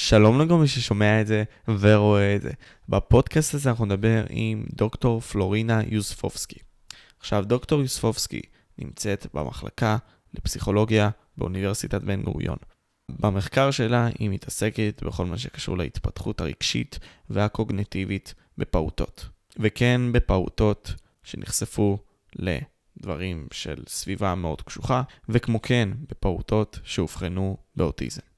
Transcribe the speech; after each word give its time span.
שלום 0.00 0.40
לכל 0.40 0.54
מי 0.54 0.68
ששומע 0.68 1.20
את 1.20 1.26
זה 1.26 1.44
ורואה 1.68 2.36
את 2.36 2.42
זה. 2.42 2.50
בפודקאסט 2.88 3.54
הזה 3.54 3.70
אנחנו 3.70 3.84
נדבר 3.84 4.24
עם 4.30 4.64
דוקטור 4.72 5.20
פלורינה 5.20 5.80
יוספובסקי. 5.86 6.58
עכשיו, 7.20 7.44
דוקטור 7.44 7.80
יוספובסקי 7.80 8.40
נמצאת 8.78 9.26
במחלקה 9.34 9.96
לפסיכולוגיה 10.34 11.10
באוניברסיטת 11.36 12.02
בן 12.02 12.22
גוריון. 12.22 12.56
במחקר 13.10 13.70
שלה 13.70 14.08
היא 14.18 14.30
מתעסקת 14.30 15.02
בכל 15.06 15.26
מה 15.26 15.38
שקשור 15.38 15.78
להתפתחות 15.78 16.40
הרגשית 16.40 16.98
והקוגניטיבית 17.30 18.34
בפעוטות. 18.58 19.28
וכן 19.56 20.00
בפעוטות 20.12 20.94
שנחשפו 21.22 21.98
לדברים 22.36 23.46
של 23.52 23.82
סביבה 23.88 24.34
מאוד 24.34 24.62
קשוחה, 24.62 25.02
וכמו 25.28 25.62
כן 25.62 25.88
בפעוטות 26.08 26.78
שאובחנו 26.84 27.56
באוטיזם. 27.76 28.37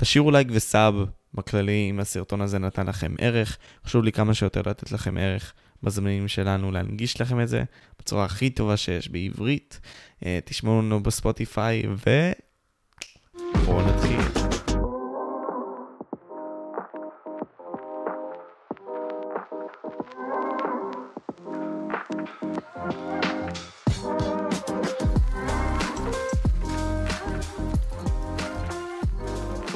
תשאירו 0.00 0.30
לייק 0.30 0.48
וסאב 0.50 0.94
בכללי 1.34 1.86
אם 1.90 2.00
הסרטון 2.00 2.40
הזה 2.40 2.58
נתן 2.58 2.86
לכם 2.86 3.14
ערך. 3.18 3.58
חשוב 3.84 4.04
לי 4.04 4.12
כמה 4.12 4.34
שיותר 4.34 4.60
לתת 4.66 4.92
לכם 4.92 5.16
ערך 5.16 5.52
בזמנים 5.82 6.28
שלנו 6.28 6.70
להנגיש 6.70 7.20
לכם 7.20 7.40
את 7.40 7.48
זה 7.48 7.64
בצורה 7.98 8.24
הכי 8.24 8.50
טובה 8.50 8.76
שיש 8.76 9.08
בעברית. 9.08 9.80
אה, 10.26 10.38
תשמעו 10.44 10.82
לנו 10.82 11.02
בספוטיפיי 11.02 11.82
ו... 12.06 12.30
בואו 13.64 13.86
נתחיל. 13.86 14.59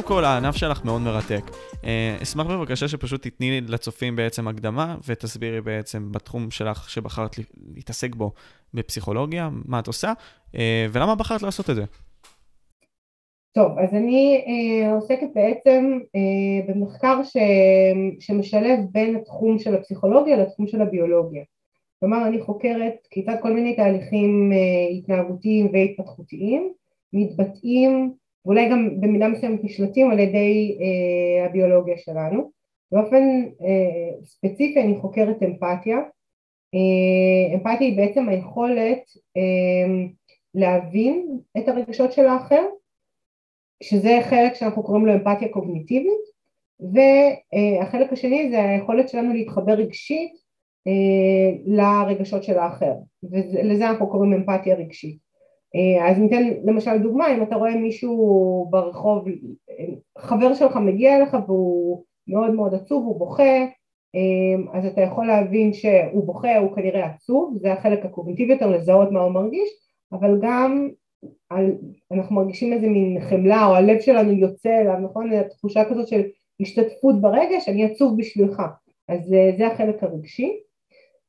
כל, 0.05 0.25
הענף 0.25 0.57
שלך 0.57 0.85
מאוד 0.85 1.03
מרתק. 1.03 1.43
אה, 1.85 2.17
אשמח 2.23 2.47
בבקשה 2.47 2.89
שפשוט 2.89 3.23
תתני 3.27 3.61
לצופים 3.61 4.17
בעצם 4.17 4.49
הקדמה 4.49 4.97
ותסבירי 5.09 5.61
בעצם 5.61 6.13
בתחום 6.13 6.51
שלך 6.51 6.91
שבחרת 6.91 7.37
להתעסק 7.75 8.15
בו 8.15 8.33
בפסיכולוגיה, 8.75 9.49
מה 9.65 9.79
את 9.79 9.87
עושה, 9.87 10.13
אה, 10.55 10.87
ולמה 10.93 11.15
בחרת 11.15 11.43
לעשות 11.43 11.71
את 11.71 11.75
זה. 11.75 11.85
טוב, 13.55 13.79
אז 13.79 13.95
אני 13.95 14.45
אה, 14.47 14.95
עוסקת 14.95 15.29
בעצם 15.35 15.99
אה, 16.17 16.75
במחקר 16.75 17.23
ש, 17.25 17.37
שמשלב 18.21 18.79
בין 18.93 19.17
התחום 19.17 19.59
של 19.59 19.75
הפסיכולוגיה 19.75 20.37
לתחום 20.37 20.67
של 20.67 20.83
הביולוגיה. 20.83 21.43
כלומר, 22.01 22.27
אני 22.29 22.41
חוקרת 22.41 22.95
כיצד 23.11 23.37
כל 23.43 23.53
מיני 23.53 23.77
תהליכים 23.77 24.53
אה, 24.53 24.97
התנהגותיים 24.99 25.71
והתפתחותיים 25.73 26.73
מתבטאים 27.13 28.13
ואולי 28.45 28.69
גם 28.69 29.01
במידה 29.01 29.29
מסוימת 29.29 29.65
נשלטים 29.65 30.11
על 30.11 30.19
ידי 30.19 30.79
אה, 30.81 31.47
הביולוגיה 31.47 31.99
שלנו. 31.99 32.51
באופן 32.93 33.43
אה, 33.63 34.25
ספציפי 34.25 34.81
אני 34.81 34.97
חוקרת 35.01 35.43
אמפתיה. 35.43 35.99
אה, 36.75 37.55
אמפתיה 37.55 37.87
היא 37.87 37.97
בעצם 37.97 38.29
היכולת 38.29 39.03
אה, 39.37 40.07
להבין 40.55 41.39
את 41.59 41.69
הרגשות 41.69 42.13
של 42.13 42.27
האחר, 42.27 42.63
שזה 43.83 44.19
חלק 44.31 44.55
שאנחנו 44.55 44.83
קוראים 44.83 45.07
לו 45.07 45.15
אמפתיה 45.15 45.49
קוגניטיבית, 45.49 46.35
והחלק 46.81 48.13
השני 48.13 48.51
זה 48.51 48.63
היכולת 48.63 49.09
שלנו 49.09 49.35
להתחבר 49.35 49.73
רגשית 49.73 50.33
אה, 50.87 51.57
לרגשות 51.67 52.45
של 52.45 52.59
האחר, 52.59 52.95
ולזה 53.23 53.91
אנחנו 53.91 54.11
קוראים 54.11 54.33
אמפתיה 54.33 54.75
רגשית. 54.75 55.24
אה, 55.75 56.11
אז 56.11 56.19
ניתן 56.19 56.43
למשל 56.65 56.99
דוגמה, 56.99 57.35
אם 57.35 57.43
אתה 57.43 57.57
רואה 57.57 57.77
מישהו 57.77 58.67
ברחוב, 58.71 59.25
חבר 60.19 60.55
שלך 60.55 60.77
מגיע 60.77 61.17
אליך 61.17 61.37
והוא 61.47 62.03
מאוד 62.29 62.51
מאוד 62.51 62.75
עצוב, 62.75 63.05
הוא 63.05 63.19
בוכה, 63.19 63.65
אה, 64.15 64.79
אז 64.79 64.87
אתה 64.87 65.01
יכול 65.01 65.27
להבין 65.27 65.73
שהוא 65.73 66.25
בוכה, 66.27 66.59
הוא 66.59 66.77
כנראה 66.77 67.07
עצוב, 67.07 67.59
זה 67.61 67.73
החלק 67.73 68.05
הקוגניטיבי 68.05 68.53
יותר, 68.53 68.71
לזהות 68.71 69.13
מה 69.13 69.21
הוא 69.21 69.33
מרגיש, 69.33 69.69
אבל 70.13 70.39
גם 70.43 70.89
על, 71.51 71.73
אנחנו 72.13 72.37
מרגישים 72.37 72.73
איזה 72.73 72.89
מין 72.89 73.21
חמלה, 73.21 73.67
או 73.67 73.75
הלב 73.75 74.01
שלנו 74.01 74.33
יוצא 74.33 74.81
אליו, 74.81 74.99
נכון? 75.01 75.43
תחושה 75.43 75.85
כזאת 75.91 76.09
של 76.09 76.23
השתתפות 76.61 77.21
ברגש, 77.21 77.69
אני 77.69 77.85
עצוב 77.85 78.19
בשבילך. 78.19 78.63
אז 79.09 79.33
אה, 79.33 79.51
זה 79.59 79.67
החלק 79.67 80.03
הרגשי. 80.03 80.57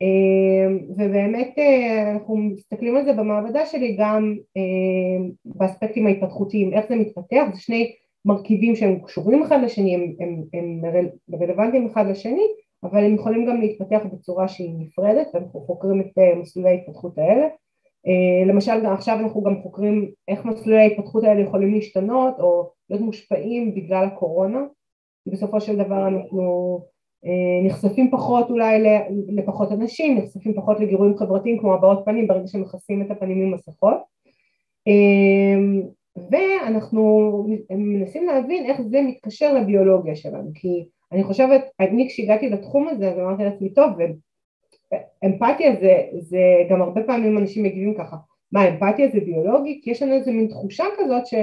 אמ, 0.02 0.80
ובאמת 0.90 1.54
אה, 1.58 2.12
אנחנו 2.12 2.38
מסתכלים 2.38 2.98
על 2.98 3.06
זה 3.06 3.14
במעבדה 3.14 3.66
שלי 3.66 3.96
גם 4.00 4.36
אה, 4.58 5.28
באספקטים 5.46 6.08
ההתפתחותיים, 6.08 6.74
איך 6.74 6.86
זה 6.90 6.96
מתפתח, 6.96 7.44
זה 7.54 7.62
שני 7.62 7.96
מרכיבים 8.26 8.76
שהם 8.76 9.00
קשורים 9.00 9.44
אחד 9.44 9.60
לשני, 9.64 9.96
הם, 9.96 10.14
הם, 10.20 10.44
הם 10.54 10.82
רלוונטיים 11.42 11.88
אחד 11.88 12.06
לשני, 12.08 12.48
אבל 12.84 13.04
הם 13.04 13.16
יכולים 13.16 13.46
גם 13.46 13.62
להתפתח 13.62 14.02
בצורה 14.14 14.48
שהיא 14.48 14.74
נפרדת, 14.78 15.28
ואנחנו 15.34 15.62
חוקרים 15.62 16.02
את 16.02 16.18
אה, 16.18 16.36
מסלולי 16.36 16.70
ההתפתחות 16.70 17.18
האלה. 17.18 17.48
למשל 18.46 18.86
עכשיו 18.86 19.20
אנחנו 19.20 19.44
גם 19.44 19.62
חוקרים 19.62 20.12
איך 20.28 20.46
מסלולי 20.46 20.82
ההתפתחות 20.82 21.24
האלה 21.24 21.42
יכולים 21.42 21.74
להשתנות 21.74 22.40
או 22.40 22.70
להיות 22.90 23.02
מושפעים 23.02 23.76
בגלל 23.76 24.06
הקורונה, 24.06 24.60
בסופו 25.28 25.62
של 25.62 25.76
דבר 25.76 26.08
אנחנו 26.08 26.80
נחשפים 27.64 28.12
פחות 28.12 28.50
אולי 28.50 28.84
לפחות 29.28 29.72
אנשים, 29.72 30.18
נחשפים 30.18 30.54
פחות 30.54 30.80
לגירויים 30.80 31.18
חברתיים 31.18 31.60
כמו 31.60 31.74
הבעות 31.74 32.02
פנים 32.06 32.28
ברגע 32.28 32.48
שמכסים 32.48 33.02
את 33.02 33.12
הפנים 33.12 33.42
עם 33.42 33.54
מסכות 33.54 33.98
אה, 34.88 35.58
ואנחנו 36.32 37.32
מנסים 37.70 38.26
להבין 38.26 38.66
איך 38.66 38.82
זה 38.82 39.02
מתקשר 39.02 39.54
לביולוגיה 39.54 40.16
שלנו 40.16 40.52
כי 40.56 40.86
אני 41.12 41.24
חושבת, 41.24 41.62
אני 41.80 42.08
כשהגעתי 42.10 42.50
לתחום 42.50 42.88
הזה 42.88 43.12
אז 43.12 43.20
אמרתי 43.20 43.44
לעצמי 43.44 43.74
טוב 43.74 43.90
אמפתיה 45.26 45.76
זה, 45.80 46.04
זה 46.20 46.40
גם 46.70 46.82
הרבה 46.82 47.04
פעמים 47.04 47.38
אנשים 47.38 47.64
מגיבים 47.64 47.96
ככה 47.98 48.16
מה 48.52 48.70
אמפתיה 48.70 49.10
זה 49.10 49.20
ביולוגי? 49.20 49.80
כי 49.84 49.92
יש 49.92 50.04
לנו 50.04 50.14
איזה 50.14 50.32
מין 50.32 50.48
תחושה 50.48 50.84
כזאת 50.98 51.28
ש 51.28 51.34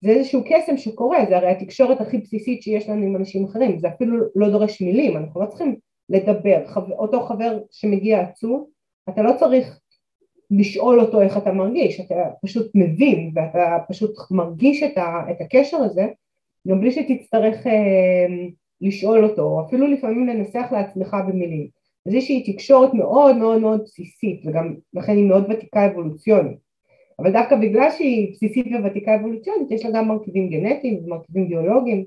זה 0.00 0.10
איזשהו 0.10 0.42
קסם 0.44 0.76
שקורה, 0.76 1.18
זה 1.28 1.36
הרי 1.36 1.50
התקשורת 1.50 2.00
הכי 2.00 2.18
בסיסית 2.18 2.62
שיש 2.62 2.88
לנו 2.88 3.06
עם 3.06 3.16
אנשים 3.16 3.44
אחרים, 3.44 3.78
זה 3.78 3.88
אפילו 3.88 4.16
לא 4.36 4.50
דורש 4.50 4.82
מילים, 4.82 5.16
אנחנו 5.16 5.40
לא 5.40 5.46
צריכים 5.46 5.76
לדבר, 6.08 6.64
אותו 6.76 7.20
חבר 7.20 7.58
שמגיע 7.70 8.20
עצוב, 8.20 8.66
אתה 9.08 9.22
לא 9.22 9.32
צריך 9.38 9.80
לשאול 10.50 11.00
אותו 11.00 11.22
איך 11.22 11.36
אתה 11.36 11.52
מרגיש, 11.52 12.00
אתה 12.00 12.14
פשוט 12.44 12.70
מבין 12.74 13.32
ואתה 13.34 13.76
פשוט 13.88 14.10
מרגיש 14.30 14.82
את, 14.82 14.98
ה, 14.98 15.30
את 15.30 15.40
הקשר 15.40 15.76
הזה, 15.76 16.06
גם 16.68 16.80
בלי 16.80 16.92
שתצטרך 16.92 17.66
אה, 17.66 18.26
לשאול 18.80 19.24
אותו, 19.24 19.42
או 19.42 19.66
אפילו 19.66 19.86
לפעמים 19.86 20.26
לנסח 20.26 20.66
לעצמך 20.72 21.16
במילים. 21.28 21.68
אז 22.06 22.14
יש 22.14 22.30
איזושהי 22.30 22.52
תקשורת 22.52 22.94
מאוד 22.94 23.36
מאוד 23.36 23.60
מאוד 23.60 23.80
בסיסית, 23.82 24.42
וגם 24.46 24.74
לכן 24.94 25.16
היא 25.16 25.28
מאוד 25.28 25.46
ותיקה 25.50 25.86
אבולוציונית. 25.86 26.69
אבל 27.20 27.32
דווקא 27.32 27.56
בגלל 27.56 27.90
שהיא 27.90 28.32
בסיסית 28.32 28.66
וותיקה 28.82 29.14
אבולוציונית 29.14 29.70
יש 29.70 29.84
לה 29.84 29.90
גם 29.90 30.08
מרכיבים 30.08 30.50
גנטיים 30.50 31.00
ומרכיבים 31.04 31.48
ביולוגיים. 31.48 32.04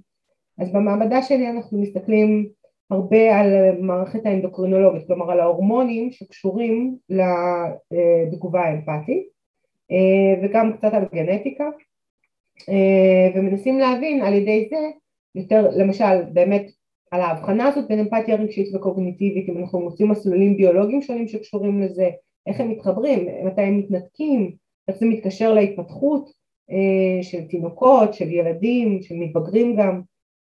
אז 0.57 0.72
במעבדה 0.72 1.22
שלי 1.22 1.50
אנחנו 1.50 1.81
מסתכלים 1.81 2.47
הרבה 2.91 3.40
על 3.40 3.47
מערכת 3.81 4.25
האנדוקרינולוגית, 4.25 5.07
כלומר 5.07 5.31
על 5.31 5.40
ההורמונים 5.40 6.12
שקשורים 6.12 6.96
לתגובה 7.09 8.62
האמפתית 8.62 9.24
וגם 10.44 10.74
קצת 10.74 10.94
על 10.94 11.06
גנטיקה. 11.13 11.69
ומנסים 13.35 13.80
להבין 13.80 14.22
על 14.22 14.34
ידי 14.34 14.68
זה 14.69 14.78
יותר 15.35 15.69
למשל 15.78 16.22
באמת 16.34 16.72
על 17.12 17.22
ההבחנה 17.22 17.68
הזאת 17.68 17.88
בין 17.88 18.00
אמפתיה 18.00 18.35
רגשית 18.35 18.75
וקוגניטיבית 18.75 19.50
אם 19.50 19.57
אנחנו 19.57 19.80
מוצאים 19.80 20.09
מסלולים 20.09 20.57
ביולוגיים 20.57 21.01
שונים 21.01 21.28
שקשורים 21.28 21.81
לזה 21.81 22.09
איך 22.47 22.59
הם 22.59 22.69
מתחברים, 22.69 23.28
מתי 23.45 23.62
הם 23.62 23.78
מתנתקים 23.78 24.62
איך 24.88 24.98
זה 24.98 25.06
מתקשר 25.06 25.54
להתפתחות 25.54 26.32
אה, 26.72 27.24
של 27.24 27.42
תינוקות, 27.50 28.14
של 28.14 28.32
ילדים, 28.32 29.02
של 29.02 29.16
מתבגרים 29.16 29.76
גם, 29.76 30.02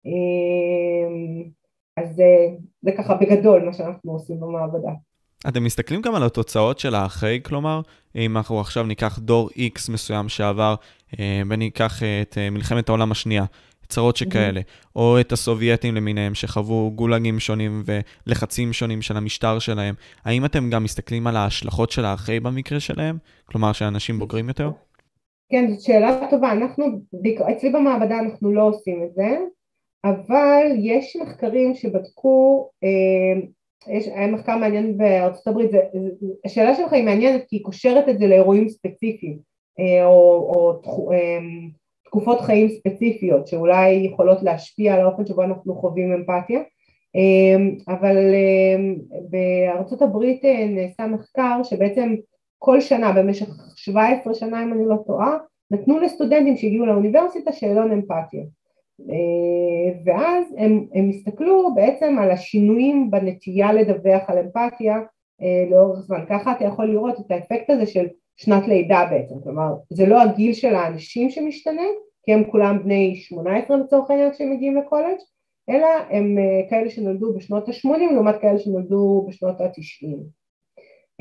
אה, 0.05 1.51
אז 1.97 2.15
זה, 2.15 2.47
זה 2.81 2.91
ככה 2.97 3.15
בגדול 3.15 3.65
מה 3.65 3.73
שאנחנו 3.73 4.11
עושים 4.11 4.39
במעבדה. 4.39 4.91
אתם 5.47 5.63
מסתכלים 5.63 6.01
גם 6.01 6.15
על 6.15 6.23
התוצאות 6.23 6.79
של 6.79 6.95
האחרי, 6.95 7.39
כלומר, 7.43 7.81
אם 8.15 8.37
אנחנו 8.37 8.59
עכשיו 8.59 8.83
ניקח 8.83 9.19
דור 9.19 9.49
X 9.49 9.91
מסוים 9.91 10.29
שעבר, 10.29 10.75
אה, 11.19 11.41
וניקח 11.49 12.03
את 12.21 12.37
מלחמת 12.51 12.89
העולם 12.89 13.11
השנייה, 13.11 13.45
צרות 13.89 14.15
שכאלה, 14.15 14.59
mm-hmm. 14.59 14.91
או 14.95 15.19
את 15.19 15.31
הסובייטים 15.31 15.95
למיניהם 15.95 16.35
שחוו 16.35 16.91
גולגים 16.95 17.39
שונים 17.39 17.83
ולחצים 17.85 18.73
שונים 18.73 19.01
של 19.01 19.17
המשטר 19.17 19.59
שלהם, 19.59 19.95
האם 20.25 20.45
אתם 20.45 20.69
גם 20.69 20.83
מסתכלים 20.83 21.27
על 21.27 21.35
ההשלכות 21.35 21.91
של 21.91 22.05
האחרי 22.05 22.39
במקרה 22.39 22.79
שלהם? 22.79 23.17
כלומר, 23.45 23.71
שאנשים 23.71 24.19
בוגרים 24.19 24.47
יותר? 24.47 24.71
כן, 25.49 25.71
זאת 25.71 25.81
שאלה 25.81 26.27
טובה. 26.29 26.51
אנחנו, 26.51 26.85
אצלי 27.51 27.69
במעבדה 27.69 28.19
אנחנו 28.19 28.53
לא 28.53 28.63
עושים 28.63 29.03
את 29.03 29.15
זה, 29.15 29.37
אבל 30.03 30.65
יש 30.77 31.17
מחקרים 31.21 31.75
שבדקו, 31.75 32.69
אה, 32.83 33.41
יש, 33.93 34.07
היה 34.07 34.27
מחקר 34.27 34.57
מעניין 34.57 34.97
בארצות 34.97 35.47
הברית, 35.47 35.71
זה, 35.71 35.79
השאלה 36.45 36.75
שלך 36.75 36.93
היא 36.93 37.03
מעניינת 37.03 37.43
כי 37.47 37.55
היא 37.55 37.63
קושרת 37.63 38.09
את 38.09 38.19
זה 38.19 38.27
לאירועים 38.27 38.69
ספציפיים, 38.69 39.37
אה, 39.79 40.05
או, 40.05 40.81
או, 40.85 41.11
אה, 41.11 41.39
תקופות 42.07 42.41
חיים 42.41 42.69
ספציפיות 42.69 43.47
שאולי 43.47 43.89
יכולות 43.91 44.43
להשפיע 44.43 44.93
על 44.93 45.01
האופן 45.01 45.25
שבו 45.25 45.43
אנחנו 45.43 45.75
חווים 45.75 46.13
אמפתיה. 46.13 46.59
אבל 47.87 48.17
בארצות 49.29 50.01
הברית 50.01 50.41
נעשה 50.69 51.07
מחקר 51.07 51.63
שבעצם 51.63 52.15
כל 52.59 52.81
שנה 52.81 53.11
במשך 53.11 53.47
17 53.75 54.33
שנה 54.33 54.63
אם 54.63 54.73
אני 54.73 54.85
לא 54.85 54.95
טועה 55.07 55.37
נתנו 55.71 55.99
לסטודנטים 55.99 56.57
שהגיעו 56.57 56.85
לאוניברסיטה 56.85 57.51
שאלון 57.51 57.91
אמפתיה. 57.91 58.43
ואז 60.05 60.45
הם, 60.57 60.85
הם 60.93 61.09
הסתכלו 61.09 61.75
בעצם 61.75 62.15
על 62.19 62.31
השינויים 62.31 63.11
בנטייה 63.11 63.73
לדווח 63.73 64.21
על 64.27 64.37
אמפתיה 64.37 64.97
לאורך 65.71 65.99
זמן. 65.99 66.25
ככה 66.29 66.51
אתה 66.51 66.63
יכול 66.63 66.85
לראות 66.85 67.19
את 67.19 67.31
האפקט 67.31 67.69
הזה 67.69 67.85
של 67.85 68.07
שנת 68.37 68.67
לידה 68.67 69.07
בעצם, 69.11 69.35
כלומר 69.43 69.73
זה 69.89 70.05
לא 70.05 70.21
הגיל 70.21 70.53
של 70.53 70.75
האנשים 70.75 71.29
שמשתנה, 71.29 71.87
כי 72.23 72.33
הם 72.33 72.51
כולם 72.51 72.83
בני 72.83 73.15
18 73.15 73.77
לצורך 73.77 74.09
העניין 74.09 74.31
כשהם 74.31 74.51
מגיעים 74.51 74.75
לקולג', 74.75 75.17
אלא 75.69 75.87
הם 76.09 76.37
אה, 76.37 76.69
כאלה 76.69 76.89
שנולדו 76.89 77.33
בשנות 77.33 77.69
ה-80 77.69 78.13
לעומת 78.13 78.35
כאלה 78.41 78.59
שנולדו 78.59 79.25
בשנות 79.27 79.61
ה-90. 79.61 80.07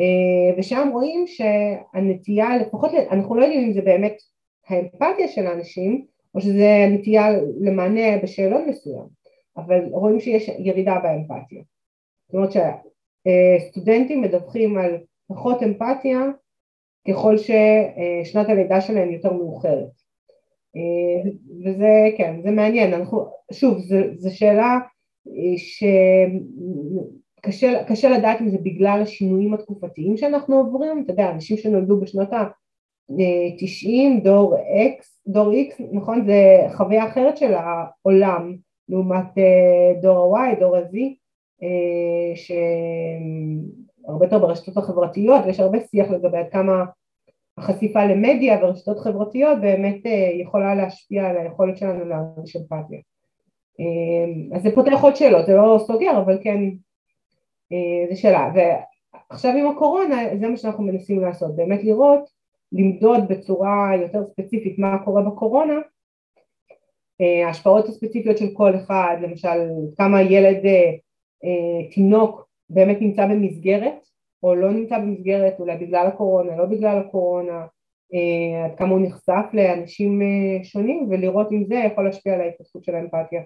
אה, 0.00 0.58
ושם 0.58 0.88
רואים 0.92 1.24
שהנטייה, 1.26 2.56
לפחות, 2.56 2.90
אנחנו 3.10 3.34
לא 3.34 3.42
יודעים 3.42 3.64
אם 3.64 3.72
זה 3.72 3.82
באמת 3.82 4.16
האמפתיה 4.68 5.28
של 5.28 5.46
האנשים, 5.46 6.06
או 6.34 6.40
שזה 6.40 6.68
הנטייה 6.86 7.26
למענה 7.60 8.18
בשאלון 8.22 8.68
מסוים, 8.68 9.06
אבל 9.56 9.84
רואים 9.90 10.20
שיש 10.20 10.48
ירידה 10.58 10.98
באמפתיה. 11.02 11.62
זאת 12.28 12.34
אומרת 12.34 12.50
שסטודנטים 12.52 14.22
מדווחים 14.22 14.78
על 14.78 14.96
פחות 15.28 15.62
אמפתיה 15.62 16.18
ככל 17.08 17.36
ששנת 17.38 18.48
הלידה 18.48 18.80
שלהם 18.80 19.10
יותר 19.10 19.32
מאוחרת. 19.32 20.06
אה, 20.76 21.30
וזה, 21.64 22.08
כן, 22.16 22.40
זה 22.42 22.50
מעניין, 22.50 22.94
אנחנו, 22.94 23.26
שוב, 23.52 23.78
זו 24.16 24.36
שאלה 24.36 24.78
אה, 25.28 25.58
שקשה 27.50 28.10
לדעת 28.18 28.40
אם 28.40 28.48
זה 28.48 28.58
בגלל 28.58 29.00
השינויים 29.02 29.54
התקופתיים 29.54 30.16
שאנחנו 30.16 30.56
עוברים, 30.56 31.02
אתה 31.04 31.12
יודע, 31.12 31.30
אנשים 31.30 31.56
שנולדו 31.56 32.00
בשנות 32.00 32.32
ה-90, 32.32 34.22
דור 34.22 34.56
X, 34.56 35.04
דור 35.26 35.52
X, 35.52 35.82
נכון, 35.92 36.26
זה 36.26 36.66
חוויה 36.76 37.08
אחרת 37.08 37.36
של 37.36 37.54
העולם 37.54 38.56
לעומת 38.88 39.38
אה, 39.38 40.00
דור 40.02 40.38
ה-Y, 40.38 40.60
דור 40.60 40.76
ה-Z, 40.76 40.96
שהרבה 44.06 44.26
יותר 44.26 44.38
ברשתות 44.38 44.76
החברתיות 44.76 45.44
ויש 45.44 45.60
הרבה 45.60 45.78
שיח 45.80 46.10
לגבי 46.10 46.38
עד 46.38 46.48
כמה 46.52 46.84
החשיפה 47.58 48.04
למדיה 48.04 48.58
ורשתות 48.62 48.98
חברתיות 48.98 49.60
באמת 49.60 50.06
אה, 50.06 50.30
יכולה 50.40 50.74
להשפיע 50.74 51.26
על 51.26 51.36
היכולת 51.36 51.76
שלנו 51.76 52.04
להרגיש 52.04 52.56
אמפתיה. 52.56 52.98
אה, 53.80 54.56
אז 54.56 54.62
זה 54.62 54.74
פותח 54.74 55.02
עוד 55.02 55.16
שאלות, 55.16 55.46
זה 55.46 55.54
לא 55.56 55.78
סוגר, 55.86 56.18
אבל 56.18 56.38
כן, 56.42 56.58
אה, 57.72 58.14
זו 58.14 58.20
שאלה. 58.20 58.52
ועכשיו 58.54 59.56
עם 59.56 59.66
הקורונה, 59.66 60.16
זה 60.40 60.48
מה 60.48 60.56
שאנחנו 60.56 60.84
מנסים 60.84 61.20
לעשות, 61.20 61.56
באמת 61.56 61.84
לראות, 61.84 62.36
למדוד 62.72 63.28
בצורה 63.28 63.92
יותר 64.02 64.24
ספציפית 64.24 64.78
מה 64.78 65.04
קורה 65.04 65.22
בקורונה, 65.22 65.74
ההשפעות 67.46 67.88
הספציפיות 67.88 68.38
של 68.38 68.46
כל 68.52 68.76
אחד, 68.76 69.16
למשל 69.22 69.68
כמה 69.96 70.22
ילד 70.22 70.62
תינוק 71.90 72.45
באמת 72.70 73.00
נמצא 73.00 73.26
במסגרת, 73.26 74.06
או 74.42 74.54
לא 74.54 74.70
נמצא 74.70 74.98
במסגרת 74.98 75.54
אולי 75.58 75.76
בגלל 75.76 76.06
הקורונה, 76.06 76.56
לא 76.56 76.64
בגלל 76.64 76.98
הקורונה, 76.98 77.66
אה, 78.14 78.64
עד 78.64 78.78
כמה 78.78 78.88
הוא 78.88 79.00
נחשף 79.06 79.44
לאנשים 79.52 80.22
אה, 80.22 80.64
שונים 80.64 81.08
ולראות 81.10 81.52
אם 81.52 81.64
זה 81.68 81.74
יכול 81.74 82.04
להשפיע 82.04 82.34
על 82.34 82.40
ההתפתחות 82.40 82.84
של 82.84 82.94
האמפתיה 82.94 83.40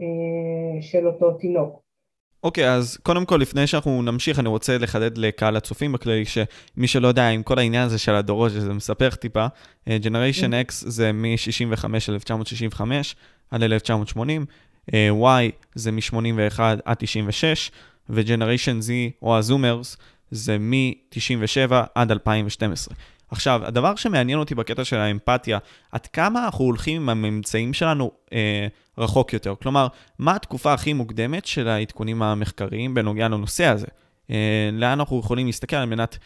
אה, 0.00 0.82
של 0.82 1.06
אותו 1.06 1.32
תינוק. 1.32 1.82
אוקיי, 2.42 2.64
okay, 2.64 2.68
אז 2.68 2.96
קודם 2.96 3.24
כל, 3.24 3.36
לפני 3.36 3.66
שאנחנו 3.66 4.02
נמשיך, 4.02 4.38
אני 4.38 4.48
רוצה 4.48 4.78
לחדד 4.78 5.18
לקהל 5.18 5.56
הצופים 5.56 5.92
בכללי, 5.92 6.24
שמי 6.24 6.86
שלא 6.86 7.08
יודע, 7.08 7.28
עם 7.28 7.42
כל 7.42 7.58
העניין 7.58 7.86
הזה 7.86 7.98
של 7.98 8.14
הדורות, 8.14 8.50
שזה 8.50 8.72
מספר 8.72 9.10
טיפה, 9.10 9.46
Generation 9.88 10.50
mm-hmm. 10.50 10.68
X 10.68 10.72
זה 10.72 11.12
מ-65, 11.12 11.84
1965 11.94 13.16
עד 13.50 13.62
1980, 13.62 14.46
Y 14.90 14.94
זה 15.74 15.92
מ-81 15.92 16.60
עד 16.84 16.96
96, 16.98 17.70
ו-Generation 18.10 18.82
Z, 18.82 18.90
או 19.22 19.38
הזומרס, 19.38 19.96
זה 20.30 20.58
מ-97 20.58 21.72
עד 21.94 22.10
2012. 22.10 22.94
עכשיו, 23.30 23.60
הדבר 23.64 23.96
שמעניין 23.96 24.38
אותי 24.38 24.54
בקטע 24.54 24.84
של 24.84 24.96
האמפתיה, 24.96 25.58
עד 25.92 26.06
כמה 26.06 26.44
אנחנו 26.44 26.64
הולכים 26.64 27.02
עם 27.02 27.08
הממצאים 27.08 27.72
שלנו 27.72 28.10
אה, 28.32 28.66
רחוק 28.98 29.32
יותר? 29.32 29.54
כלומר, 29.62 29.86
מה 30.18 30.36
התקופה 30.36 30.72
הכי 30.72 30.92
מוקדמת 30.92 31.46
של 31.46 31.68
העדכונים 31.68 32.22
המחקריים 32.22 32.94
בנוגע 32.94 33.28
לנושא 33.28 33.64
הזה? 33.64 33.86
אה, 34.30 34.70
לאן 34.72 34.98
אנחנו 34.98 35.18
יכולים 35.18 35.46
להסתכל 35.46 35.76
על 35.76 35.86
מנת 35.86 36.18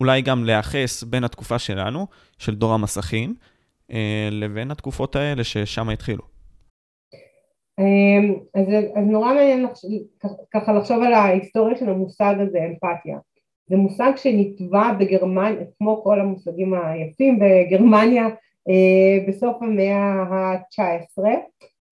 אולי 0.00 0.22
גם 0.22 0.44
להיאחס 0.44 1.02
בין 1.02 1.24
התקופה 1.24 1.58
שלנו, 1.58 2.06
של 2.38 2.54
דור 2.54 2.74
המסכים, 2.74 3.34
אה, 3.92 4.28
לבין 4.30 4.70
התקופות 4.70 5.16
האלה 5.16 5.44
ששם 5.44 5.88
התחילו? 5.88 6.31
אה, 7.78 8.34
אז, 8.54 8.66
אז 8.94 9.06
נורא 9.06 9.34
מעניין 9.34 9.66
ככה 10.50 10.72
לחשוב 10.72 11.02
על 11.02 11.14
ההיסטוריה 11.14 11.76
של 11.76 11.88
המושג 11.88 12.34
הזה, 12.38 12.58
אמפתיה. 12.66 13.18
זה 13.66 13.76
מושג 13.76 14.12
שנטבע 14.16 14.92
בגרמניה, 14.92 15.64
כמו 15.78 16.02
כל 16.04 16.20
המושגים 16.20 16.74
היפים 16.74 17.38
בגרמניה 17.38 18.26
אה, 18.68 19.26
בסוף 19.28 19.62
המאה 19.62 20.22
ה-19 20.22 21.22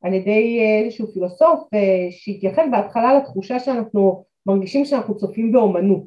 על 0.02 0.14
ידי 0.14 0.60
איזשהו 0.82 1.12
פילוסוף 1.12 1.60
אה, 1.74 2.08
שהתייחד 2.10 2.62
בהתחלה 2.70 3.18
לתחושה 3.18 3.58
שאנחנו 3.58 4.24
מרגישים 4.46 4.84
שאנחנו 4.84 5.16
צופים 5.16 5.52
באומנות 5.52 6.04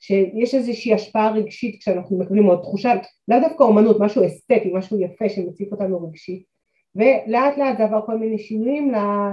שיש 0.00 0.54
איזושהי 0.54 0.94
השפעה 0.94 1.32
רגשית 1.32 1.80
כשאנחנו 1.80 2.18
מקבלים 2.18 2.44
עוד 2.44 2.60
תחושה, 2.62 2.92
לאו 3.28 3.40
דווקא 3.40 3.64
אומנות, 3.64 3.96
משהו 4.00 4.26
אסתטי, 4.26 4.70
משהו 4.72 5.00
יפה 5.00 5.28
שמציף 5.28 5.72
אותנו 5.72 6.08
רגשית 6.08 6.51
ולאט 6.96 7.58
לאט 7.58 7.76
זה 7.78 7.84
עבר 7.84 8.06
כל 8.06 8.18
מיני 8.18 8.38
שינויים 8.38 8.94
אה, 8.94 9.32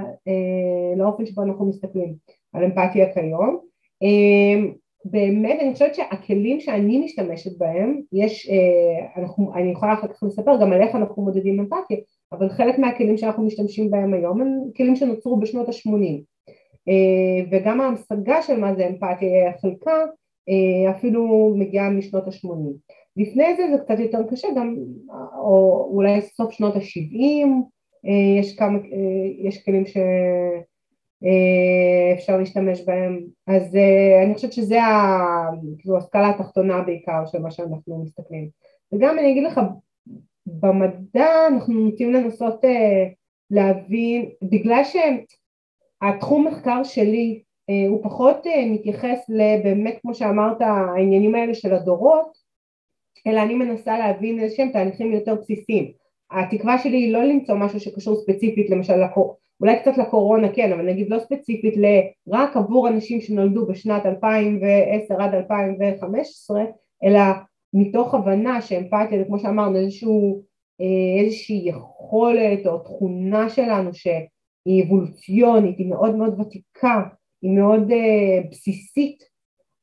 לאופן 0.97 1.25
שבו 1.25 1.43
אנחנו 1.43 1.65
מסתכלים 1.65 2.15
על 2.53 2.63
אמפתיה 2.63 3.13
כיום 3.13 3.59
באמת 5.05 5.59
אני 5.61 5.73
חושבת 5.73 5.95
שהכלים 5.95 6.59
שאני 6.59 7.05
משתמשת 7.05 7.57
בהם, 7.57 8.01
יש, 8.13 8.49
אה, 8.49 9.21
אנחנו, 9.21 9.53
אני 9.55 9.71
יכולה 9.71 9.93
אחר 9.93 10.07
כך 10.07 10.23
לספר 10.23 10.61
גם 10.61 10.73
על 10.73 10.81
איך 10.81 10.95
אנחנו 10.95 11.23
מודדים 11.23 11.59
אמפתיה, 11.59 11.97
אבל 12.31 12.49
חלק 12.49 12.79
מהכלים 12.79 13.17
שאנחנו 13.17 13.43
משתמשים 13.43 13.91
בהם 13.91 14.13
היום 14.13 14.41
הם 14.41 14.47
כלים 14.77 14.95
שנוצרו 14.95 15.39
בשנות 15.39 15.69
ה-80 15.69 16.21
אה, 16.89 17.45
וגם 17.51 17.81
ההמשגה 17.81 18.41
של 18.41 18.59
מה 18.59 18.75
זה 18.75 18.87
אמפתיה, 18.87 19.51
חלקה 19.61 19.97
אה, 20.49 20.91
אפילו 20.91 21.53
מגיעה 21.57 21.89
משנות 21.89 22.27
ה-80. 22.27 22.95
לפני 23.19 23.55
זה 23.57 23.63
זה 23.71 23.83
קצת 23.83 23.99
יותר 23.99 24.19
קשה, 24.31 24.47
גם, 24.55 24.75
או 25.37 25.89
אולי 25.93 26.21
סוף 26.21 26.51
שנות 26.51 26.75
ה-70, 26.75 27.47
יש 28.39 28.55
כמה, 28.55 28.79
יש 29.43 29.63
כלים 29.65 29.85
ש... 29.85 29.97
אה, 31.25 32.37
להשתמש 32.37 32.81
בהם. 32.81 33.19
אז 33.47 33.75
אה, 33.75 34.23
אני 34.23 34.33
חושבת 34.33 34.53
שזה 34.53 34.77
כאילו 35.79 35.97
השכלה 35.97 36.29
התחתונה 36.29 36.81
בעיקר 36.81 37.25
של 37.25 37.39
מה 37.39 37.51
שאנחנו 37.51 38.03
מסתכלים. 38.03 38.49
וגם 38.93 39.19
אני 39.19 39.31
אגיד 39.31 39.43
לך 39.43 39.61
במדע 40.45 41.47
אנחנו 41.47 41.73
נוטים 41.73 42.13
לנסות 42.13 42.65
אה, 42.65 43.07
להבין 43.51 44.29
בגלל 44.41 44.81
שהתחום 44.83 46.47
מחקר 46.47 46.83
שלי 46.83 47.41
הוא 47.89 48.03
פחות 48.03 48.45
מתייחס 48.71 49.19
לבאמת 49.29 49.97
כמו 50.01 50.13
שאמרת 50.13 50.61
העניינים 50.61 51.35
האלה 51.35 51.53
של 51.53 51.73
הדורות 51.73 52.37
אלא 53.27 53.41
אני 53.41 53.53
מנסה 53.53 53.97
להבין 53.97 54.39
איזה 54.39 54.55
שהם 54.55 54.69
תהליכים 54.69 55.11
יותר 55.11 55.35
בסיסיים. 55.35 55.91
התקווה 56.31 56.77
שלי 56.77 56.97
היא 56.97 57.13
לא 57.13 57.23
למצוא 57.23 57.55
משהו 57.55 57.79
שקשור 57.79 58.15
ספציפית 58.15 58.69
למשל 58.69 58.93
אולי 59.61 59.79
קצת 59.79 59.97
לקורונה 59.97 60.49
כן, 60.53 60.73
אבל 60.73 60.85
נגיד 60.85 61.09
לא 61.09 61.19
ספציפית 61.19 61.73
רק 62.27 62.57
עבור 62.57 62.87
אנשים 62.87 63.21
שנולדו 63.21 63.65
בשנת 63.65 64.05
2010 64.05 65.21
עד 65.21 65.33
2015, 65.33 66.63
אלא 67.03 67.19
מתוך 67.73 68.13
הבנה 68.13 68.61
שאמפתיה, 68.61 69.25
כמו 69.25 69.39
שאמרנו, 69.39 69.77
איזשהו, 69.77 70.43
אה, 70.81 71.23
איזושהי 71.23 71.61
יכולת 71.65 72.65
או 72.65 72.77
תכונה 72.79 73.49
שלנו 73.49 73.93
שהיא 73.93 74.83
אבולוציונית, 74.83 75.77
היא 75.77 75.89
מאוד 75.89 76.15
מאוד 76.15 76.39
ותיקה, 76.39 77.03
היא 77.41 77.51
מאוד 77.51 77.91
uh, 77.91 78.49
בסיסית, 78.51 79.23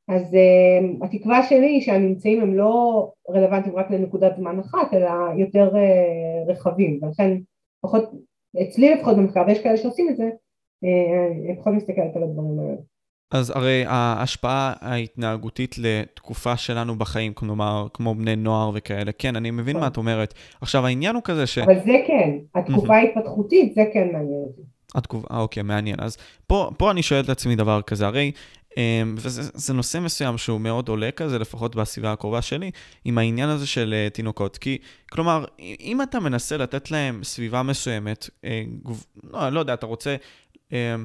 אז 0.07 0.33
uh, 0.33 1.05
התקווה 1.05 1.43
שלי 1.43 1.67
היא 1.67 1.81
שהממצאים 1.81 2.41
הם 2.41 2.57
לא 2.57 3.11
רלוונטיים 3.29 3.75
רק 3.75 3.91
לנקודת 3.91 4.35
זמן 4.37 4.59
אחת, 4.59 4.93
אלא 4.93 5.09
יותר 5.37 5.71
uh, 5.73 6.51
רחבים, 6.51 6.99
ולכן 7.01 7.37
פחות 7.81 8.11
אצלי 8.61 8.95
לפחות 8.95 9.17
במחקר, 9.17 9.43
ויש 9.47 9.59
כאלה 9.59 9.77
שעושים 9.77 10.09
את 10.09 10.17
זה, 10.17 10.29
אה, 10.83 11.47
אני 11.47 11.57
פחות 11.57 11.73
מסתכלת 11.73 12.15
על 12.15 12.23
הדברים 12.23 12.59
האלה. 12.59 12.77
אז 13.31 13.49
הרי 13.55 13.83
ההשפעה 13.87 14.73
ההתנהגותית 14.81 15.75
לתקופה 15.77 16.57
שלנו 16.57 16.95
בחיים, 16.95 17.33
כלומר, 17.33 17.87
כמו 17.93 18.15
בני 18.15 18.35
נוער 18.35 18.71
וכאלה, 18.73 19.11
כן, 19.11 19.35
אני 19.35 19.51
מבין 19.51 19.75
מה 19.75 19.81
כן. 19.81 19.87
את 19.87 19.97
אומרת. 19.97 20.33
עכשיו, 20.61 20.85
העניין 20.85 21.15
הוא 21.15 21.23
כזה 21.23 21.47
ש... 21.47 21.57
אבל 21.57 21.79
זה 21.79 21.97
כן, 22.07 22.29
התקופה 22.55 22.95
ההתפתחותית, 22.95 23.75
זה 23.75 23.83
כן 23.93 24.07
מעניין 24.11 24.43
אותי. 24.47 24.61
התגובה, 24.95 25.27
אה, 25.31 25.39
אוקיי, 25.39 25.63
מעניין. 25.63 25.95
אז 25.99 26.17
פה, 26.47 26.69
פה 26.77 26.91
אני 26.91 27.03
שואל 27.03 27.23
את 27.23 27.29
עצמי 27.29 27.55
דבר 27.55 27.81
כזה, 27.81 28.07
הרי, 28.07 28.31
וזה 29.17 29.41
זה 29.53 29.73
נושא 29.73 29.97
מסוים 29.97 30.37
שהוא 30.37 30.61
מאוד 30.61 30.89
עולה 30.89 31.11
כזה, 31.11 31.39
לפחות 31.39 31.75
בסביבה 31.75 32.11
הקרובה 32.11 32.41
שלי, 32.41 32.71
עם 33.05 33.17
העניין 33.17 33.49
הזה 33.49 33.67
של 33.67 33.93
אה, 33.93 34.09
תינוקות. 34.09 34.57
כי, 34.57 34.77
כלומר, 35.11 35.45
אם 35.59 36.01
אתה 36.01 36.19
מנסה 36.19 36.57
לתת 36.57 36.91
להם 36.91 37.23
סביבה 37.23 37.63
מסוימת, 37.63 38.29
אה, 38.45 38.63
לא, 39.23 39.49
לא 39.49 39.59
יודע, 39.59 39.73
אתה 39.73 39.85
רוצה 39.85 40.15
אה, 40.73 40.95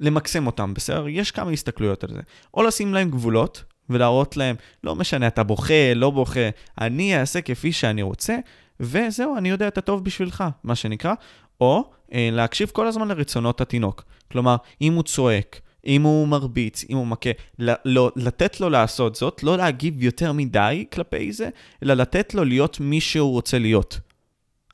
למקסם 0.00 0.46
אותם, 0.46 0.74
בסדר? 0.74 1.08
יש 1.08 1.30
כמה 1.30 1.50
הסתכלויות 1.50 2.04
על 2.04 2.10
זה. 2.14 2.20
או 2.54 2.62
לשים 2.62 2.94
להם 2.94 3.10
גבולות, 3.10 3.64
ולהראות 3.90 4.36
להם, 4.36 4.56
לא 4.84 4.94
משנה, 4.94 5.26
אתה 5.26 5.42
בוכה, 5.42 5.94
לא 5.94 6.10
בוכה, 6.10 6.48
אני 6.80 7.20
אעשה 7.20 7.40
כפי 7.40 7.72
שאני 7.72 8.02
רוצה, 8.02 8.36
וזהו, 8.80 9.36
אני 9.36 9.50
יודע 9.50 9.68
את 9.68 9.78
הטוב 9.78 10.04
בשבילך, 10.04 10.44
מה 10.64 10.74
שנקרא. 10.74 11.14
או 11.60 11.90
אה, 12.12 12.28
להקשיב 12.32 12.70
כל 12.72 12.86
הזמן 12.86 13.08
לרצונות 13.08 13.60
התינוק. 13.60 14.04
כלומר, 14.32 14.56
אם 14.80 14.92
הוא 14.92 15.02
צועק, 15.02 15.60
אם 15.86 16.02
הוא 16.02 16.28
מרביץ, 16.28 16.84
אם 16.90 16.96
הוא 16.96 17.06
מכה, 17.06 17.30
ל- 17.58 17.72
לא, 17.84 18.10
לתת 18.16 18.60
לו 18.60 18.70
לעשות 18.70 19.14
זאת, 19.14 19.42
לא 19.42 19.56
להגיב 19.56 20.02
יותר 20.02 20.32
מדי 20.32 20.84
כלפי 20.92 21.32
זה, 21.32 21.48
אלא 21.82 21.94
לתת 21.94 22.34
לו 22.34 22.44
להיות 22.44 22.80
מי 22.80 23.00
שהוא 23.00 23.30
רוצה 23.30 23.58
להיות. 23.58 24.00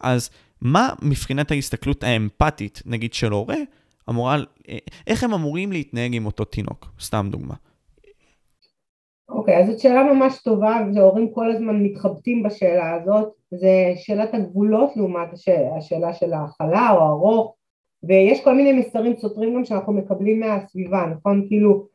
אז 0.01 0.31
מה 0.61 0.89
מבחינת 1.03 1.51
ההסתכלות 1.51 2.05
האמפתית, 2.05 2.83
נגיד 2.87 3.15
של 3.15 3.33
הורה, 3.33 3.57
אמורה, 4.11 4.37
אה, 4.69 4.79
איך 5.07 5.25
הם 5.25 5.33
אמורים 5.35 5.73
להתנהג 5.73 6.15
עם 6.15 6.27
אותו 6.27 6.45
תינוק? 6.45 6.87
סתם 7.01 7.29
דוגמה. 7.31 7.55
אוקיי, 9.29 9.59
אז 9.59 9.67
זאת 9.67 9.81
שאלה 9.81 10.03
ממש 10.03 10.39
טובה, 10.43 10.77
והורים 10.95 11.33
כל 11.33 11.51
הזמן 11.51 11.83
מתחבטים 11.83 12.43
בשאלה 12.43 12.95
הזאת, 12.95 13.29
זה 13.51 13.93
שאלת 13.97 14.35
הגבולות 14.35 14.97
לעומת 14.97 15.33
הש... 15.33 15.49
השאלה 15.79 16.15
של 16.15 16.33
ההכלה 16.33 16.91
או 16.91 17.03
הרוך, 17.03 17.55
ויש 18.03 18.45
כל 18.45 18.55
מיני 18.55 18.73
מסרים 18.73 19.17
סותרים 19.17 19.55
גם 19.55 19.65
שאנחנו 19.65 19.93
מקבלים 19.93 20.41
מהסביבה, 20.41 21.07
נכון? 21.17 21.45
כאילו, 21.49 21.87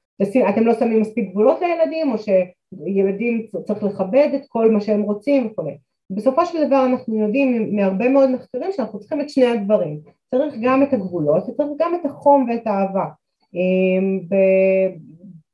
אתם 0.50 0.64
לא 0.64 0.74
שמים 0.74 1.02
מספיק 1.02 1.30
גבולות 1.30 1.62
לילדים, 1.62 2.12
או 2.12 2.18
שילדים 2.18 3.46
צריך 3.66 3.84
לכבד 3.84 4.30
את 4.36 4.42
כל 4.48 4.72
מה 4.72 4.82
שהם 4.82 5.02
רוצים 5.02 5.48
וכו'. 5.48 5.64
בסופו 6.10 6.46
של 6.46 6.68
דבר 6.68 6.86
אנחנו 6.86 7.20
יודעים 7.20 7.76
מהרבה 7.76 8.10
מאוד 8.10 8.32
מחקרים 8.32 8.72
שאנחנו 8.72 9.00
צריכים 9.00 9.22
את 9.22 9.30
שני 9.30 9.46
הדברים, 9.46 10.00
צריך 10.32 10.56
גם 10.62 10.84
את 10.84 10.94
הגבולות 10.94 11.50
וצריך 11.50 11.70
גם 11.80 11.96
את 11.96 12.06
החום 12.06 12.50
ואת 12.50 12.68
האהבה. 12.68 13.06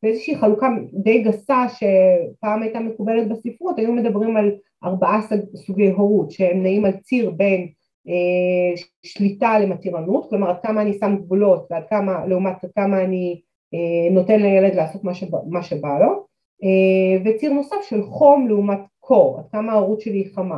באיזושהי 0.03 0.35
חלוקה 0.35 0.67
די 0.93 1.21
גסה 1.21 1.65
שפעם 1.69 2.61
הייתה 2.61 2.79
מקובלת 2.79 3.27
בספרות, 3.27 3.79
היו 3.79 3.93
מדברים 3.93 4.37
על 4.37 4.51
ארבעה 4.83 5.21
סוגי 5.55 5.89
הורות 5.89 6.31
שהם 6.31 6.63
נעים 6.63 6.85
על 6.85 6.91
ציר 6.91 7.29
בין 7.29 7.67
אה, 8.07 8.83
שליטה 9.03 9.59
למתירנות, 9.59 10.29
כלומר 10.29 10.49
עד 10.49 10.59
כמה 10.63 10.81
אני 10.81 10.93
שם 10.99 11.17
גבולות 11.17 11.67
ועד 11.71 11.83
כמה, 11.89 12.25
לעומת 12.25 12.63
עד 12.63 12.69
כמה 12.75 13.03
אני 13.03 13.41
אה, 13.73 14.13
נותן 14.13 14.41
לילד 14.41 14.75
לעשות 14.75 15.03
מה, 15.03 15.13
שבא, 15.13 15.37
מה 15.47 15.63
שבא 15.63 15.99
לו, 15.99 16.25
אה, 16.63 17.21
וציר 17.25 17.53
נוסף 17.53 17.77
של 17.89 18.03
חום 18.03 18.47
לעומת 18.47 18.79
קור, 18.99 19.39
עד 19.39 19.45
כמה 19.51 19.71
ההורות 19.71 20.01
שלי 20.01 20.17
היא 20.17 20.33
חמה. 20.35 20.57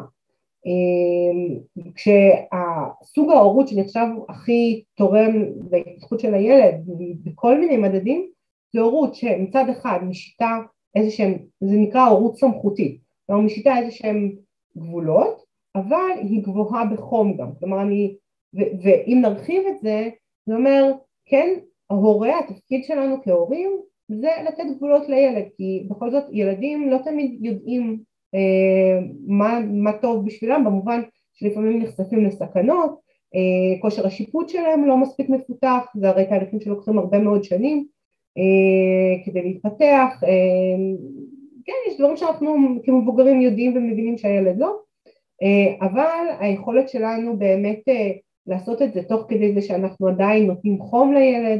כשהסוג 1.96 3.32
ההורות 3.32 3.68
שנחשב 3.68 4.06
הכי 4.30 4.84
תורם 4.96 5.32
להתפתחות 5.72 6.20
של 6.20 6.34
הילד 6.34 6.76
בכל 7.24 7.60
מיני 7.60 7.78
מדדים 7.78 8.28
זה 8.74 8.82
הורות 8.82 9.16
שמצד 9.16 9.66
אחד 9.72 10.00
משיתה 10.04 10.58
איזה 10.96 11.12
שהם, 11.12 11.38
זה 11.62 11.76
נקרא 11.76 12.08
הורות 12.08 12.38
סמכותית, 12.38 13.02
כלומר 13.28 13.42
משיתה 13.42 13.78
איזה 13.78 13.92
שהם 13.92 14.32
גבולות, 14.78 15.44
אבל 15.76 16.12
היא 16.22 16.44
גבוהה 16.44 16.86
בחום 16.86 17.38
גם, 17.38 17.50
כלומר 17.60 17.82
אני, 17.82 18.16
ו- 18.56 18.84
ואם 18.84 19.20
נרחיב 19.22 19.64
את 19.68 19.80
זה, 19.80 20.10
זה 20.46 20.56
אומר, 20.56 20.92
כן, 21.26 21.60
ההורה, 21.90 22.40
התפקיד 22.40 22.84
שלנו 22.84 23.24
כהורים 23.24 23.72
זה 24.10 24.30
לתת 24.48 24.64
גבולות 24.76 25.10
לילד, 25.10 25.46
כי 25.58 25.88
בכל 25.90 26.12
זאת 26.12 26.24
ילדים 26.32 26.90
לא 26.90 26.98
תמיד 27.04 27.46
יודעים 27.46 28.00
אה, 28.36 29.08
מה, 29.28 29.60
מה 29.72 29.94
טוב 29.94 30.26
בשבילם, 30.26 30.64
במובן 30.66 31.02
שלפעמים 31.34 31.82
נחשפים 31.82 32.26
לסכנות, 32.26 33.00
אה, 33.36 33.82
כושר 33.82 34.08
השיפוט 34.08 34.50
שלהם 34.50 34.86
לא 34.86 34.98
מספיק 34.98 35.30
מפותח, 35.30 35.86
זה 35.96 36.10
הרי 36.10 36.26
תהליכים 36.26 36.60
שלוקחים 36.60 36.98
הרבה 36.98 37.20
מאוד 37.20 37.44
שנים, 37.44 37.86
אה, 38.38 39.26
כדי 39.26 39.42
להתפתח, 39.42 40.24
אה, 40.24 40.78
כן 41.66 41.74
יש 41.88 41.98
דברים 41.98 42.18
שאנחנו 42.18 42.56
כמבוגרים 42.84 43.42
יודעים 43.42 43.78
ומבינים 43.78 44.18
שהילד 44.18 44.60
לא, 44.60 44.80
אבל 45.82 46.26
היכולת 46.40 46.90
שלנו 46.90 47.38
באמת 47.38 47.82
לעשות 48.48 48.82
את 48.82 48.94
זה 48.94 49.04
תוך 49.04 49.26
כדי 49.30 49.54
זה 49.54 49.62
שאנחנו 49.62 50.08
עדיין 50.08 50.48
נותנים 50.48 50.80
חום 50.80 51.14
לילד 51.14 51.60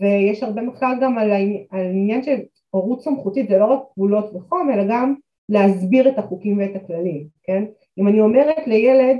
ויש 0.00 0.42
הרבה 0.42 0.62
מחקר 0.62 0.92
גם 1.00 1.18
על 1.18 1.30
העניין 1.70 2.22
של 2.22 2.36
הורות 2.70 3.02
סמכותית 3.02 3.48
זה 3.48 3.58
לא 3.58 3.64
רק 3.64 3.80
גבולות 3.92 4.34
וחום 4.34 4.70
אלא 4.70 4.82
גם 4.90 5.14
להסביר 5.48 6.08
את 6.08 6.18
החוקים 6.18 6.58
ואת 6.58 6.76
הכללים, 6.76 7.26
כן? 7.42 7.64
אם 7.98 8.08
אני 8.08 8.20
אומרת 8.20 8.66
לילד, 8.66 9.16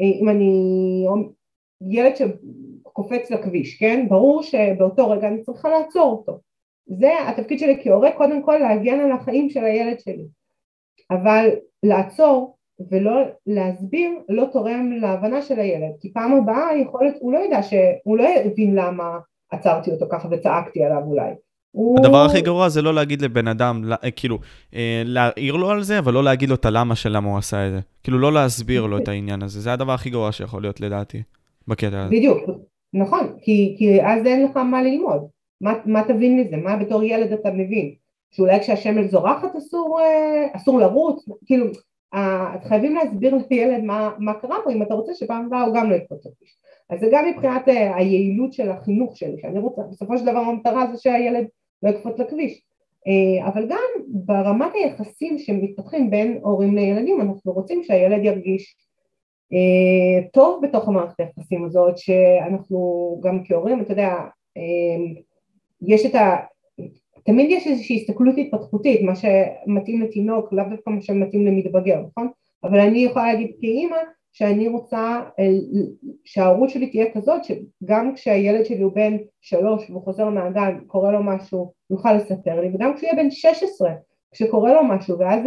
אם 0.00 0.28
אני, 0.28 1.04
ילד 1.90 2.16
ש... 2.16 2.22
קופץ 2.98 3.30
לכביש, 3.30 3.78
כן? 3.78 4.06
ברור 4.08 4.42
שבאותו 4.42 5.10
רגע 5.10 5.28
אני 5.28 5.42
צריכה 5.42 5.68
לעצור 5.68 6.12
אותו. 6.12 6.40
זה 6.86 7.10
התפקיד 7.28 7.58
שלי 7.58 7.80
כהורה, 7.82 8.12
קודם 8.12 8.42
כל 8.42 8.58
להגן 8.58 9.00
על 9.00 9.12
החיים 9.12 9.50
של 9.50 9.64
הילד 9.64 10.00
שלי. 10.00 10.24
אבל 11.10 11.48
לעצור 11.82 12.58
ולא 12.90 13.22
להסביר 13.46 14.10
לא 14.28 14.44
תורם 14.52 14.92
להבנה 14.92 15.42
של 15.42 15.60
הילד, 15.60 15.92
כי 16.00 16.12
פעם 16.12 16.32
הבאה 16.32 16.76
יכולת, 16.76 17.14
הוא 17.20 17.32
לא 17.32 17.38
ידע 17.38 17.62
שהוא 17.62 18.18
לא 18.18 18.24
הבין 18.44 18.74
למה 18.74 19.18
עצרתי 19.50 19.90
אותו 19.90 20.06
ככה 20.10 20.28
וצעקתי 20.30 20.84
עליו 20.84 21.02
אולי. 21.02 21.30
הדבר 21.98 22.22
הוא... 22.22 22.30
הכי 22.30 22.40
גרוע 22.40 22.68
זה 22.68 22.82
לא 22.82 22.94
להגיד 22.94 23.22
לבן 23.22 23.48
אדם, 23.48 23.84
לא, 23.84 23.96
כאילו, 24.16 24.38
אה, 24.74 25.02
להעיר 25.04 25.56
לו 25.56 25.70
על 25.70 25.82
זה, 25.82 25.98
אבל 25.98 26.12
לא 26.12 26.24
להגיד 26.24 26.48
לו 26.48 26.54
את 26.54 26.64
הלמה 26.64 26.96
של 26.96 27.16
למה 27.16 27.28
הוא 27.28 27.38
עשה 27.38 27.66
את 27.66 27.72
זה. 27.72 27.80
כאילו, 28.02 28.18
לא 28.18 28.32
להסביר 28.32 28.86
לו 28.86 28.98
את 28.98 29.08
העניין 29.08 29.42
הזה, 29.42 29.60
זה 29.60 29.72
הדבר 29.72 29.92
הכי 29.92 30.10
גרוע 30.10 30.32
שיכול 30.32 30.62
להיות 30.62 30.80
לדעתי, 30.80 31.22
בקטע 31.68 32.00
הזה. 32.00 32.10
בדיוק, 32.10 32.38
נכון, 32.94 33.36
כי, 33.40 33.74
כי 33.78 34.02
אז 34.02 34.26
אין 34.26 34.44
לך 34.44 34.56
מה 34.56 34.82
ללמוד, 34.82 35.20
מה, 35.60 35.72
מה 35.86 36.02
תבין 36.08 36.40
מזה, 36.40 36.56
מה 36.56 36.76
בתור 36.76 37.02
ילד 37.02 37.32
אתה 37.32 37.50
מבין, 37.50 37.94
שאולי 38.30 38.60
כשהשמש 38.60 39.06
זורחת 39.06 39.56
אסור, 39.56 40.00
אה, 40.00 40.46
אסור 40.52 40.78
לרוץ, 40.78 41.28
כאילו, 41.46 41.66
את 42.14 42.64
חייבים 42.64 42.94
להסביר 42.94 43.34
לילד 43.50 43.84
מה, 43.84 44.10
מה 44.18 44.34
קרה 44.34 44.56
פה 44.64 44.70
אם 44.72 44.82
אתה 44.82 44.94
רוצה 44.94 45.14
שפעם 45.14 45.46
הבאה 45.46 45.62
הוא 45.62 45.74
גם 45.74 45.90
לא 45.90 45.94
יקפוץ 45.94 46.26
לכביש, 46.26 46.56
אז 46.90 47.00
זה 47.00 47.06
גם 47.12 47.24
מבחינת 47.30 47.68
אה, 47.68 47.96
היעילות 47.96 48.52
של 48.52 48.70
החינוך 48.70 49.16
שלי, 49.16 49.36
שאני 49.40 49.58
רוצה, 49.58 49.82
בסופו 49.90 50.18
של 50.18 50.24
דבר 50.24 50.38
המטרה 50.38 50.86
זה 50.92 50.98
שהילד 50.98 51.46
לא 51.82 51.90
יקפוץ 51.90 52.18
לכביש, 52.18 52.62
אה, 53.06 53.48
אבל 53.48 53.66
גם 53.68 54.02
ברמת 54.08 54.72
היחסים 54.74 55.38
שמתפתחים 55.38 56.10
בין 56.10 56.38
הורים 56.42 56.74
לילדים 56.74 57.20
אנחנו 57.20 57.52
רוצים 57.52 57.82
שהילד 57.82 58.24
ירגיש 58.24 58.76
אה, 59.52 60.28
טוב 60.32 60.60
בתוך 60.62 60.88
המערכת 60.88 61.20
היחסים 61.20 61.64
הזאת 61.64 61.98
שאנחנו 61.98 63.20
גם 63.22 63.44
כהורים, 63.44 63.80
אתה 63.80 63.92
יודע, 63.92 64.14
אה, 64.56 65.22
יש 65.82 66.06
את 66.06 66.14
ה... 66.14 66.36
תמיד 67.24 67.50
יש 67.50 67.66
איזושהי 67.66 67.96
הסתכלות 67.96 68.34
התפתחותית, 68.38 69.02
מה 69.02 69.12
שמתאים 69.16 70.02
לתינוק, 70.02 70.52
לאו 70.52 70.64
דווקא 70.70 70.90
מה 70.90 71.02
שמתאים 71.02 71.46
למתבגר, 71.46 72.00
נכון? 72.10 72.28
אבל 72.64 72.80
אני 72.80 72.98
יכולה 72.98 73.32
להגיד 73.32 73.50
כאימא 73.60 73.96
שאני 74.32 74.68
רוצה 74.68 75.20
אה, 75.38 75.44
שההורות 76.24 76.70
שלי 76.70 76.90
תהיה 76.90 77.12
כזאת 77.12 77.40
שגם 77.44 78.14
כשהילד 78.14 78.64
שלי 78.64 78.82
הוא 78.82 78.92
בן 78.94 79.16
שלוש 79.40 79.90
והוא 79.90 80.02
חוזר 80.02 80.28
מהגן, 80.28 80.78
קורה 80.86 81.12
לו 81.12 81.22
משהו, 81.22 81.58
הוא 81.58 81.98
יוכל 81.98 82.12
לספר 82.12 82.60
לי, 82.60 82.68
וגם 82.74 82.94
כשהוא 82.94 83.08
יהיה 83.08 83.22
בן 83.22 83.30
שש 83.30 83.62
עשרה, 83.62 83.92
כשקורה 84.32 84.74
לו 84.74 84.84
משהו, 84.84 85.18
ואז 85.18 85.40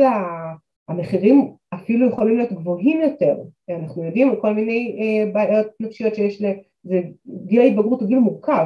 המחירים 0.89 1.53
אפילו 1.73 2.09
יכולים 2.09 2.37
להיות 2.37 2.51
גבוהים 2.51 3.01
יותר, 3.01 3.35
אנחנו 3.69 4.03
יודעים 4.03 4.29
על 4.29 4.35
כל 4.41 4.53
מיני 4.53 4.99
אה, 5.01 5.31
בעיות 5.31 5.67
נפשיות 5.79 6.15
שיש, 6.15 6.41
זה 6.83 7.01
גיל 7.45 7.61
ההתבגרות 7.61 8.01
הוא 8.01 8.07
גיל 8.07 8.19
מורכב, 8.19 8.65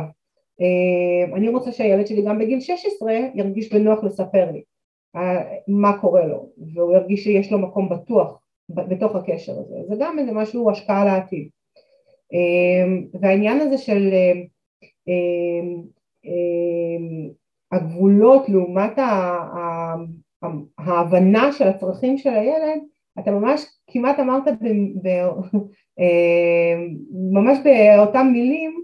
אני 1.33 1.49
רוצה 1.49 1.71
שהילד 1.71 2.07
שלי 2.07 2.21
גם 2.21 2.39
בגיל 2.39 2.59
16 2.59 3.13
ירגיש 3.35 3.73
בנוח 3.73 4.03
לספר 4.03 4.51
לי 4.51 4.63
אה, 5.15 5.55
מה 5.67 5.97
קורה 6.01 6.25
לו, 6.25 6.49
והוא 6.73 6.93
ירגיש 6.93 7.23
שיש 7.23 7.51
לו 7.51 7.59
מקום 7.59 7.89
בטוח 7.89 8.39
בתוך 8.69 9.15
הקשר 9.15 9.51
הזה, 9.51 9.75
זה 9.87 9.95
גם 9.99 10.19
איזה 10.19 10.31
משהו 10.31 10.71
השקעה 10.71 11.05
לעתיד. 11.05 11.47
והעניין 13.21 13.59
הזה 13.59 13.77
של 13.77 14.13
הגבולות 17.71 18.49
לעומת 18.49 18.91
ההבנה 20.77 21.51
של 21.51 21.67
הצרכים 21.67 22.17
של 22.17 22.29
הילד, 22.29 22.81
אתה 23.19 23.31
ממש 23.31 23.65
כמעט 23.91 24.19
אמרת 24.19 24.43
ב, 24.47 24.65
ב, 25.01 25.07
אה, 25.99 26.75
ממש 27.31 27.57
באותם 27.63 28.27
מילים 28.31 28.83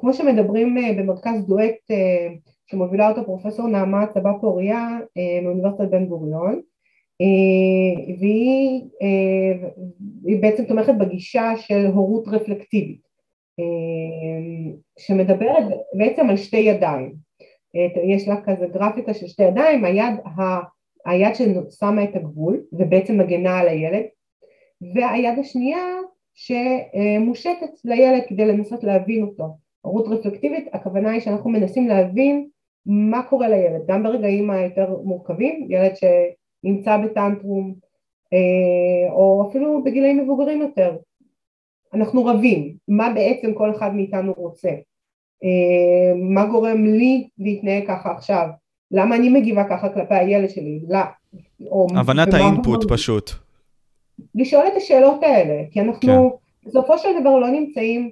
כמו 0.00 0.12
שמדברים 0.12 0.76
במרכז 0.96 1.46
דואט 1.46 1.90
שמובילה 2.66 3.08
אותו 3.08 3.24
פרופסור 3.24 3.68
נעמה 3.68 4.06
צבא 4.06 4.32
פוריה 4.40 4.98
מאוניברסיטת 5.42 5.90
בן 5.90 6.06
גוריון 6.06 6.60
והיא 8.20 8.82
בעצם 10.40 10.64
תומכת 10.64 10.94
בגישה 10.98 11.52
של 11.56 11.86
הורות 11.86 12.28
רפלקטיבית 12.28 13.00
שמדברת 14.98 15.64
בעצם 15.98 16.30
על 16.30 16.36
שתי 16.36 16.56
ידיים. 16.56 17.14
יש 18.14 18.28
לה 18.28 18.40
כזה 18.44 18.66
גרפיקה 18.66 19.14
של 19.14 19.26
שתי 19.26 19.42
ידיים, 19.42 19.84
היד, 19.84 20.14
ה, 20.24 20.40
היד 21.06 21.34
ששמה 21.34 22.04
את 22.04 22.16
הגבול 22.16 22.62
ובעצם 22.72 23.18
מגנה 23.18 23.58
על 23.58 23.68
הילד 23.68 24.04
והיד 24.94 25.38
השנייה 25.38 25.86
שמושטת 26.34 27.70
לילד 27.84 28.22
כדי 28.28 28.46
לנסות 28.46 28.84
להבין 28.84 29.22
אותו. 29.22 29.56
הורות 29.80 30.08
רפלקטיבית, 30.08 30.68
הכוונה 30.72 31.10
היא 31.10 31.20
שאנחנו 31.20 31.50
מנסים 31.50 31.88
להבין 31.88 32.48
מה 32.86 33.22
קורה 33.22 33.48
לילד, 33.48 33.80
גם 33.86 34.02
ברגעים 34.02 34.50
היותר 34.50 34.96
מורכבים, 35.04 35.66
ילד 35.70 35.92
שנמצא 35.96 36.96
בטנטרום 36.96 37.74
אה, 38.32 39.12
או 39.12 39.48
אפילו 39.50 39.84
בגילאים 39.84 40.18
מבוגרים 40.18 40.60
יותר. 40.60 40.96
אנחנו 41.94 42.24
רבים, 42.24 42.76
מה 42.88 43.12
בעצם 43.14 43.54
כל 43.54 43.70
אחד 43.70 43.94
מאיתנו 43.94 44.32
רוצה. 44.36 44.68
אה, 45.44 46.14
מה 46.14 46.46
גורם 46.46 46.84
לי 46.84 47.28
להתנהג 47.38 47.86
ככה 47.88 48.12
עכשיו, 48.12 48.48
למה 48.90 49.16
אני 49.16 49.28
מגיבה 49.28 49.64
ככה 49.70 49.88
כלפי 49.88 50.14
הילד 50.14 50.50
שלי, 50.50 50.80
לא, 50.88 50.98
הבנת 51.96 52.34
האינפוט 52.34 52.92
פשוט. 52.92 53.43
לשאול 54.34 54.66
את 54.66 54.76
השאלות 54.76 55.22
האלה, 55.22 55.62
כי 55.70 55.80
אנחנו 55.80 56.30
כן. 56.30 56.68
בסופו 56.68 56.98
של 56.98 57.20
דבר 57.20 57.38
לא 57.38 57.48
נמצאים, 57.48 58.10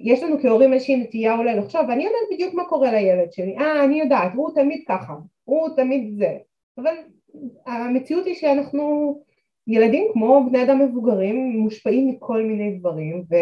יש 0.00 0.22
לנו 0.22 0.36
כהורים 0.42 0.72
איזושהי 0.72 0.96
נטייה 0.96 1.38
אולי 1.38 1.56
לחשוב, 1.56 1.80
ואני 1.88 2.04
יודעת 2.04 2.28
בדיוק 2.32 2.54
מה 2.54 2.64
קורה 2.64 2.92
לילד 2.92 3.32
שלי, 3.32 3.58
אה 3.58 3.84
אני 3.84 4.00
יודעת, 4.00 4.32
הוא 4.34 4.50
תמיד 4.54 4.84
ככה, 4.88 5.14
הוא 5.44 5.68
תמיד 5.76 6.18
זה, 6.18 6.36
אבל 6.78 6.94
המציאות 7.66 8.26
היא 8.26 8.34
שאנחנו 8.34 9.14
ילדים 9.66 10.06
כמו 10.12 10.42
בני 10.48 10.62
אדם 10.62 10.78
מבוגרים 10.78 11.50
מושפעים 11.50 12.08
מכל 12.08 12.42
מיני 12.42 12.78
דברים 12.78 13.24
ו... 13.30 13.34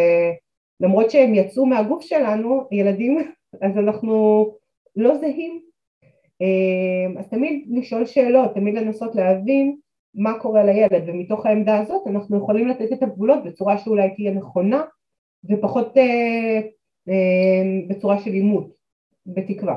למרות 0.83 1.11
שהם 1.11 1.35
יצאו 1.35 1.67
מהגוף 1.67 2.03
שלנו, 2.03 2.69
ילדים, 2.73 3.19
אז 3.63 3.79
אנחנו 3.79 4.47
לא 4.97 5.19
זהים. 5.19 5.61
אה, 6.43 7.21
אז 7.21 7.29
תמיד 7.29 7.67
לשאול 7.71 8.07
שאלות, 8.07 8.55
תמיד 8.55 8.75
לנסות 8.75 9.15
להבין 9.15 9.77
מה 10.15 10.39
קורה 10.39 10.65
לילד, 10.65 11.03
ומתוך 11.07 11.47
העמדה 11.47 11.79
הזאת 11.79 12.01
אנחנו 12.07 12.39
יכולים 12.39 12.69
לתת 12.69 12.93
את 12.93 13.03
הגבולות 13.03 13.39
בצורה 13.45 13.79
שאולי 13.79 14.15
תהיה 14.17 14.35
נכונה 14.35 14.83
ופחות 15.51 15.97
אה, 15.97 16.61
אה, 17.09 17.63
בצורה 17.89 18.21
של 18.21 18.31
עימות, 18.31 18.71
בתקווה. 19.27 19.77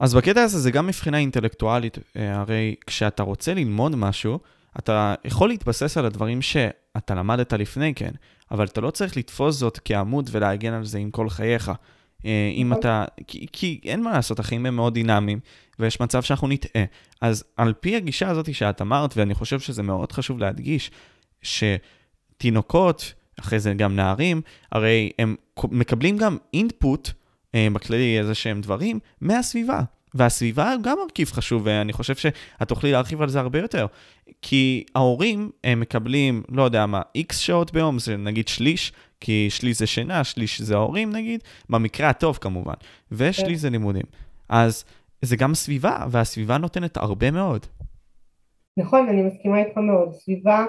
אז 0.00 0.14
בקטע 0.14 0.42
הזה 0.42 0.58
זה 0.58 0.70
גם 0.70 0.86
מבחינה 0.86 1.18
אינטלקטואלית, 1.18 1.98
אה, 2.16 2.40
הרי 2.40 2.74
כשאתה 2.86 3.22
רוצה 3.22 3.54
ללמוד 3.54 3.96
משהו, 3.96 4.38
אתה 4.78 5.14
יכול 5.24 5.48
להתבסס 5.48 5.96
על 5.96 6.06
הדברים 6.06 6.42
שאתה 6.42 7.14
למדת 7.14 7.52
לפני 7.52 7.94
כן, 7.94 8.10
אבל 8.50 8.64
אתה 8.64 8.80
לא 8.80 8.90
צריך 8.90 9.16
לתפוס 9.16 9.56
זאת 9.56 9.78
כעמוד 9.84 10.30
ולהגן 10.32 10.72
על 10.72 10.84
זה 10.84 10.98
עם 10.98 11.10
כל 11.10 11.28
חייך. 11.28 11.72
אה, 12.24 12.52
אם 12.54 12.68
נכון. 12.68 12.80
אתה, 12.80 13.04
כי, 13.26 13.46
כי 13.52 13.80
אין 13.84 14.02
מה 14.02 14.12
לעשות, 14.12 14.38
החיים 14.38 14.66
הם 14.66 14.76
מאוד 14.76 14.94
דינמיים, 14.94 15.40
ויש 15.78 16.00
מצב 16.00 16.22
שאנחנו 16.22 16.48
נטעה. 16.48 16.84
אז 17.20 17.44
על 17.56 17.72
פי 17.80 17.96
הגישה 17.96 18.28
הזאת 18.28 18.54
שאת 18.54 18.82
אמרת, 18.82 19.16
ואני 19.16 19.34
חושב 19.34 19.60
שזה 19.60 19.82
מאוד 19.82 20.12
חשוב 20.12 20.38
להדגיש, 20.38 20.90
שתינוקות, 21.42 23.14
אחרי 23.40 23.60
זה 23.60 23.74
גם 23.74 23.96
נערים, 23.96 24.40
הרי 24.72 25.10
הם 25.18 25.36
מקבלים 25.70 26.16
גם 26.16 26.36
אינפוט, 26.54 27.10
אה, 27.54 27.68
בכללי 27.72 28.18
איזה 28.18 28.34
שהם 28.34 28.60
דברים, 28.60 28.98
מהסביבה. 29.20 29.80
והסביבה 30.14 30.74
גם 30.82 30.98
מרכיב 31.06 31.30
חשוב, 31.32 31.62
ואני 31.64 31.92
חושב 31.92 32.16
שאת 32.16 32.68
תוכלי 32.68 32.92
להרחיב 32.92 33.22
על 33.22 33.28
זה 33.28 33.40
הרבה 33.40 33.58
יותר. 33.58 33.86
כי 34.42 34.84
ההורים 34.94 35.50
הם 35.64 35.80
מקבלים, 35.80 36.42
לא 36.48 36.62
יודע 36.62 36.86
מה, 36.86 37.00
איקס 37.14 37.38
שעות 37.38 37.72
ביום, 37.72 37.98
זה 37.98 38.16
נגיד 38.16 38.48
שליש, 38.48 38.92
כי 39.20 39.50
שליש 39.50 39.78
זה 39.78 39.86
שינה, 39.86 40.24
שליש 40.24 40.60
זה 40.60 40.74
ההורים 40.74 41.12
נגיד, 41.12 41.40
במקרה 41.70 42.08
הטוב 42.08 42.38
כמובן, 42.40 42.74
ושליש 43.12 43.48
כן. 43.48 43.54
זה 43.54 43.70
לימודים. 43.70 44.06
אז 44.48 44.84
זה 45.22 45.36
גם 45.36 45.54
סביבה, 45.54 46.06
והסביבה 46.10 46.58
נותנת 46.58 46.96
הרבה 46.96 47.30
מאוד. 47.30 47.66
נכון, 48.76 49.08
אני 49.08 49.22
מסכימה 49.22 49.58
איתך 49.58 49.78
מאוד. 49.78 50.12
סביבה, 50.12 50.66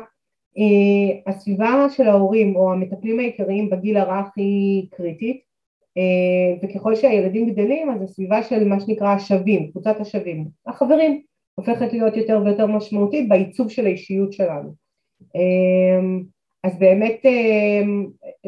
אה, 0.58 1.32
הסביבה 1.32 1.86
של 1.90 2.08
ההורים 2.08 2.56
או 2.56 2.74
המטפלים 2.74 3.20
העיקריים 3.20 3.70
בגיל 3.70 3.98
הרך 3.98 4.28
היא 4.36 4.88
קריטית. 4.92 5.52
אה, 5.98 6.68
וככל 6.70 6.96
שהילדים 6.96 7.50
גדלים 7.50 7.90
אז 7.90 8.02
הסביבה 8.02 8.44
של 8.44 8.68
מה 8.68 8.80
שנקרא 8.80 9.08
השווים, 9.08 9.72
קבוצת 9.72 10.00
השווים, 10.00 10.48
החברים, 10.68 11.22
הופכת 11.56 11.94
להיות 11.94 12.18
יותר 12.18 12.42
ויותר 12.46 12.68
משמעותית 12.68 13.30
בעיצוב 13.30 13.70
של 13.70 13.86
האישיות 13.86 14.34
שלנו. 14.34 14.74
אה, 15.36 16.20
אז 16.64 16.80
באמת, 16.80 17.26
אה, 17.26 17.82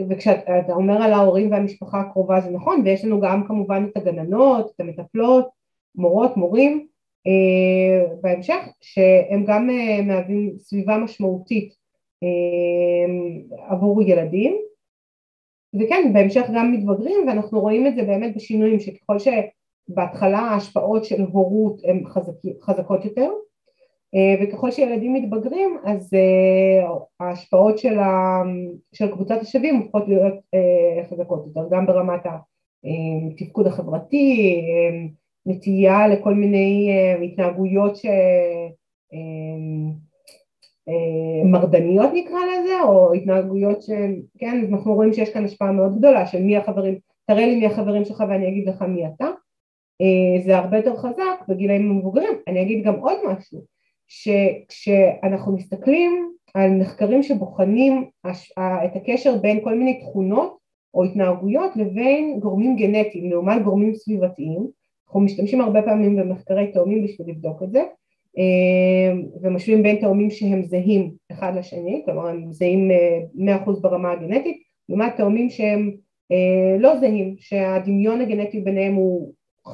וכשאתה 0.10 0.74
אומר 0.74 1.04
על 1.04 1.14
ההורים 1.14 1.52
והמשפחה 1.52 2.00
הקרובה 2.00 2.42
זה 2.42 2.50
נכון, 2.52 2.82
ויש 2.86 3.06
לנו 3.06 3.22
גם 3.22 3.48
כמובן 3.48 3.86
את 3.92 3.98
הגננות, 3.98 4.72
את 4.76 4.80
המטפלות, 4.80 5.50
מורות, 5.96 6.38
מורים, 6.38 6.88
בהמשך, 8.22 8.60
שהם 8.82 9.46
גם 9.48 9.70
מהווים 10.08 10.54
סביבה 10.58 10.98
משמעותית 10.98 11.74
עבור 13.68 14.02
ילדים, 14.02 14.58
וכן 15.74 16.14
בהמשך 16.14 16.44
גם 16.56 16.72
מתבגרים 16.72 17.28
ואנחנו 17.28 17.60
רואים 17.60 17.88
את 17.88 17.96
זה 17.96 18.04
באמת 18.04 18.36
בשינויים 18.36 18.80
שככל 18.80 19.18
שבהתחלה 19.20 20.40
ההשפעות 20.40 21.06
של 21.06 21.22
הורות 21.22 21.82
הן 21.84 22.04
חזק, 22.06 22.34
חזקות 22.62 23.06
יותר 23.06 23.22
אה, 23.22 23.30
וככל 24.42 24.72
שילדים 24.72 25.14
מתבגרים 25.14 25.78
אז 25.86 26.14
אה, 26.14 26.90
ההשפעות 27.20 27.80
של, 27.80 28.00
ה, 28.00 28.42
של 28.94 29.12
קבוצת 29.12 29.38
השווים 29.42 29.76
הופכות 29.76 30.08
להיות 30.08 30.34
אה, 30.54 31.04
חזקות 31.10 31.46
יותר 31.48 31.70
גם 31.72 31.86
ברמת 31.86 32.22
התפקוד 33.32 33.68
החברתי, 33.68 34.62
נטייה 35.46 36.08
לכל 36.08 36.34
מיני 36.34 36.92
התנהגויות 37.24 37.96
ש... 37.96 38.06
אה, 40.90 41.46
מרדניות 41.46 42.10
נקרא 42.14 42.40
לזה, 42.40 42.82
או 42.84 43.14
התנהגויות 43.14 43.82
שהן, 43.82 44.22
כן, 44.38 44.66
אנחנו 44.72 44.94
רואים 44.94 45.14
שיש 45.14 45.30
כאן 45.30 45.46
השפעה 45.46 45.72
מאוד 45.72 45.98
גדולה 45.98 46.28
של 46.28 46.42
מי 46.42 46.58
החברים, 46.58 47.00
תראה 47.28 47.46
לי 47.46 47.56
מי 47.56 47.66
החברים 47.66 48.06
שלך 48.06 48.24
ואני 48.30 48.48
אגיד 48.48 48.70
לך 48.70 48.82
מי 48.82 49.08
אתה, 49.08 49.26
אה, 50.02 50.44
זה 50.46 50.58
הרבה 50.58 50.78
יותר 50.78 50.96
חזק 50.96 51.48
בגילאים 51.48 51.92
המבוגרים. 51.92 52.34
אני 52.48 52.62
אגיד 52.62 52.86
גם 52.86 52.96
עוד 52.96 53.18
משהו, 53.28 53.62
שכשאנחנו 54.14 55.56
מסתכלים 55.56 56.32
על 56.54 56.72
מחקרים 56.72 57.24
שבוחנים 57.24 58.10
את 58.58 58.96
הקשר 58.96 59.38
בין 59.38 59.64
כל 59.64 59.76
מיני 59.76 60.00
תכונות 60.00 60.58
או 60.94 61.04
התנהגויות 61.04 61.76
לבין 61.76 62.40
גורמים 62.40 62.76
גנטיים 62.76 63.30
לעומת 63.30 63.64
גורמים 63.64 63.94
סביבתיים, 63.94 64.68
אנחנו 65.08 65.22
משתמשים 65.22 65.62
הרבה 65.62 65.82
פעמים 65.82 66.16
במחקרי 66.16 66.72
תאומים 66.72 67.04
בשביל 67.04 67.30
לבדוק 67.30 67.64
את 67.64 67.72
זה, 67.72 67.84
אה, 68.38 69.14
ומשווים 69.42 69.84
בין 69.84 69.96
תאומים 69.96 70.32
שהם 70.32 70.64
זהים 70.64 71.12
אחד 71.32 71.54
לשני, 71.56 72.02
כלומר 72.06 72.28
הם 72.28 72.52
זהים 72.52 72.92
100% 73.36 73.42
אה, 73.50 73.82
ברמה 73.82 74.12
הגנטית, 74.12 74.64
לעומת 74.90 75.18
תאומים 75.18 75.50
שהם 75.50 75.92
אה, 76.32 76.78
לא 76.80 77.00
זהים, 77.00 77.36
שהדמיון 77.40 78.22
הגנטי 78.22 78.60
ביניהם 78.60 78.94
הוא 78.94 79.34
50%. 79.68 79.72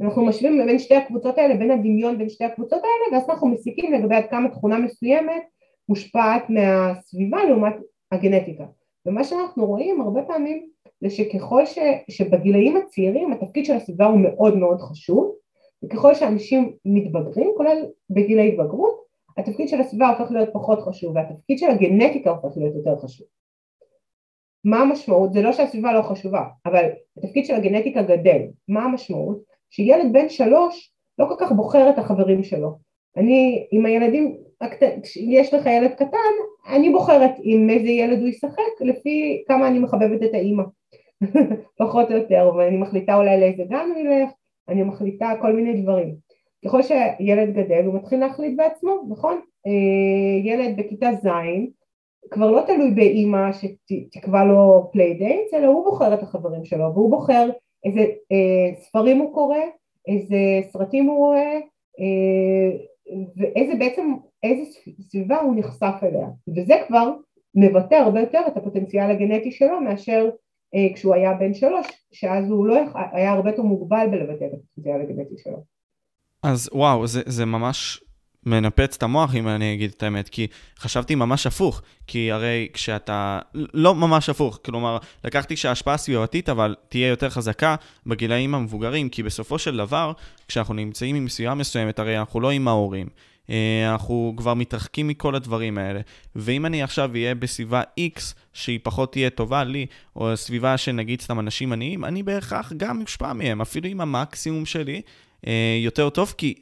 אנחנו 0.00 0.24
משווים 0.24 0.66
בין 0.66 0.78
שתי 0.78 0.94
הקבוצות 0.94 1.38
האלה, 1.38 1.56
בין 1.56 1.70
הדמיון 1.70 2.18
בין 2.18 2.28
שתי 2.28 2.44
הקבוצות 2.44 2.80
האלה, 2.82 3.16
ואז 3.16 3.30
אנחנו 3.30 3.48
מסיקים 3.48 3.92
לגבי 3.92 4.14
עד 4.14 4.24
כמה 4.30 4.48
תכונה 4.48 4.78
מסוימת 4.78 5.42
מושפעת 5.88 6.42
מהסביבה 6.50 7.44
לעומת 7.44 7.74
הגנטיקה. 8.12 8.64
ומה 9.06 9.24
שאנחנו 9.24 9.66
רואים 9.66 10.00
הרבה 10.00 10.22
פעמים 10.22 10.66
זה 11.00 11.10
שככל 11.10 11.66
ש, 11.66 11.78
שבגילאים 12.08 12.76
הצעירים 12.76 13.32
התפקיד 13.32 13.64
של 13.64 13.72
הסביבה 13.72 14.06
הוא 14.06 14.20
מאוד 14.20 14.56
מאוד 14.56 14.80
חשוב, 14.80 15.34
וככל 15.84 16.14
שאנשים 16.14 16.72
מתבגרים, 16.84 17.50
כולל 17.56 17.86
בגיל 18.10 18.38
ההתבגרות, 18.38 19.00
התפקיד 19.38 19.68
של 19.68 19.80
הסביבה 19.80 20.08
הופך 20.08 20.30
להיות 20.30 20.48
פחות 20.52 20.80
חשוב 20.80 21.16
והתפקיד 21.16 21.58
של 21.58 21.70
הגנטיקה 21.70 22.30
הופך 22.30 22.56
להיות 22.56 22.74
יותר 22.74 22.96
חשוב. 22.96 23.26
מה 24.64 24.80
המשמעות? 24.80 25.32
זה 25.32 25.42
לא 25.42 25.52
שהסביבה 25.52 25.92
לא 25.92 26.02
חשובה, 26.02 26.44
אבל 26.66 26.84
התפקיד 27.16 27.46
של 27.46 27.54
הגנטיקה 27.54 28.02
גדל. 28.02 28.40
מה 28.68 28.84
המשמעות? 28.84 29.49
שילד 29.70 30.12
בן 30.12 30.28
שלוש 30.28 30.92
לא 31.18 31.26
כל 31.26 31.34
כך 31.38 31.52
בוחר 31.52 31.90
את 31.90 31.98
החברים 31.98 32.42
שלו. 32.42 32.78
אני, 33.16 33.66
עם 33.70 33.86
הילדים, 33.86 34.36
יש 35.16 35.54
לך 35.54 35.66
ילד 35.66 35.94
קטן, 35.94 36.34
אני 36.68 36.90
בוחרת 36.90 37.30
עם 37.42 37.70
איזה 37.70 37.88
ילד 37.88 38.18
הוא 38.18 38.28
ישחק 38.28 38.80
לפי 38.80 39.44
כמה 39.48 39.68
אני 39.68 39.78
מחבבת 39.78 40.22
את 40.22 40.34
האימא, 40.34 40.62
פחות 41.80 42.10
או 42.10 42.16
יותר, 42.16 42.50
ואני 42.56 42.76
מחליטה 42.76 43.14
אולי 43.14 43.40
לאיזה 43.40 43.64
גן 43.68 43.88
הוא 43.94 43.98
ילך, 43.98 44.30
אני 44.68 44.82
מחליטה 44.82 45.32
כל 45.40 45.52
מיני 45.52 45.82
דברים. 45.82 46.14
ככל 46.64 46.82
שילד 46.82 47.54
גדל 47.54 47.84
הוא 47.84 47.94
מתחיל 47.94 48.20
להחליט 48.20 48.56
בעצמו, 48.56 48.92
נכון? 49.08 49.40
אה, 49.66 50.40
ילד 50.44 50.76
בכיתה 50.76 51.10
ז' 51.12 51.28
כבר 52.30 52.50
לא 52.50 52.62
תלוי 52.66 52.90
באימא 52.90 53.50
שתקבע 53.52 54.44
לו 54.44 54.88
playdates, 54.92 55.54
אלא 55.54 55.66
הוא 55.66 55.84
בוחר 55.84 56.14
את 56.14 56.22
החברים 56.22 56.64
שלו, 56.64 56.94
והוא 56.94 57.10
בוחר 57.10 57.50
איזה 57.84 58.00
אה, 58.00 58.82
ספרים 58.82 59.18
הוא 59.18 59.34
קורא, 59.34 59.58
איזה 60.08 60.36
סרטים 60.72 61.06
הוא 61.06 61.16
רואה, 61.16 61.58
אה, 62.00 62.76
ואיזה 63.36 63.74
בעצם, 63.78 64.14
איזה 64.42 64.62
סביבה 65.00 65.40
הוא 65.40 65.54
נחשף 65.56 65.94
אליה, 66.02 66.26
וזה 66.56 66.74
כבר 66.88 67.12
מבטא 67.54 67.94
הרבה 67.94 68.20
יותר 68.20 68.40
את 68.48 68.56
הפוטנציאל 68.56 69.10
הגנטי 69.10 69.50
שלו 69.50 69.80
מאשר 69.80 70.30
אה, 70.74 70.94
כשהוא 70.94 71.14
היה 71.14 71.34
בן 71.34 71.54
שלוש, 71.54 71.86
שאז 72.12 72.50
הוא 72.50 72.66
לא 72.66 72.76
היה 73.12 73.32
הרבה 73.32 73.50
יותר 73.50 73.62
מוגבל 73.62 74.06
בלבטא 74.10 74.44
את 74.44 74.50
הפוטנציאל 74.52 75.00
הגנטי 75.00 75.34
שלו. 75.38 75.64
אז 76.42 76.70
וואו, 76.72 77.06
זה, 77.06 77.22
זה 77.26 77.46
ממש 77.46 78.04
מנפץ 78.46 78.96
את 78.96 79.02
המוח, 79.02 79.34
אם 79.34 79.48
אני 79.48 79.74
אגיד 79.74 79.92
את 79.96 80.02
האמת, 80.02 80.28
כי 80.28 80.46
חשבתי 80.78 81.14
ממש 81.14 81.46
הפוך, 81.46 81.82
כי 82.06 82.32
הרי 82.32 82.68
כשאתה, 82.72 83.38
לא 83.54 83.94
ממש 83.94 84.28
הפוך, 84.28 84.58
כלומר, 84.64 84.98
לקחתי 85.24 85.56
שההשפעה 85.56 85.94
הסביבתית, 85.94 86.48
אבל 86.48 86.74
תהיה 86.88 87.08
יותר 87.08 87.30
חזקה 87.30 87.76
בגילאים 88.06 88.54
המבוגרים, 88.54 89.08
כי 89.08 89.22
בסופו 89.22 89.58
של 89.58 89.76
דבר, 89.76 90.12
כשאנחנו 90.48 90.74
נמצאים 90.74 91.16
עם 91.16 91.28
סביבה 91.28 91.54
מסוימת, 91.54 91.98
הרי 91.98 92.18
אנחנו 92.18 92.40
לא 92.40 92.50
עם 92.50 92.68
ההורים. 92.68 93.06
אה, 93.50 93.92
אנחנו 93.92 94.34
כבר 94.36 94.54
מתרחקים 94.54 95.08
מכל 95.08 95.34
הדברים 95.34 95.78
האלה. 95.78 96.00
ואם 96.36 96.66
אני 96.66 96.82
עכשיו 96.82 97.10
אהיה 97.14 97.34
בסביבה 97.34 97.82
X 98.16 98.20
שהיא 98.52 98.80
פחות 98.82 99.12
תהיה 99.12 99.30
טובה 99.30 99.64
לי, 99.64 99.86
או 100.16 100.36
סביבה 100.36 100.78
שנגיד 100.78 101.20
סתם 101.20 101.40
אנשים 101.40 101.72
עניים, 101.72 102.04
אני 102.04 102.22
בהכרח 102.22 102.72
גם 102.76 102.98
מושפע 102.98 103.32
מהם, 103.32 103.60
אפילו 103.60 103.88
עם 103.88 104.00
המקסימום 104.00 104.66
שלי 104.66 105.02
אה, 105.46 105.78
יותר 105.82 106.10
טוב, 106.10 106.34
כי 106.38 106.54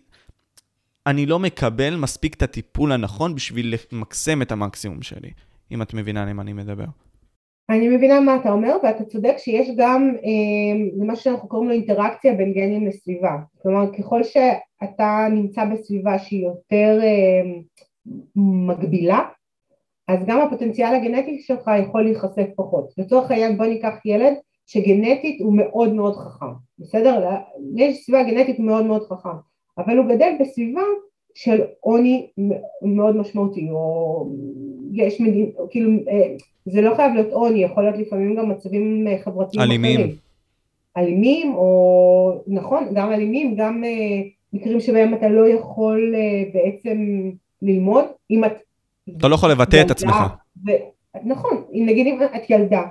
אני 1.08 1.26
לא 1.26 1.38
מקבל 1.38 1.96
מספיק 1.96 2.34
את 2.34 2.42
הטיפול 2.42 2.92
הנכון 2.92 3.34
בשביל 3.34 3.74
למקסם 3.92 4.42
את 4.42 4.52
המקסימום 4.52 5.02
שלי, 5.02 5.30
אם 5.70 5.82
את 5.82 5.94
מבינה 5.94 6.26
למה 6.26 6.42
אני 6.42 6.52
מדבר. 6.52 6.84
אני 7.70 7.88
מבינה 7.88 8.20
מה 8.20 8.36
אתה 8.36 8.50
אומר 8.50 8.76
ואתה 8.82 9.04
צודק 9.04 9.34
שיש 9.38 9.68
גם 9.76 10.14
אה, 10.24 11.06
מה 11.06 11.16
שאנחנו 11.16 11.48
קוראים 11.48 11.68
לו 11.68 11.74
אינטראקציה 11.74 12.34
בין 12.34 12.52
גנים 12.52 12.86
לסביבה 12.86 13.36
כלומר 13.62 13.92
ככל 13.98 14.22
שאתה 14.24 15.26
נמצא 15.30 15.64
בסביבה 15.64 16.18
שהיא 16.18 16.44
יותר 16.44 16.98
אה, 17.02 17.60
מגבילה 18.36 19.28
אז 20.08 20.18
גם 20.26 20.40
הפוטנציאל 20.40 20.94
הגנטי 20.94 21.42
שלך 21.42 21.70
יכול 21.82 22.02
להיחשף 22.02 22.46
פחות 22.56 22.92
לצורך 22.98 23.30
העניין 23.30 23.58
בוא 23.58 23.66
ניקח 23.66 23.94
ילד 24.04 24.34
שגנטית 24.66 25.40
הוא 25.40 25.56
מאוד 25.56 25.92
מאוד 25.92 26.16
חכם 26.16 26.52
בסדר? 26.78 27.30
יש 27.76 28.04
סביבה 28.04 28.22
גנטית 28.22 28.58
מאוד 28.58 28.84
מאוד 28.84 29.02
חכם 29.02 29.47
אבל 29.78 29.96
הוא 29.96 30.06
גדל 30.06 30.32
בסביבה 30.40 30.82
של 31.34 31.60
עוני 31.80 32.26
מאוד 32.82 33.16
משמעותי 33.16 33.70
או 33.70 34.30
יש 34.92 35.20
מדינה, 35.20 35.50
כאילו 35.70 35.90
אה, 36.08 36.34
זה 36.66 36.80
לא 36.80 36.94
חייב 36.94 37.14
להיות 37.14 37.32
עוני, 37.32 37.64
יכול 37.64 37.82
להיות 37.82 37.96
לפעמים 37.98 38.34
גם 38.34 38.48
מצבים 38.48 39.06
אה, 39.08 39.18
חברתיים 39.22 39.62
אלימים. 39.62 40.00
אחרים. 40.00 40.16
אלימים 40.96 41.54
או 41.54 42.42
נכון, 42.46 42.84
גם 42.94 43.12
אלימים, 43.12 43.54
גם 43.56 43.84
uh, 43.84 44.28
מקרים 44.52 44.80
שבהם 44.80 45.14
אתה 45.14 45.28
לא 45.28 45.48
יכול 45.48 46.14
בעצם 46.52 47.30
ללמוד, 47.62 48.04
אם 48.30 48.44
את... 48.44 48.52
אתה 49.16 49.28
לא 49.28 49.34
יכול 49.34 49.50
לבטא 49.50 49.82
את 49.86 49.90
עצמך. 49.90 50.14
ו... 50.66 50.70
נכון, 51.24 51.62
אם 51.72 51.86
נגיד 51.86 52.06
אם 52.06 52.18
את 52.36 52.50
ילדה 52.50 52.82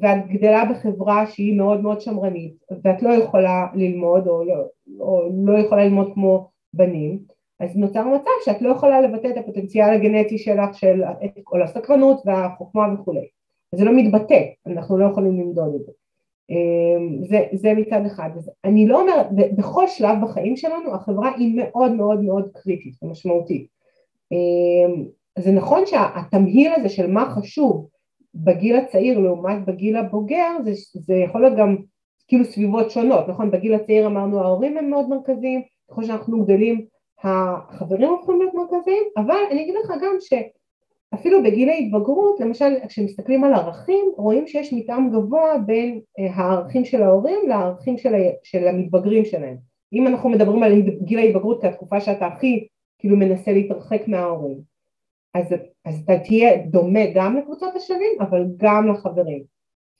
ואת 0.00 0.26
גדלה 0.26 0.64
בחברה 0.64 1.26
שהיא 1.26 1.56
מאוד 1.56 1.80
מאוד 1.80 2.00
שמרנית 2.00 2.54
ואת 2.84 3.02
לא 3.02 3.10
יכולה 3.10 3.66
ללמוד 3.74 4.28
או 4.28 4.44
לא, 4.44 4.54
או 5.00 5.28
לא 5.44 5.58
יכולה 5.58 5.84
ללמוד 5.84 6.10
כמו 6.14 6.48
בנים 6.74 7.18
אז 7.60 7.76
נוצר 7.76 8.04
מצב 8.08 8.30
שאת 8.44 8.62
לא 8.62 8.68
יכולה 8.68 9.00
לבטא 9.00 9.26
את 9.26 9.36
הפוטנציאל 9.36 9.90
הגנטי 9.90 10.38
שלך 10.38 10.78
של 10.78 11.02
כל 11.44 11.62
הסקרנות 11.62 12.22
והחוכמה 12.24 12.94
וכולי. 12.94 13.26
זה 13.74 13.84
לא 13.84 13.92
מתבטא, 13.96 14.40
אנחנו 14.66 14.98
לא 14.98 15.04
יכולים 15.04 15.40
למדוד 15.40 15.74
את 15.74 15.86
זה. 15.86 15.92
אמ, 16.50 17.24
זה, 17.24 17.46
זה 17.52 17.74
מצד 17.74 18.00
אחד, 18.06 18.30
אני 18.64 18.88
לא 18.88 19.00
אומרת, 19.00 19.26
בכל 19.32 19.88
שלב 19.88 20.18
בחיים 20.22 20.56
שלנו 20.56 20.94
החברה 20.94 21.32
היא 21.36 21.54
מאוד 21.56 21.92
מאוד 21.92 22.20
מאוד 22.20 22.48
קריטית 22.54 22.94
ומשמעותית. 23.02 23.66
אמ, 24.32 25.04
זה 25.38 25.52
נכון 25.52 25.86
שהתמהיל 25.86 26.72
הזה 26.76 26.88
של 26.88 27.10
מה 27.10 27.30
חשוב 27.30 27.88
בגיל 28.44 28.76
הצעיר 28.76 29.18
לעומת 29.18 29.64
בגיל 29.66 29.96
הבוגר 29.96 30.50
זה, 30.64 30.72
זה 30.94 31.14
יכול 31.14 31.40
להיות 31.40 31.58
גם 31.58 31.76
כאילו 32.28 32.44
סביבות 32.44 32.90
שונות, 32.90 33.28
נכון? 33.28 33.50
בגיל 33.50 33.74
הצעיר 33.74 34.06
אמרנו 34.06 34.40
ההורים 34.40 34.78
הם 34.78 34.90
מאוד 34.90 35.08
מרכזיים, 35.08 35.62
ככל 35.90 36.04
שאנחנו 36.04 36.44
גדלים 36.44 36.84
החברים 37.22 38.08
הופכים 38.08 38.38
להיות 38.38 38.54
מרכזיים, 38.54 39.02
אבל 39.16 39.36
אני 39.50 39.62
אגיד 39.62 39.74
לך 39.84 39.92
גם 40.02 40.16
שאפילו 40.20 41.42
בגיל 41.42 41.68
ההתבגרות, 41.68 42.40
למשל 42.40 42.74
כשמסתכלים 42.88 43.44
על 43.44 43.54
ערכים, 43.54 44.04
רואים 44.16 44.46
שיש 44.46 44.72
מתאם 44.72 45.10
גבוה 45.10 45.58
בין 45.66 46.00
אה, 46.18 46.34
הערכים 46.34 46.84
של 46.84 47.02
ההורים 47.02 47.38
לערכים 47.48 47.98
של, 47.98 48.14
של 48.42 48.68
המתבגרים 48.68 49.24
שלהם. 49.24 49.56
אם 49.92 50.06
אנחנו 50.06 50.28
מדברים 50.28 50.62
על 50.62 50.72
גיל 51.02 51.18
ההתבגרות 51.18 51.62
כתקופה 51.62 52.00
שאתה 52.00 52.26
הכי 52.26 52.66
כאילו 52.98 53.16
מנסה 53.16 53.52
להתרחק 53.52 54.02
מההורים, 54.06 54.58
אז, 55.34 55.46
אז 55.84 56.00
אתה 56.04 56.18
תהיה 56.18 56.66
דומה 56.66 57.00
גם 57.14 57.36
לקבוצות 57.36 57.76
השווים, 57.76 58.20
אבל 58.20 58.44
גם 58.56 58.88
לחברים, 58.88 59.42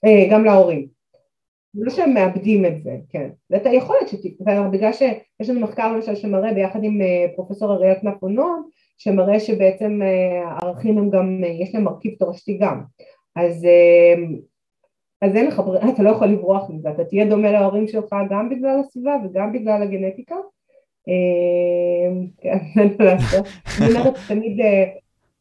אה, 0.04 0.28
גם 0.30 0.44
להורים. 0.44 0.98
לא 1.74 1.90
שהם 1.90 2.14
מאבדים 2.14 2.66
את 2.66 2.82
זה, 2.82 2.96
כן. 3.08 3.28
ואת 3.50 3.66
היכולת 3.66 4.08
שתקבע, 4.08 4.68
בגלל 4.68 4.92
שיש 4.92 5.50
לנו 5.50 5.60
מחקר 5.60 5.92
למשל 5.92 6.14
שמראה 6.14 6.54
ביחד 6.54 6.84
עם 6.84 7.02
אה, 7.02 7.26
פרופסור 7.34 7.72
אריאל 7.72 7.94
קנפונון, 7.94 8.62
שמראה 8.98 9.40
שבעצם 9.40 10.00
אה, 10.02 10.48
הערכים 10.48 10.98
הם 10.98 11.10
גם, 11.10 11.40
אה, 11.44 11.48
יש 11.48 11.74
להם 11.74 11.84
מרכיב 11.84 12.14
תורשתי 12.18 12.58
גם. 12.58 12.82
אז, 13.36 13.66
אז 15.20 15.36
אין 15.36 15.46
לך 15.46 15.58
ברירה, 15.58 15.90
אתה 15.94 16.02
לא 16.02 16.10
יכול 16.10 16.26
לברוח 16.26 16.70
מזה, 16.70 16.90
אתה 16.90 17.04
תהיה 17.04 17.26
דומה 17.26 17.52
להורים 17.52 17.88
שלך 17.88 18.16
גם 18.30 18.48
בגלל 18.48 18.80
הסביבה 18.80 19.16
וגם 19.24 19.52
בגלל 19.52 19.82
הגנטיקה. 19.82 20.36
כן, 22.40 22.58
אין 22.80 22.94
מה 22.98 23.04
לעשות. 23.04 23.46
אני 23.82 23.94
אומרת 23.94 24.14
תמיד, 24.28 24.60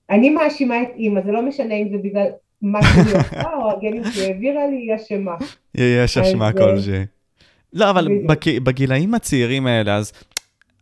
אני 0.10 0.30
מאשימה 0.30 0.82
את 0.82 0.88
אימא, 0.96 1.22
זה 1.22 1.32
לא 1.32 1.42
משנה 1.42 1.74
אם 1.74 1.90
זה 1.92 1.98
בגלל 2.04 2.28
מה 2.62 2.80
שהיא 2.84 3.16
עושה 3.18 3.54
או 3.54 3.72
הגנים 3.72 4.04
שהיא 4.12 4.28
העבירה 4.28 4.68
לי, 4.68 4.76
היא 4.76 4.96
אשמה. 4.96 5.36
יש 5.76 6.18
אשמה 6.18 6.52
כלשהי. 6.54 7.06
לא, 7.74 7.90
אבל 7.90 8.08
בגילאים 8.64 9.14
הצעירים 9.14 9.68
האלה, 9.68 9.96
אז 9.96 10.12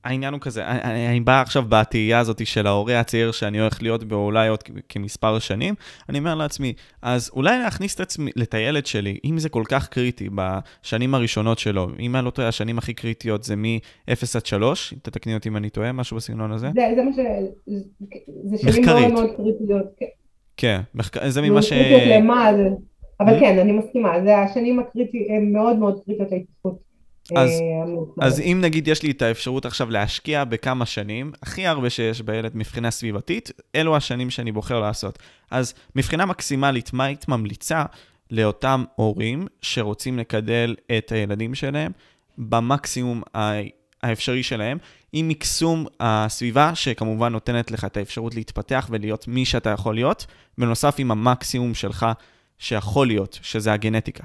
העניין 0.06 0.34
הוא 0.34 0.42
כזה, 0.42 0.68
אני, 0.68 1.10
אני 1.10 1.20
בא 1.20 1.42
עכשיו 1.42 1.64
בתהייה 1.70 2.20
הזאת 2.20 2.48
של 2.48 2.68
ההורה 2.68 3.00
הצעיר 3.00 3.32
שאני 3.32 3.60
הולך 3.60 3.82
להיות 3.82 4.04
בו 4.04 4.16
אולי 4.16 4.48
עוד 4.48 4.64
כמספר 4.90 5.40
שנים, 5.40 5.74
אני 6.10 6.20
אומר 6.20 6.36
לעצמי, 6.36 6.74
אז 7.02 7.32
אולי 7.34 7.60
להכניס 7.60 7.96
את 7.96 8.00
עצמי, 8.00 8.32
את 8.42 8.54
הילד 8.54 8.86
שלי, 8.86 9.20
אם 9.26 9.38
זה 9.38 9.50
כל 9.50 9.64
כך 9.70 9.88
קריטי 9.88 10.30
בשנים 10.36 11.16
הראשונות 11.16 11.60
שלו, 11.60 11.88
אם 12.00 12.16
אני 12.16 12.26
לא 12.26 12.30
טועה, 12.30 12.48
השנים 12.48 12.78
הכי 12.78 12.94
קריטיות 12.94 13.44
זה 13.44 13.56
מ-0 13.56 14.12
עד 14.36 14.46
3, 14.46 14.94
תתקני 15.02 15.36
אותי 15.36 15.50
אם 15.50 15.58
אני 15.58 15.70
טועה, 15.70 15.92
משהו 15.92 16.18
בסגנון 16.18 16.52
הזה. 16.52 16.70
זה, 16.76 16.82
זה 16.96 17.04
מה 17.04 17.12
ש... 17.14 17.20
זה 18.44 18.58
שנים 18.58 18.86
מאוד 18.86 19.12
מאוד 19.12 19.30
קריטיות. 19.38 19.86
כן. 19.98 20.06
כן, 20.58 20.82
זה 21.28 21.42
ממה 21.42 21.62
ש... 21.62 21.74
למה, 22.18 22.50
אבל 23.20 23.40
כן, 23.40 23.60
אני 23.60 23.72
מסכימה, 23.72 24.24
זה 24.24 24.38
השנים 24.38 24.80
הקריטיות, 24.80 25.28
הן 25.30 25.52
מאוד 25.52 25.78
מאוד 25.78 26.02
קריטיות 26.06 26.32
להתפתחות. 26.32 26.85
אז, 27.32 27.50
אה, 27.50 28.26
אז 28.28 28.40
אם 28.40 28.58
נגיד 28.62 28.88
יש 28.88 29.04
לי 29.04 29.12
את 29.12 29.22
האפשרות 29.22 29.66
עכשיו 29.66 29.90
להשקיע 29.90 30.44
בכמה 30.44 30.86
שנים, 30.86 31.32
הכי 31.44 31.68
הרבה 31.68 31.90
שיש 31.90 32.22
בילד 32.22 32.52
מבחינה 32.56 32.92
סביבתית, 32.92 33.52
אלו 33.76 33.96
השנים 33.96 34.30
שאני 34.30 34.52
בוחר 34.52 34.80
לעשות. 34.80 35.20
אז 35.52 35.74
מבחינה 35.96 36.26
מקסימלית, 36.26 36.94
מה 36.94 37.06
היית 37.06 37.28
ממליצה 37.28 37.84
לאותם 38.32 38.84
הורים 38.96 39.48
שרוצים 39.62 40.20
לקדל 40.20 40.76
את 40.98 41.12
הילדים 41.12 41.56
שלהם 41.56 41.92
במקסימום 42.38 43.22
האפשרי 44.04 44.44
שלהם, 44.44 44.78
עם 45.14 45.28
מקסום 45.28 45.86
הסביבה, 46.00 46.76
שכמובן 46.76 47.32
נותנת 47.32 47.72
לך 47.72 47.86
את 47.86 47.98
האפשרות 47.98 48.36
להתפתח 48.36 48.88
ולהיות 48.92 49.28
מי 49.28 49.46
שאתה 49.46 49.70
יכול 49.70 49.96
להיות, 49.96 50.26
בנוסף 50.58 50.96
עם 50.98 51.12
המקסימום 51.12 51.74
שלך 51.74 52.06
שיכול 52.58 53.08
להיות, 53.08 53.40
שזה 53.42 53.74
הגנטיקה. 53.74 54.24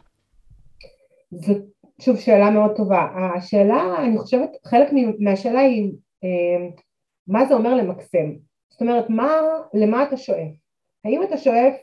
שוב 2.01 2.17
שאלה 2.17 2.51
מאוד 2.51 2.77
טובה. 2.77 3.07
השאלה, 3.37 3.95
אני 3.99 4.19
חושבת, 4.19 4.51
חלק 4.65 4.89
מהשאלה 5.19 5.61
היא 5.61 5.93
אמ, 6.23 6.71
מה 7.27 7.45
זה 7.45 7.55
אומר 7.55 7.75
למקסם? 7.75 8.33
זאת 8.71 8.81
אומרת, 8.81 9.11
מה, 9.11 9.31
למה 9.75 10.03
אתה 10.03 10.17
שואף? 10.17 10.53
האם 11.05 11.23
אתה 11.23 11.37
שואף 11.37 11.75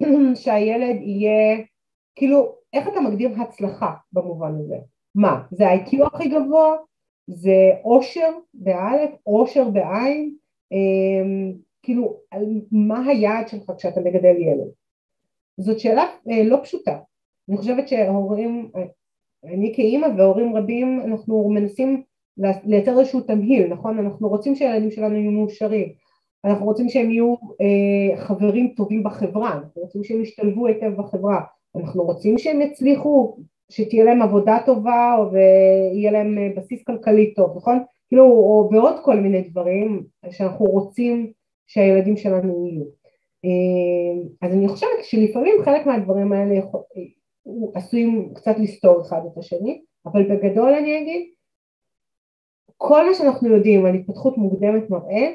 שהילד 0.42 0.96
יהיה, 1.00 1.58
כאילו, 2.14 2.54
איך 2.72 2.88
אתה 2.88 3.00
מגדיר 3.00 3.30
הצלחה 3.42 3.94
במובן 4.12 4.52
הזה? 4.60 4.76
מה, 5.14 5.42
זה 5.50 5.68
ה-IQ 5.68 6.06
הכי 6.06 6.28
גבוה? 6.28 6.76
זה 7.26 7.70
אושר 7.84 8.30
באלף, 8.54 9.10
אושר 9.26 9.68
בעין, 9.68 10.34
אמ, 10.72 11.52
כאילו 11.82 12.16
מה 12.72 13.06
היעד 13.06 13.48
שלך 13.48 13.70
כשאתה 13.78 14.00
מגדל 14.00 14.36
ילד? 14.36 14.70
זאת 15.58 15.80
שאלה 15.80 16.04
אה, 16.30 16.44
לא 16.44 16.60
פשוטה, 16.62 16.98
אני 17.48 17.56
חושבת 17.56 17.88
שהורים, 17.88 18.70
אני 19.44 19.72
כאימא 19.76 20.06
והורים 20.16 20.56
רבים 20.56 21.00
אנחנו 21.04 21.50
מנסים 21.50 22.02
לייצר 22.64 23.00
איזשהו 23.00 23.20
תמהיל, 23.20 23.66
נכון? 23.66 23.98
אנחנו 23.98 24.28
רוצים 24.28 24.54
שהילדים 24.54 24.90
שלנו 24.90 25.16
יהיו 25.16 25.30
מאושרים, 25.30 25.92
אנחנו 26.44 26.66
רוצים 26.66 26.88
שהם 26.88 27.10
יהיו 27.10 27.34
אה, 27.60 28.16
חברים 28.16 28.72
טובים 28.76 29.02
בחברה, 29.02 29.52
אנחנו 29.52 29.82
רוצים 29.82 30.04
שהם 30.04 30.22
ישתלבו 30.22 30.66
היטב 30.66 30.92
בחברה, 30.96 31.40
אנחנו 31.76 32.02
רוצים 32.02 32.38
שהם 32.38 32.60
יצליחו, 32.60 33.36
שתהיה 33.70 34.04
להם 34.04 34.22
עבודה 34.22 34.58
טובה 34.66 35.16
ויהיה 35.32 36.10
להם 36.10 36.38
אה, 36.38 36.48
בסיס 36.56 36.84
כלכלי 36.84 37.34
טוב, 37.34 37.56
נכון? 37.56 37.78
כאילו, 38.08 38.24
או 38.24 38.68
ועוד 38.72 38.94
כל 39.02 39.16
מיני 39.16 39.40
דברים 39.40 40.04
שאנחנו 40.30 40.64
רוצים 40.66 41.32
שהילדים 41.66 42.16
שלנו 42.16 42.66
יהיו. 42.66 42.84
אה, 43.44 44.22
אז 44.42 44.52
אני 44.54 44.68
חושבת 44.68 44.90
שלפעמים 45.02 45.54
חלק 45.64 45.86
מהדברים 45.86 46.32
האלה 46.32 46.60
עשויים 47.74 48.34
קצת 48.34 48.54
לסתור 48.58 49.00
אחד 49.00 49.20
את 49.32 49.38
השני, 49.38 49.80
אבל 50.06 50.22
בגדול 50.22 50.74
אני 50.74 51.02
אגיד, 51.02 51.30
כל 52.76 53.08
מה 53.08 53.14
שאנחנו 53.14 53.48
יודעים 53.48 53.86
על 53.86 53.94
התפתחות 53.94 54.38
מוקדמת 54.38 54.90
מראה 54.90 55.32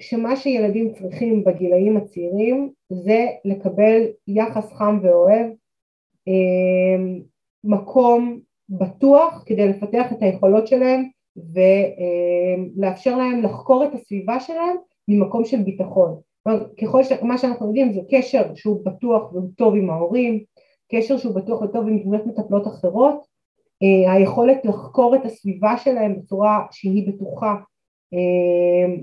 שמה 0.00 0.36
שילדים 0.36 0.92
צריכים 0.92 1.44
בגילאים 1.44 1.96
הצעירים 1.96 2.72
זה 2.90 3.26
לקבל 3.44 4.02
יחס 4.28 4.72
חם 4.72 4.98
ואוהב, 5.02 5.46
אה, 6.28 7.04
מקום 7.64 8.40
בטוח 8.68 9.42
כדי 9.46 9.68
לפתח 9.68 10.12
את 10.12 10.22
היכולות 10.22 10.66
שלהם 10.66 11.04
ולאפשר 12.76 13.16
להם 13.16 13.42
לחקור 13.42 13.84
את 13.84 13.94
הסביבה 13.94 14.40
שלהם 14.40 14.76
ממקום 15.08 15.44
של 15.44 15.62
ביטחון. 15.62 16.20
ככל 16.82 17.04
שמה 17.04 17.38
שאנחנו 17.38 17.66
יודעים 17.66 17.92
זה 17.92 18.00
קשר 18.10 18.54
שהוא 18.54 18.84
בטוח 18.84 19.32
והוא 19.32 19.50
טוב 19.56 19.74
עם 19.74 19.90
ההורים, 19.90 20.44
קשר 20.88 21.16
שהוא 21.16 21.34
בטוח 21.34 21.62
וטוב 21.62 21.88
עם 21.88 21.98
דמויות 21.98 22.26
מטפלות 22.26 22.66
אחרות, 22.66 23.26
אה, 23.82 24.12
היכולת 24.12 24.64
לחקור 24.64 25.16
את 25.16 25.24
הסביבה 25.24 25.76
שלהם 25.78 26.18
בצורה 26.18 26.66
שהיא 26.70 27.08
בטוחה, 27.08 27.54
אה, 28.14 28.94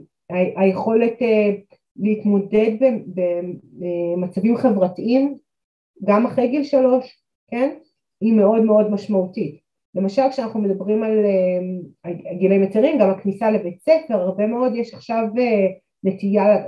היכולת 0.57 1.21
אה, 1.21 1.51
להתמודד 1.95 2.71
במצבים 3.79 4.57
חברתיים 4.57 5.37
גם 6.03 6.25
אחרי 6.25 6.47
גיל 6.47 6.63
שלוש, 6.63 7.21
כן? 7.51 7.75
היא 8.21 8.33
מאוד 8.33 8.61
מאוד 8.61 8.91
משמעותית. 8.91 9.59
למשל 9.95 10.21
כשאנחנו 10.29 10.59
מדברים 10.59 11.03
על 11.03 11.25
גילאים 12.37 12.63
יתרים, 12.63 12.99
גם 12.99 13.09
הכניסה 13.09 13.51
לבית 13.51 13.79
ספר, 13.79 14.13
הרבה 14.13 14.47
מאוד 14.47 14.75
יש 14.75 14.93
עכשיו 14.93 15.23
נטייה, 16.03 16.65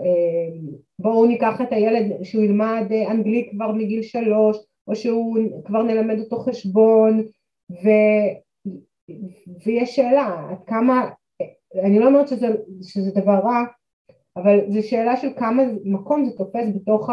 בואו 0.99 1.25
ניקח 1.25 1.61
את 1.61 1.71
הילד 1.71 2.23
שהוא 2.23 2.43
ילמד 2.43 2.91
אנגלית 3.11 3.49
כבר 3.51 3.71
מגיל 3.71 4.01
שלוש, 4.01 4.57
או 4.87 4.95
שהוא 4.95 5.37
כבר 5.65 5.83
נלמד 5.83 6.19
אותו 6.19 6.39
חשבון, 6.39 7.23
ו, 7.71 7.87
ויש 9.65 9.95
שאלה 9.95 10.47
עד 10.49 10.63
כמה, 10.67 11.09
אני 11.83 11.99
לא 11.99 12.07
אומרת 12.07 12.27
שזה, 12.27 12.47
שזה 12.81 13.21
דבר 13.21 13.39
רע, 13.43 13.63
אבל 14.37 14.59
זו 14.69 14.87
שאלה 14.87 15.17
של 15.17 15.27
כמה 15.37 15.63
מקום 15.83 16.25
זה 16.25 16.37
תופס 16.37 16.65
בתוך 16.75 17.09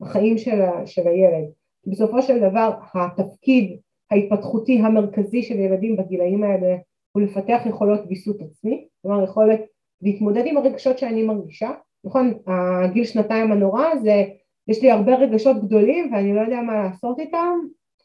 החיים 0.00 0.38
של, 0.38 0.60
של 0.86 1.08
הילד. 1.08 1.44
בסופו 1.86 2.22
של 2.22 2.40
דבר 2.50 2.70
התפקיד 2.94 3.80
ההתפתחותי 4.10 4.78
המרכזי 4.78 5.42
של 5.42 5.54
ילדים 5.54 5.96
בגילאים 5.96 6.44
האלה 6.44 6.76
הוא 7.12 7.22
לפתח 7.22 7.62
יכולות 7.66 8.00
ויסות 8.08 8.36
עצמי, 8.40 8.88
כלומר 9.02 9.24
יכולת 9.24 9.60
להתמודד 10.02 10.42
עם 10.46 10.56
הרגשות 10.56 10.98
שאני 10.98 11.22
מרגישה, 11.22 11.70
נכון? 12.04 12.34
הגיל 12.46 13.04
שנתיים 13.04 13.52
הנורא 13.52 13.84
זה 14.02 14.24
יש 14.68 14.82
לי 14.82 14.90
הרבה 14.90 15.14
רגשות 15.14 15.64
גדולים 15.64 16.12
ואני 16.12 16.34
לא 16.34 16.40
יודע 16.40 16.60
מה 16.60 16.84
לעשות 16.84 17.18
איתם, 17.18 17.58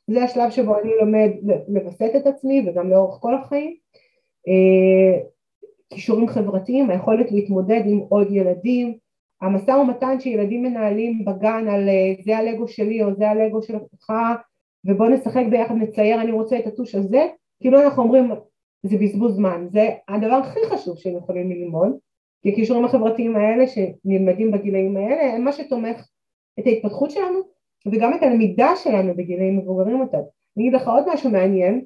זה 0.07 0.23
השלב 0.23 0.49
שבו 0.49 0.79
אני 0.79 0.91
לומד 1.01 1.29
לווסת 1.67 2.11
את 2.15 2.27
עצמי 2.27 2.65
וגם 2.67 2.89
לאורך 2.89 3.17
כל 3.21 3.35
החיים. 3.35 3.75
אה, 4.47 5.19
כישורים 5.89 6.27
חברתיים, 6.27 6.89
היכולת 6.89 7.31
להתמודד 7.31 7.81
עם 7.85 7.97
עוד 7.97 8.27
ילדים, 8.31 8.97
המשא 9.41 9.71
ומתן 9.71 10.19
שילדים 10.19 10.63
מנהלים 10.63 11.25
בגן 11.25 11.67
על 11.67 11.89
אה, 11.89 12.13
זה 12.23 12.37
הלגו 12.37 12.67
שלי 12.67 13.03
או 13.03 13.15
זה 13.15 13.29
הלגו 13.29 13.61
שלך 13.61 14.11
ובוא 14.85 15.07
נשחק 15.07 15.43
ביחד 15.49 15.75
נצייר 15.75 16.21
אני 16.21 16.31
רוצה 16.31 16.59
את 16.59 16.67
הטוש 16.67 16.95
הזה, 16.95 17.27
כאילו 17.59 17.81
אנחנו 17.81 18.03
אומרים 18.03 18.31
זה 18.83 18.97
בזבוז 18.97 19.35
זמן, 19.35 19.67
זה 19.71 19.89
הדבר 20.07 20.33
הכי 20.33 20.59
חשוב 20.69 20.97
שהם 20.97 21.17
יכולים 21.17 21.51
ללמוד. 21.51 21.91
כי 22.41 22.51
הכישורים 22.51 22.85
החברתיים 22.85 23.35
האלה 23.35 23.65
שנלמדים 23.67 24.51
בגילאים 24.51 24.97
האלה 24.97 25.33
הם 25.33 25.43
מה 25.43 25.51
שתומך 25.51 26.07
את 26.59 26.67
ההתפתחות 26.67 27.11
שלנו 27.11 27.39
וגם 27.91 28.13
את 28.13 28.23
הלמידה 28.23 28.71
שלנו 28.75 29.15
בגילאים 29.15 29.57
מבוגרים 29.57 30.01
יותר. 30.01 30.21
אני 30.57 30.67
אגיד 30.67 30.73
לך 30.73 30.87
עוד 30.87 31.03
משהו 31.13 31.29
מעניין, 31.31 31.85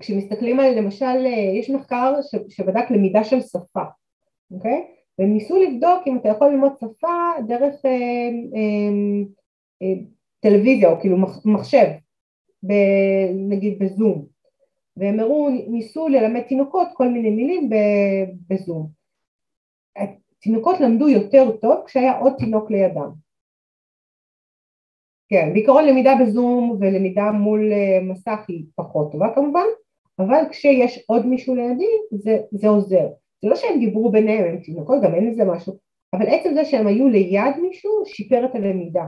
כשמסתכלים 0.00 0.60
על 0.60 0.78
למשל, 0.78 1.26
יש 1.58 1.70
מחקר 1.70 2.14
שבדק 2.48 2.90
למידה 2.90 3.24
של 3.24 3.40
שפה, 3.40 3.82
אוקיי? 4.50 4.86
והם 5.18 5.32
ניסו 5.32 5.62
לבדוק 5.62 6.02
אם 6.06 6.16
אתה 6.16 6.28
יכול 6.28 6.48
ללמוד 6.50 6.72
שפה 6.80 7.08
דרך 7.46 7.74
אה, 7.84 7.90
אה, 8.54 8.92
אה, 9.82 9.94
טלוויזיה 10.40 10.90
או 10.90 11.00
כאילו 11.00 11.16
מחשב, 11.44 11.86
ב, 12.62 12.72
נגיד 13.34 13.78
בזום, 13.78 14.26
והם 14.96 15.20
הראו, 15.20 15.48
ניסו 15.68 16.08
ללמד 16.08 16.40
תינוקות 16.40 16.88
כל 16.94 17.08
מיני 17.08 17.30
מילים 17.30 17.70
בזום. 18.48 18.88
התינוקות 19.96 20.80
למדו 20.80 21.08
יותר 21.08 21.56
טוב 21.56 21.84
כשהיה 21.86 22.18
עוד 22.18 22.32
תינוק 22.38 22.70
לידם, 22.70 23.10
כן, 25.32 25.52
בעיקרון 25.52 25.84
למידה 25.84 26.14
בזום 26.20 26.76
ולמידה 26.80 27.30
מול 27.30 27.72
אה, 27.72 27.98
מסך 28.02 28.38
היא 28.48 28.64
פחות 28.74 29.12
טובה 29.12 29.26
כמובן, 29.34 29.64
אבל 30.18 30.42
כשיש 30.50 31.04
עוד 31.06 31.26
מישהו 31.26 31.54
לידי 31.54 31.84
זה, 32.10 32.38
זה 32.50 32.68
עוזר. 32.68 33.08
זה 33.42 33.48
לא 33.48 33.56
שהם 33.56 33.78
דיברו 33.78 34.10
ביניהם, 34.10 34.44
הם 34.44 34.56
תינוקות, 34.56 35.02
גם 35.02 35.14
אין 35.14 35.30
לזה 35.30 35.44
משהו, 35.44 35.72
אבל 36.12 36.26
עצם 36.26 36.54
זה 36.54 36.64
שהם 36.64 36.86
היו 36.86 37.08
ליד 37.08 37.56
מישהו 37.62 37.90
שיפר 38.06 38.44
את 38.44 38.54
הלמידה. 38.54 39.04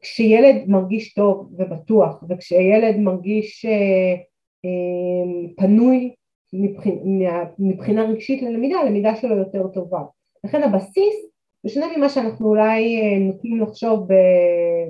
כשילד 0.00 0.56
מרגיש 0.66 1.14
טוב 1.14 1.52
ובטוח 1.58 2.24
וכשילד 2.28 2.96
מרגיש 2.96 3.64
אה, 3.66 4.14
אה, 4.64 5.50
פנוי 5.56 6.14
מבחינה, 6.52 7.44
מבחינה 7.58 8.02
רגשית 8.02 8.42
ללמידה, 8.42 8.78
הלמידה 8.78 9.16
שלו 9.16 9.36
יותר 9.36 9.68
טובה. 9.68 10.00
לכן 10.44 10.62
הבסיס 10.62 11.28
בשונה 11.64 11.86
ממה 11.96 12.08
שאנחנו 12.08 12.48
אולי 12.48 13.00
אה, 13.00 13.18
נוטים 13.18 13.60
לחשוב, 13.60 14.08
ב, 14.08 14.14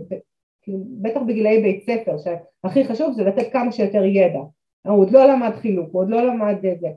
ב, 0.09 0.15
כאילו, 0.63 0.79
בטח 1.03 1.21
בגילאי 1.29 1.63
בית 1.63 1.83
ספר, 1.83 2.17
שהכי 2.19 2.85
חשוב 2.85 3.13
זה 3.13 3.25
לתת 3.25 3.53
כמה 3.53 3.73
שיותר 3.73 4.05
ידע. 4.05 4.41
הוא 4.87 5.01
עוד 5.01 5.11
לא 5.11 5.27
למד 5.27 5.53
חילוק, 5.61 5.89
הוא 5.93 6.03
עוד 6.03 6.11
לא 6.11 6.27
למד 6.27 6.57
זה. 6.81 6.89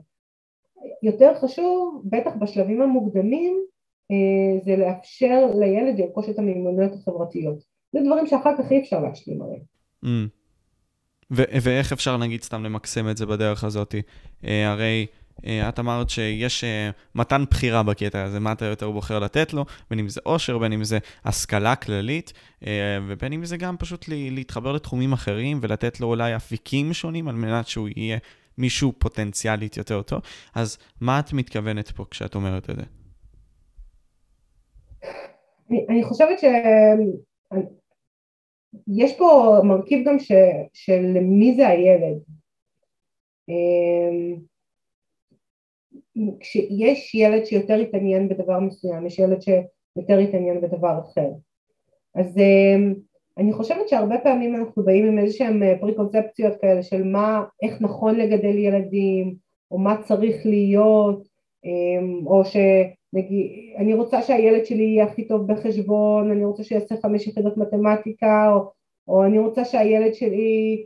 יותר 1.02 1.34
חשוב, 1.34 2.02
בטח 2.04 2.30
בשלבים 2.40 2.82
המוקדמים, 2.82 3.60
אה, 4.10 4.60
זה 4.64 4.76
לאפשר 4.76 5.46
לילד 5.60 5.98
לרכוש 5.98 6.28
את 6.28 6.38
המיומנויות 6.38 6.92
החברתיות. 6.92 7.58
זה 7.92 8.00
דברים 8.06 8.26
שאחר 8.26 8.56
כך 8.58 8.72
אי 8.72 8.80
אפשר 8.80 9.00
להשלים 9.00 9.42
עליהם. 9.42 9.62
Mm. 10.04 10.08
ואיך 11.62 11.92
אפשר 11.92 12.16
נגיד 12.16 12.42
סתם 12.42 12.64
למקסם 12.64 13.08
את 13.10 13.16
זה 13.16 13.26
בדרך 13.26 13.64
הזאת? 13.64 13.94
אה, 14.44 14.70
הרי 14.70 15.06
את 15.44 15.78
אמרת 15.78 16.10
שיש 16.10 16.64
אה, 16.64 16.90
מתן 17.14 17.44
בחירה 17.50 17.82
בקטע 17.82 18.22
הזה, 18.22 18.40
מה 18.40 18.52
אתה 18.52 18.64
יותר 18.64 18.90
בוחר 18.90 19.18
לתת 19.18 19.52
לו, 19.52 19.64
בין 19.90 19.98
אם 19.98 20.08
זה 20.08 20.20
עושר, 20.24 20.58
בין 20.58 20.72
אם 20.72 20.84
זה 20.84 20.98
השכלה 21.24 21.76
כללית, 21.76 22.32
אה, 22.66 22.98
ובין 23.06 23.32
אם 23.32 23.44
זה 23.44 23.56
גם 23.56 23.76
פשוט 23.76 24.04
להתחבר 24.08 24.72
לתחומים 24.72 25.12
אחרים 25.12 25.58
ולתת 25.62 26.00
לו 26.00 26.06
אולי 26.06 26.36
אפיקים 26.36 26.92
שונים 26.92 27.28
על 27.28 27.34
מנת 27.34 27.66
שהוא 27.66 27.88
יהיה 27.96 28.18
מישהו 28.58 28.92
פוטנציאלית 28.98 29.76
יותר 29.76 30.02
טוב. 30.02 30.20
אז 30.54 30.78
מה 31.00 31.20
את 31.20 31.32
מתכוונת 31.32 31.90
פה 31.90 32.04
כשאת 32.10 32.34
אומרת 32.34 32.70
את 32.70 32.76
זה? 32.76 32.82
אני, 35.70 35.86
אני 35.88 36.04
חושבת 36.04 36.38
שיש 36.38 36.48
פה 39.18 39.60
מרכיב 39.64 40.08
גם 40.08 40.18
ש, 40.18 40.32
של 40.72 41.02
מי 41.20 41.54
זה 41.56 41.68
הילד. 41.68 42.18
כשיש 46.40 47.14
ילד 47.14 47.44
שיותר 47.44 47.74
התעניין 47.74 48.28
בדבר 48.28 48.60
מסוים, 48.60 49.06
יש 49.06 49.18
ילד 49.18 49.42
שיותר 49.42 50.18
התעניין 50.18 50.60
בדבר 50.60 50.98
אחר. 51.00 51.28
אז 52.14 52.38
אמ, 52.38 52.94
אני 53.38 53.52
חושבת 53.52 53.88
שהרבה 53.88 54.18
פעמים 54.18 54.56
אנחנו 54.56 54.84
באים 54.84 55.06
עם 55.06 55.18
איזה 55.18 55.32
שהם 55.36 55.62
אה, 55.62 55.74
פריקונספציות 55.80 56.52
כאלה 56.60 56.82
של 56.82 57.04
מה, 57.04 57.44
איך 57.62 57.80
נכון 57.80 58.16
לגדל 58.16 58.58
ילדים, 58.58 59.34
או 59.70 59.78
מה 59.78 60.02
צריך 60.02 60.46
להיות, 60.46 61.28
אמ, 61.64 62.26
או 62.26 62.42
שנגיד, 62.44 63.50
אני 63.76 63.94
רוצה 63.94 64.22
שהילד 64.22 64.66
שלי 64.66 64.82
יהיה 64.82 65.04
הכי 65.04 65.28
טוב 65.28 65.52
בחשבון, 65.52 66.30
אני 66.30 66.44
רוצה 66.44 66.64
שיעשה 66.64 66.94
חמש 67.02 67.26
יחידות 67.26 67.56
מתמטיקה, 67.56 68.52
או, 68.54 68.70
או 69.08 69.24
אני 69.24 69.38
רוצה 69.38 69.64
שהילד 69.64 70.14
שלי 70.14 70.84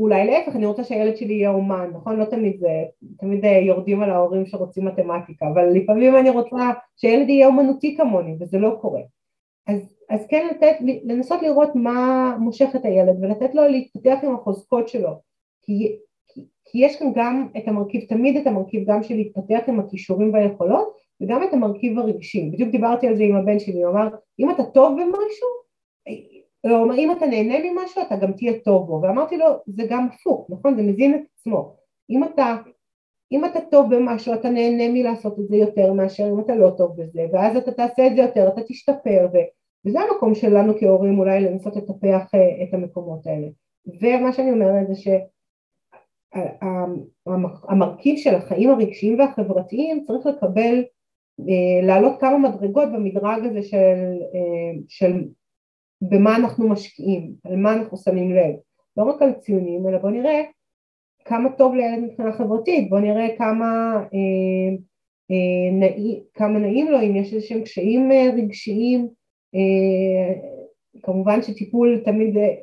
אולי 0.00 0.26
להפך, 0.26 0.56
אני 0.56 0.66
רוצה 0.66 0.84
שהילד 0.84 1.16
שלי 1.16 1.34
יהיה 1.34 1.50
אומן, 1.50 1.90
נכון? 1.94 2.16
לא 2.16 2.24
תמיד 2.24 2.60
זה, 2.60 2.84
תמיד 3.18 3.44
אה, 3.44 3.58
יורדים 3.58 4.02
על 4.02 4.10
ההורים 4.10 4.46
שרוצים 4.46 4.84
מתמטיקה, 4.84 5.46
אבל 5.54 5.68
לפעמים 5.72 6.16
אני 6.16 6.30
רוצה 6.30 6.56
שילד 6.96 7.28
יהיה 7.28 7.46
אומנותי 7.46 7.96
כמוני, 7.96 8.36
וזה 8.40 8.58
לא 8.58 8.78
קורה. 8.80 9.00
אז, 9.66 9.96
אז 10.10 10.26
כן 10.26 10.48
לתת, 10.50 10.76
לנסות 11.04 11.42
לראות 11.42 11.68
מה 11.74 12.36
מושך 12.38 12.68
את 12.76 12.84
הילד, 12.84 13.16
ולתת 13.22 13.54
לו 13.54 13.68
להתפתח 13.68 14.18
עם 14.22 14.34
החוזקות 14.34 14.88
שלו, 14.88 15.10
כי, 15.62 15.96
כי, 16.28 16.44
כי 16.64 16.78
יש 16.78 16.96
כאן 16.98 17.12
גם 17.14 17.48
את 17.56 17.68
המרכיב, 17.68 18.04
תמיד 18.08 18.36
את 18.36 18.46
המרכיב 18.46 18.90
גם 18.90 19.02
של 19.02 19.14
להתפתח 19.14 19.60
עם 19.68 19.80
הכישורים 19.80 20.32
והיכולות, 20.32 20.92
וגם 21.20 21.42
את 21.42 21.52
המרכיב 21.52 21.98
הרגשי. 21.98 22.50
בדיוק 22.52 22.70
דיברתי 22.70 23.08
על 23.08 23.16
זה 23.16 23.22
עם 23.22 23.36
הבן 23.36 23.58
שלי, 23.58 23.82
הוא 23.82 23.92
אמר, 23.92 24.08
אם 24.38 24.50
אתה 24.50 24.64
טוב 24.64 24.92
במשהו, 24.92 25.59
אומר, 26.64 26.94
אם 26.94 27.12
אתה 27.12 27.26
נהנה 27.26 27.54
ממשהו, 27.58 28.02
אתה 28.02 28.16
גם 28.16 28.32
תהיה 28.32 28.52
טוב 28.64 28.86
בו. 28.86 29.00
ואמרתי 29.02 29.36
לו, 29.36 29.46
זה 29.66 29.82
גם 29.90 30.08
הפוך, 30.12 30.46
נכון? 30.50 30.76
זה 30.76 30.82
מזין 30.82 31.14
את 31.14 31.20
עצמו. 31.34 31.76
אם 32.10 32.24
אתה, 32.24 32.56
אם 33.32 33.44
אתה 33.44 33.60
טוב 33.70 33.94
במשהו, 33.94 34.34
אתה 34.34 34.50
נהנה 34.50 34.88
מלעשות 34.88 35.38
את 35.38 35.48
זה 35.48 35.56
יותר 35.56 35.92
מאשר 35.92 36.28
אם 36.28 36.40
אתה 36.40 36.54
לא 36.54 36.70
טוב 36.76 37.02
בזה, 37.02 37.26
ואז 37.32 37.56
אתה 37.56 37.72
תעשה 37.72 38.06
את 38.06 38.16
זה 38.16 38.22
יותר, 38.22 38.48
אתה 38.48 38.60
תשתפר, 38.62 39.28
ו... 39.32 39.36
וזה 39.86 40.00
המקום 40.00 40.34
שלנו 40.34 40.72
כהורים 40.80 41.18
אולי 41.18 41.40
לנסות 41.40 41.76
לטפח 41.76 42.34
אה, 42.34 42.62
את 42.62 42.74
המקומות 42.74 43.26
האלה. 43.26 43.48
ומה 44.00 44.32
שאני 44.32 44.52
אומרת 44.52 44.86
זה 44.88 44.94
שהמרכיב 47.26 48.16
של 48.16 48.34
החיים 48.34 48.70
הרגשיים 48.70 49.18
והחברתיים 49.18 50.04
צריך 50.04 50.26
לקבל, 50.26 50.84
אה, 51.40 51.86
לעלות 51.86 52.20
כמה 52.20 52.38
מדרגות 52.38 52.88
במדרג 52.92 53.46
הזה 53.46 53.62
של, 53.62 53.76
אה, 54.34 54.80
של 54.88 55.24
במה 56.02 56.36
אנחנו 56.36 56.68
משקיעים, 56.68 57.32
על 57.44 57.56
מה 57.56 57.72
אנחנו 57.72 57.96
שמים 57.96 58.34
לב, 58.34 58.54
לא 58.96 59.04
רק 59.04 59.22
על 59.22 59.32
ציונים, 59.32 59.88
אלא 59.88 59.98
בוא 59.98 60.10
נראה 60.10 60.42
כמה 61.24 61.52
טוב 61.52 61.74
לילד 61.74 62.02
מבחינה 62.02 62.32
חברתית, 62.32 62.90
בוא 62.90 63.00
נראה 63.00 63.36
כמה, 63.38 63.96
אה, 63.96 64.76
אה, 65.30 65.72
נעי, 65.72 66.20
כמה 66.34 66.58
נעים 66.58 66.90
לו, 66.90 67.00
אם 67.00 67.16
יש 67.16 67.34
איזשהם 67.34 67.62
קשיים 67.62 68.12
אה, 68.12 68.30
רגשיים, 68.36 69.08
אה, 69.54 70.34
כמובן 71.02 71.42
שטיפול 71.42 72.00
תמיד, 72.04 72.36
אה, 72.36 72.54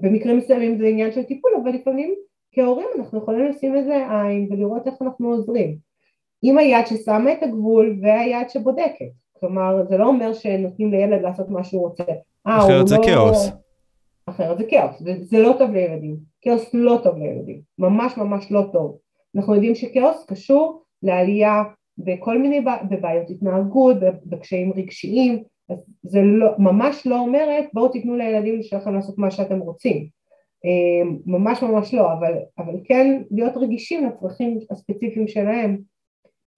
במקרים 0.00 0.36
מסוימים 0.36 0.78
זה 0.78 0.86
עניין 0.86 1.12
של 1.12 1.22
טיפול, 1.22 1.50
אבל 1.62 1.70
לפעמים 1.70 2.14
כהורים 2.52 2.86
אנחנו 2.98 3.18
יכולים 3.18 3.46
לשים 3.46 3.76
איזה 3.76 3.96
עין 4.10 4.48
ולראות 4.50 4.86
איך 4.86 4.94
אנחנו 5.02 5.28
עוזרים. 5.28 5.76
עם 6.42 6.58
היד 6.58 6.86
ששמה 6.86 7.32
את 7.32 7.42
הגבול 7.42 7.98
והיד 8.02 8.50
שבודקת, 8.50 9.06
כלומר 9.40 9.84
זה 9.88 9.96
לא 9.98 10.06
אומר 10.06 10.32
שנותנים 10.32 10.90
לילד 10.90 11.22
לעשות 11.22 11.48
מה 11.48 11.64
שהוא 11.64 11.82
רוצה. 11.82 12.04
אה, 12.46 12.58
אחרת 12.58 12.88
זה 12.88 12.96
לא... 12.96 13.02
כאוס. 13.06 13.50
אחרת 14.26 14.58
זה 14.58 14.64
כאוס, 14.70 15.02
זה 15.20 15.38
לא 15.38 15.54
טוב 15.58 15.70
לילדים, 15.70 16.16
כאוס 16.40 16.74
לא 16.74 17.00
טוב 17.02 17.18
לילדים, 17.18 17.60
ממש 17.78 18.16
ממש 18.16 18.52
לא 18.52 18.62
טוב. 18.72 18.98
אנחנו 19.36 19.54
יודעים 19.54 19.74
שכאוס 19.74 20.24
קשור 20.28 20.82
לעלייה 21.02 21.62
בכל 21.98 22.38
מיני 22.38 22.64
בבעיות 22.90 23.30
התנהגות, 23.30 23.96
בקשיים 24.26 24.72
רגשיים, 24.72 25.42
אז 25.68 25.84
זה 26.02 26.20
לא, 26.22 26.50
ממש 26.58 27.06
לא 27.06 27.18
אומרת 27.18 27.64
בואו 27.74 27.88
תיתנו 27.88 28.16
לילדים 28.16 28.62
שלכם 28.62 28.94
לעשות 28.94 29.18
מה 29.18 29.30
שאתם 29.30 29.58
רוצים, 29.58 30.08
אה, 30.64 31.10
ממש 31.26 31.62
ממש 31.62 31.94
לא, 31.94 32.12
אבל, 32.12 32.34
אבל 32.58 32.74
כן 32.84 33.22
להיות 33.30 33.56
רגישים 33.56 34.06
לצרכים 34.06 34.58
הספציפיים 34.70 35.28
שלהם 35.28 35.78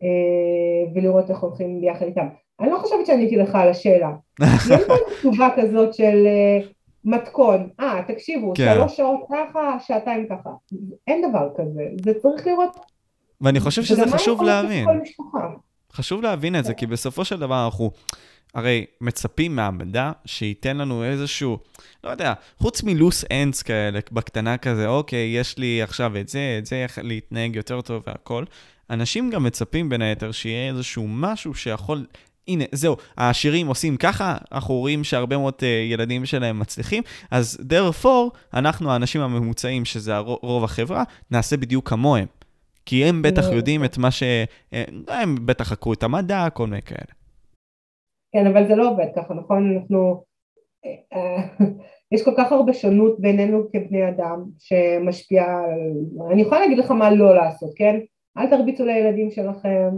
אה, 0.02 0.92
ולראות 0.94 1.30
איך 1.30 1.38
הולכים 1.38 1.80
ביחד 1.80 2.06
איתם. 2.06 2.26
אני 2.60 2.70
לא 2.70 2.78
חושבת 2.78 3.06
שעניתי 3.06 3.36
לך 3.36 3.54
על 3.54 3.68
השאלה. 3.68 4.10
יש 4.44 4.82
פה 4.86 4.94
תשובה 5.18 5.48
כזאת 5.56 5.94
של 5.94 6.26
אה, 6.26 6.68
מתכון, 7.04 7.68
אה, 7.80 8.02
תקשיבו, 8.06 8.52
כן. 8.56 8.74
שלוש 8.74 8.96
שעות 8.96 9.20
ככה, 9.32 9.76
שעתיים 9.86 10.26
ככה. 10.30 10.50
אין 11.06 11.30
דבר 11.30 11.48
כזה, 11.56 11.82
זה 12.04 12.20
צריך 12.22 12.46
לראות... 12.46 12.76
ואני 13.40 13.60
חושב 13.60 13.82
שזה 13.82 14.06
חשוב 14.06 14.42
להבין. 14.42 14.88
חשוב 15.92 16.22
להבין 16.22 16.56
את 16.56 16.64
זה, 16.64 16.74
כי 16.74 16.86
בסופו 16.86 17.24
של 17.24 17.38
דבר 17.38 17.64
אנחנו... 17.64 17.90
הרי 18.54 18.86
מצפים 19.00 19.56
מהמדע 19.56 20.12
שייתן 20.24 20.76
לנו 20.76 21.04
איזשהו, 21.04 21.58
לא 22.04 22.10
יודע, 22.10 22.32
חוץ 22.58 22.82
מלוס 22.82 23.24
אנדס 23.32 23.62
כאלה, 23.62 23.98
בקטנה 24.12 24.56
כזה, 24.56 24.88
אוקיי, 24.88 25.36
יש 25.36 25.58
לי 25.58 25.82
עכשיו 25.82 26.16
את 26.20 26.28
זה, 26.28 26.56
את 26.58 26.66
זה, 26.66 26.76
איך 26.76 26.98
להתנהג 27.02 27.56
יותר 27.56 27.80
טוב 27.80 28.02
והכל. 28.06 28.44
אנשים 28.90 29.30
גם 29.30 29.44
מצפים 29.44 29.88
בין 29.88 30.02
היתר 30.02 30.32
שיהיה 30.32 30.70
איזשהו 30.70 31.06
משהו 31.08 31.54
שיכול 31.54 32.06
הנה, 32.48 32.64
זהו, 32.72 32.96
העשירים 33.16 33.66
עושים 33.66 33.96
ככה, 33.96 34.36
אנחנו 34.52 34.74
רואים 34.74 35.04
שהרבה 35.04 35.36
מאוד 35.36 35.54
uh, 35.54 35.64
ילדים 35.64 36.26
שלהם 36.26 36.58
מצליחים, 36.58 37.02
אז 37.30 37.58
therefore, 37.72 38.36
אנחנו 38.54 38.90
האנשים 38.90 39.20
הממוצעים, 39.20 39.84
שזה 39.84 40.18
רוב 40.18 40.64
החברה, 40.64 41.04
נעשה 41.30 41.56
בדיוק 41.56 41.88
כמוהם. 41.88 42.26
כי 42.88 43.04
הם 43.04 43.22
בטח. 43.22 43.42
יודעים 43.52 43.84
את 43.84 43.98
מה 43.98 44.10
ש... 44.10 44.22
אה, 44.72 44.84
הם 45.08 45.46
בטח 45.46 45.68
חקרו 45.68 45.92
את 45.92 46.02
המדע, 46.02 46.50
כל 46.50 46.66
מיני 46.66 46.82
כאלה. 46.82 47.12
כן, 48.32 48.46
אבל 48.46 48.68
זה 48.68 48.76
לא 48.76 48.90
עובד 48.90 49.06
ככה, 49.16 49.34
נכון? 49.34 49.76
אנחנו... 49.76 50.24
אה, 50.86 51.66
יש 52.12 52.24
כל 52.24 52.30
כך 52.36 52.52
הרבה 52.52 52.72
שונות 52.72 53.20
בינינו 53.20 53.64
כבני 53.72 54.08
אדם 54.08 54.44
שמשפיעה 54.58 55.64
על... 55.64 56.30
אני 56.32 56.42
יכולה 56.42 56.60
להגיד 56.60 56.78
לך 56.78 56.90
מה 56.90 57.10
לא 57.10 57.34
לעשות, 57.34 57.70
כן? 57.76 57.98
אל 58.38 58.50
תרביצו 58.50 58.84
לילדים 58.84 59.30
שלכם, 59.30 59.88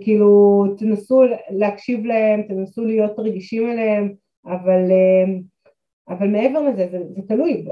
כאילו 0.00 0.64
תנסו 0.78 1.22
להקשיב 1.50 2.06
להם, 2.06 2.42
תנסו 2.42 2.84
להיות 2.84 3.18
רגישים 3.18 3.70
אליהם, 3.70 4.14
אבל, 4.46 4.80
אמ, 4.90 5.40
אבל 6.08 6.28
מעבר 6.28 6.62
לזה 6.62 6.88
זה, 6.90 6.98
זה 7.08 7.22
תלוי 7.28 7.66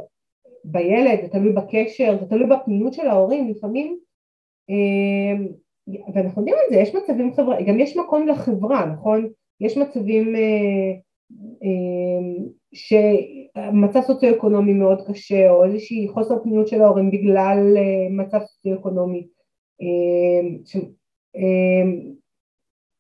בילד, 0.64 1.20
זה 1.22 1.29
תלוי 1.29 1.53
בקשר, 1.53 2.16
זה 2.20 2.27
תלוי 2.27 2.46
בפנימיות 2.46 2.94
של 2.94 3.07
ההורים, 3.07 3.51
לפעמים, 3.51 3.99
אמ, 4.68 5.46
ואנחנו 6.14 6.42
יודעים 6.42 6.57
את 6.66 6.72
זה, 6.72 6.81
יש 6.81 6.94
מצבים 6.94 7.35
חברתיים, 7.35 7.66
גם 7.66 7.81
יש 7.81 7.96
מקום 7.96 8.29
לחברה, 8.29 8.87
נכון? 8.87 9.29
יש 9.61 9.79
מצבים 9.79 10.37
אה, 10.37 10.92
שמצב 12.72 14.01
סוציו-אקונומי 14.01 14.72
מאוד 14.72 15.07
קשה, 15.09 15.51
או 15.51 15.64
איזושהי 15.64 16.09
חוסר 16.09 16.42
פניות 16.42 16.68
של 16.68 16.83
ההורים 16.83 17.11
בגלל 17.11 17.75
אה, 17.77 18.09
מצב 18.11 18.38
סוציו-אקונומי 18.38 19.18
אמ, 19.18 19.36
ש, 20.64 20.76
אמ, 21.36 22.12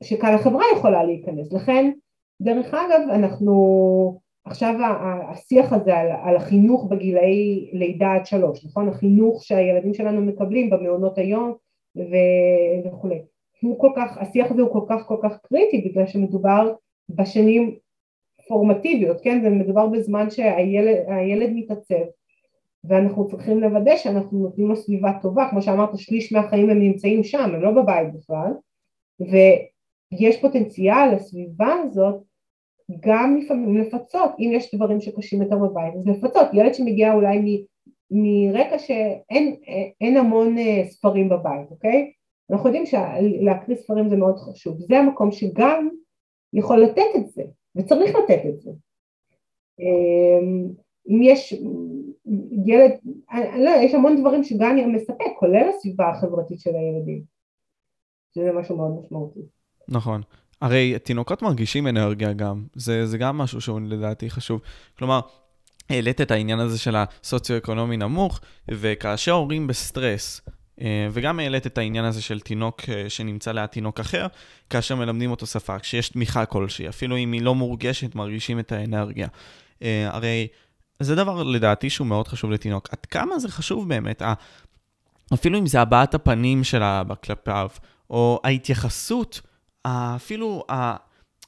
שכאן 0.02 0.34
החברה 0.34 0.64
יכולה 0.76 1.04
להיכנס. 1.04 1.52
לכן, 1.52 1.92
דרך 2.42 2.74
אגב, 2.74 3.08
אנחנו, 3.10 4.20
עכשיו 4.44 4.74
השיח 5.30 5.72
הזה 5.72 5.96
על, 5.96 6.08
על 6.24 6.36
החינוך 6.36 6.86
בגילאי 6.90 7.70
לידה 7.72 8.14
עד 8.14 8.26
שלוש, 8.26 8.64
נכון? 8.64 8.88
החינוך 8.88 9.44
שהילדים 9.44 9.94
שלנו 9.94 10.20
מקבלים 10.20 10.70
במעונות 10.70 11.18
היום 11.18 11.54
וכולי. 12.86 13.22
הוא 13.60 13.80
כל 13.80 13.90
כך, 13.96 14.18
השיח 14.18 14.50
הזה 14.50 14.62
הוא 14.62 14.72
כל 14.72 14.86
כך 14.88 15.06
כל 15.06 15.16
כך 15.22 15.38
קריטי 15.42 15.88
בגלל 15.88 16.06
שמדובר 16.06 16.74
בשנים 17.08 17.76
פורמטיביות, 18.48 19.20
כן? 19.20 19.42
זה 19.42 19.50
מדובר 19.50 19.86
בזמן 19.86 20.30
שהילד 20.30 21.50
מתעצב 21.54 22.04
ואנחנו 22.88 23.26
צריכים 23.26 23.60
לוודא 23.60 23.96
שאנחנו 23.96 24.38
נותנים 24.38 24.68
לו 24.68 24.76
סביבה 24.76 25.10
טובה, 25.22 25.48
כמו 25.50 25.62
שאמרת 25.62 25.98
שליש 25.98 26.32
מהחיים 26.32 26.70
הם 26.70 26.78
נמצאים 26.78 27.24
שם, 27.24 27.54
הם 27.54 27.62
לא 27.62 27.70
בבית 27.70 28.08
בכלל, 28.14 28.52
ויש 29.20 30.40
פוטנציאל 30.40 31.14
לסביבה 31.14 31.74
הזאת 31.84 32.22
גם 33.00 33.36
לפעמים 33.36 33.78
לפצות, 33.78 34.30
אם 34.38 34.50
יש 34.52 34.74
דברים 34.74 35.00
שקשים 35.00 35.42
יותר 35.42 35.56
בבית, 35.56 35.94
אז 35.94 36.06
לפצות, 36.06 36.48
ילד 36.52 36.74
שמגיע 36.74 37.14
אולי 37.14 37.38
מ, 37.38 37.64
מרקע 38.10 38.78
שאין 38.78 40.16
המון 40.16 40.58
אה, 40.58 40.84
ספרים 40.84 41.28
בבית, 41.28 41.70
אוקיי? 41.70 42.12
אנחנו 42.50 42.68
יודעים 42.68 42.86
שלהקריא 42.86 43.76
ספרים 43.76 44.08
זה 44.08 44.16
מאוד 44.16 44.36
חשוב, 44.36 44.78
זה 44.78 44.98
המקום 44.98 45.32
שגם 45.32 45.88
יכול 46.52 46.82
לתת 46.82 47.16
את 47.16 47.28
זה, 47.28 47.42
וצריך 47.76 48.14
לתת 48.16 48.42
את 48.48 48.60
זה. 48.60 48.70
אמ, 49.80 50.68
אם 51.08 51.22
יש 51.22 51.54
ילד, 52.66 52.90
אני 53.30 53.64
לא, 53.64 53.70
יש 53.70 53.94
המון 53.94 54.20
דברים 54.20 54.44
שגן 54.44 54.76
מספק, 54.94 55.24
כולל 55.38 55.68
הסביבה 55.68 56.10
החברתית 56.10 56.60
של 56.60 56.70
הילדים, 56.74 57.22
שזה 58.34 58.52
משהו 58.52 58.76
מאוד 58.76 59.00
משמעותי. 59.00 59.40
נכון. 59.88 60.22
הרי 60.60 60.98
תינוקות 60.98 61.42
מרגישים 61.42 61.86
אנרגיה 61.86 62.32
גם, 62.32 62.64
זה, 62.74 63.06
זה 63.06 63.18
גם 63.18 63.38
משהו 63.38 63.60
שהוא 63.60 63.80
לדעתי 63.80 64.30
חשוב. 64.30 64.60
כלומר, 64.98 65.20
העלית 65.90 66.20
את 66.20 66.30
העניין 66.30 66.58
הזה 66.58 66.78
של 66.78 66.96
הסוציו-אקונומי 66.96 67.96
נמוך, 67.96 68.40
וכאשר 68.70 69.32
הורים 69.32 69.66
בסטרס, 69.66 70.40
אה, 70.80 71.08
וגם 71.12 71.40
העלית 71.40 71.66
את 71.66 71.78
העניין 71.78 72.04
הזה 72.04 72.22
של 72.22 72.40
תינוק 72.40 72.80
אה, 72.88 73.10
שנמצא 73.10 73.52
ליד 73.52 73.66
תינוק 73.66 74.00
אחר, 74.00 74.26
כאשר 74.70 74.94
מלמדים 74.94 75.30
אותו 75.30 75.46
שפה, 75.46 75.78
כשיש 75.78 76.08
תמיכה 76.08 76.46
כלשהי, 76.46 76.88
אפילו 76.88 77.16
אם 77.16 77.32
היא 77.32 77.42
לא 77.42 77.54
מורגשת, 77.54 78.14
מרגישים 78.14 78.58
את 78.58 78.72
האנרגיה. 78.72 79.28
אה, 79.82 80.08
הרי 80.12 80.48
זה 81.00 81.14
דבר 81.14 81.42
לדעתי 81.42 81.90
שהוא 81.90 82.06
מאוד 82.06 82.28
חשוב 82.28 82.50
לתינוק. 82.50 82.88
עד 82.92 83.06
כמה 83.06 83.38
זה 83.38 83.48
חשוב 83.48 83.88
באמת, 83.88 84.22
אפילו 85.34 85.58
אם 85.58 85.66
זה 85.66 85.80
הבעת 85.80 86.14
הפנים 86.14 86.64
של 86.64 86.82
האבא 86.82 87.14
כלפיו, 87.14 87.68
או 88.10 88.40
ההתייחסות, 88.44 89.40
אפילו 89.86 90.64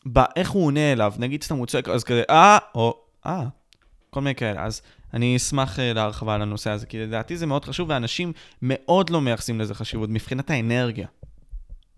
באיך 0.07 0.51
הוא 0.51 0.67
עונה 0.67 0.93
אליו, 0.93 1.13
נגיד 1.19 1.43
סתם 1.43 1.57
הוא 1.57 1.67
צועק, 1.67 1.89
אז 1.89 2.05
כזה, 2.05 2.23
אה, 2.31 2.59
או 2.75 2.95
אה, 3.27 3.45
כל 4.11 4.21
מיני 4.21 4.35
כאלה. 4.35 4.65
אז 4.65 4.83
אני 5.15 5.37
אשמח 5.37 5.79
אה, 5.79 5.93
להרחבה 5.93 6.35
על 6.35 6.43
הנושא 6.43 6.71
הזה, 6.71 6.87
כי 6.87 6.99
לדעתי 6.99 7.37
זה 7.37 7.47
מאוד 7.47 7.65
חשוב, 7.65 7.91
ואנשים 7.91 8.33
מאוד 8.63 9.11
לא 9.11 9.21
מייחסים 9.21 9.61
לזה 9.61 9.75
חשיבות, 9.75 10.11
מבחינת 10.11 10.51
האנרגיה. 10.51 11.07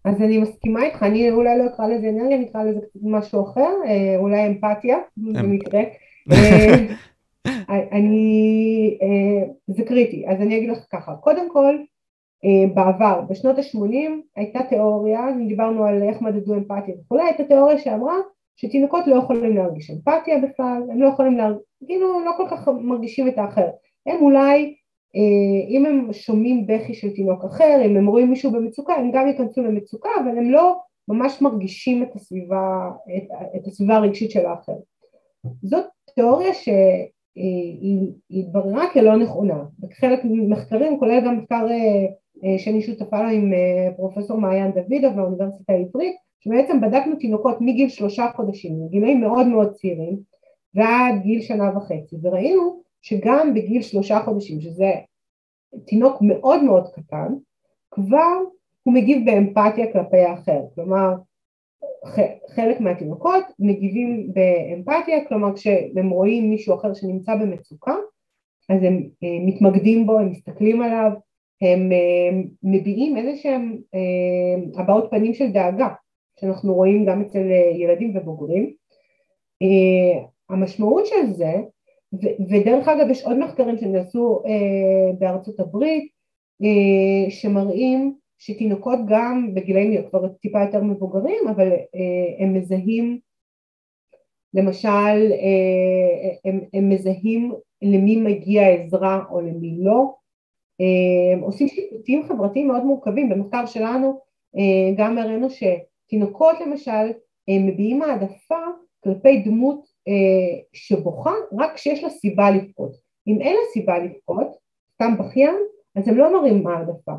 אז 0.04 0.22
אני 0.22 0.38
מסכימה 0.38 0.82
איתך, 0.82 1.02
אני 1.02 1.30
אולי 1.30 1.58
לא 1.58 1.74
אקרא 1.74 1.86
לזה 1.86 2.08
אנרגיה, 2.08 2.36
אני 2.36 2.46
אקרא 2.50 2.62
לזה 2.62 2.80
משהו 3.02 3.50
אחר, 3.50 3.70
אה, 3.86 4.16
אולי 4.16 4.46
אמפתיה, 4.46 4.96
במקרה. 5.16 5.80
אני, 7.92 8.98
אה, 9.02 9.46
זה 9.66 9.84
קריטי, 9.84 10.24
אז 10.28 10.40
אני 10.40 10.58
אגיד 10.58 10.70
לך 10.70 10.78
ככה, 10.92 11.14
קודם 11.16 11.52
כל 11.52 11.76
בעבר, 12.74 13.20
בשנות 13.28 13.58
ה-80 13.58 14.10
הייתה 14.36 14.58
תיאוריה, 14.68 15.26
דיברנו 15.48 15.84
על 15.84 16.02
איך 16.02 16.22
מדדו 16.22 16.54
אמפתיה 16.54 16.94
וכולי, 17.00 17.22
הייתה 17.22 17.44
תיאוריה 17.44 17.78
שאמרה 17.78 18.16
שתינוקות 18.56 19.06
לא 19.06 19.14
יכולים 19.14 19.56
להרגיש 19.56 19.90
אמפתיה 19.90 20.38
בכלל, 20.38 20.82
הם 20.90 21.02
לא 21.02 21.08
יכולים 21.08 21.36
להרגיש, 21.36 21.62
כאילו 21.86 22.24
לא 22.24 22.30
כל 22.36 22.46
כך 22.50 22.68
מרגישים 22.68 23.28
את 23.28 23.38
האחר, 23.38 23.68
הם 24.06 24.16
אולי 24.20 24.74
אה, 25.16 25.68
אם 25.68 25.86
הם 25.86 26.12
שומעים 26.12 26.66
בכי 26.66 26.94
של 26.94 27.10
תינוק 27.10 27.44
אחר, 27.44 27.78
אם 27.86 27.96
הם 27.96 28.06
רואים 28.06 28.30
מישהו 28.30 28.52
במצוקה, 28.52 28.94
הם 28.94 29.10
גם 29.12 29.26
ייכנסו 29.26 29.62
למצוקה, 29.62 30.10
אבל 30.20 30.38
הם 30.38 30.50
לא 30.50 30.78
ממש 31.08 31.42
מרגישים 31.42 32.02
את 32.02 32.14
הסביבה, 32.14 32.90
את, 33.16 33.24
את 33.56 33.66
הסביבה 33.66 33.96
הרגשית 33.96 34.30
של 34.30 34.46
האחר. 34.46 34.76
זאת 35.62 35.84
תיאוריה 36.14 36.54
שהיא 37.40 38.12
התבררה 38.30 38.84
כלא 38.92 39.16
נכונה. 39.16 39.64
בחלק 39.78 40.20
ממחקרים, 40.24 40.98
כולל 40.98 41.20
גם 41.26 41.38
מחקר 41.38 41.66
אה, 41.70 42.06
אה, 42.44 42.58
שאני 42.58 42.82
שותפה 42.82 43.22
לה 43.22 43.28
עם 43.28 43.52
פרופסור 43.96 44.40
מעיין 44.40 44.70
דוידוב 44.70 45.16
מהאוניברסיטה 45.16 45.72
העברית, 45.72 46.16
שבעצם 46.40 46.80
בדקנו 46.80 47.16
תינוקות 47.16 47.56
מגיל 47.60 47.88
שלושה 47.88 48.26
חודשים, 48.36 48.84
מגילאים 48.84 49.20
מאוד 49.20 49.46
מאוד 49.46 49.72
צעירים, 49.72 50.16
ועד 50.74 51.22
גיל 51.22 51.40
שנה 51.40 51.76
וחצי, 51.76 52.16
וראינו 52.22 52.82
שגם 53.02 53.54
בגיל 53.54 53.82
שלושה 53.82 54.20
חודשים, 54.24 54.60
שזה 54.60 54.92
תינוק 55.86 56.16
מאוד 56.20 56.64
מאוד 56.64 56.88
קטן, 56.88 57.34
כבר 57.90 58.38
הוא 58.82 58.94
מגיב 58.94 59.26
באמפתיה 59.26 59.92
כלפי 59.92 60.18
האחר, 60.18 60.60
כלומר 60.74 61.14
חלק 62.54 62.80
מהתינוקות 62.80 63.44
מגיבים 63.58 64.32
באמפתיה, 64.32 65.24
כלומר 65.24 65.54
כשהם 65.54 66.10
רואים 66.10 66.50
מישהו 66.50 66.74
אחר 66.74 66.94
שנמצא 66.94 67.34
במצוקה 67.34 67.94
אז 68.70 68.82
הם 68.82 69.08
אה, 69.22 69.38
מתמקדים 69.46 70.06
בו, 70.06 70.18
הם 70.18 70.30
מסתכלים 70.30 70.82
עליו, 70.82 71.10
הם 71.62 71.92
אה, 71.92 72.40
מביעים 72.62 73.16
איזה 73.16 73.36
שהם 73.36 73.78
אה, 73.94 74.82
הבעות 74.82 75.10
פנים 75.10 75.34
של 75.34 75.52
דאגה 75.52 75.88
שאנחנו 76.40 76.74
רואים 76.74 77.04
גם 77.06 77.20
אצל 77.20 77.46
ילדים 77.74 78.16
ובוגרים. 78.16 78.70
המשמעות 80.50 81.06
של 81.06 81.32
זה 81.32 81.52
ודרך 82.50 82.88
אגב 82.88 83.10
יש 83.10 83.24
עוד 83.24 83.38
מחקרים 83.38 83.78
שנעשו 83.78 84.42
בארצות 85.18 85.60
הברית 85.60 86.08
שמראים 87.28 88.14
שתינוקות 88.40 88.98
גם 89.08 89.54
בגילאים 89.54 90.08
כבר 90.10 90.28
טיפה 90.28 90.60
יותר 90.62 90.82
מבוגרים 90.82 91.48
אבל 91.48 91.68
אה, 91.72 92.44
הם 92.44 92.54
מזהים 92.54 93.18
למשל 94.54 95.32
אה, 95.32 96.30
הם, 96.44 96.60
הם 96.74 96.88
מזהים 96.88 97.52
למי 97.82 98.16
מגיע 98.16 98.68
עזרה 98.68 99.24
או 99.30 99.40
למי 99.40 99.76
לא 99.78 100.14
אה, 100.80 101.32
הם 101.32 101.40
עושים 101.40 101.68
שיפוטים 101.68 102.22
חברתיים 102.28 102.68
מאוד 102.68 102.84
מורכבים 102.84 103.28
במחקר 103.28 103.66
שלנו 103.66 104.20
גם 104.96 105.18
הראינו 105.18 105.48
שתינוקות 105.50 106.56
למשל 106.60 107.12
מביעים 107.50 108.02
העדפה 108.02 108.58
כלפי 109.04 109.42
דמות 109.42 109.86
שבוכה 110.72 111.32
רק 111.58 111.74
כשיש 111.74 112.04
לה 112.04 112.10
סיבה 112.10 112.50
לבכות. 112.50 112.96
אם 113.26 113.40
אין 113.40 113.54
לה 113.54 113.60
סיבה 113.72 113.98
לבכות, 113.98 114.56
סתם 114.94 115.14
בכיין, 115.18 115.56
אז 115.96 116.08
הם 116.08 116.16
לא 116.16 116.40
מראים 116.40 116.66
העדפה. 116.66 117.12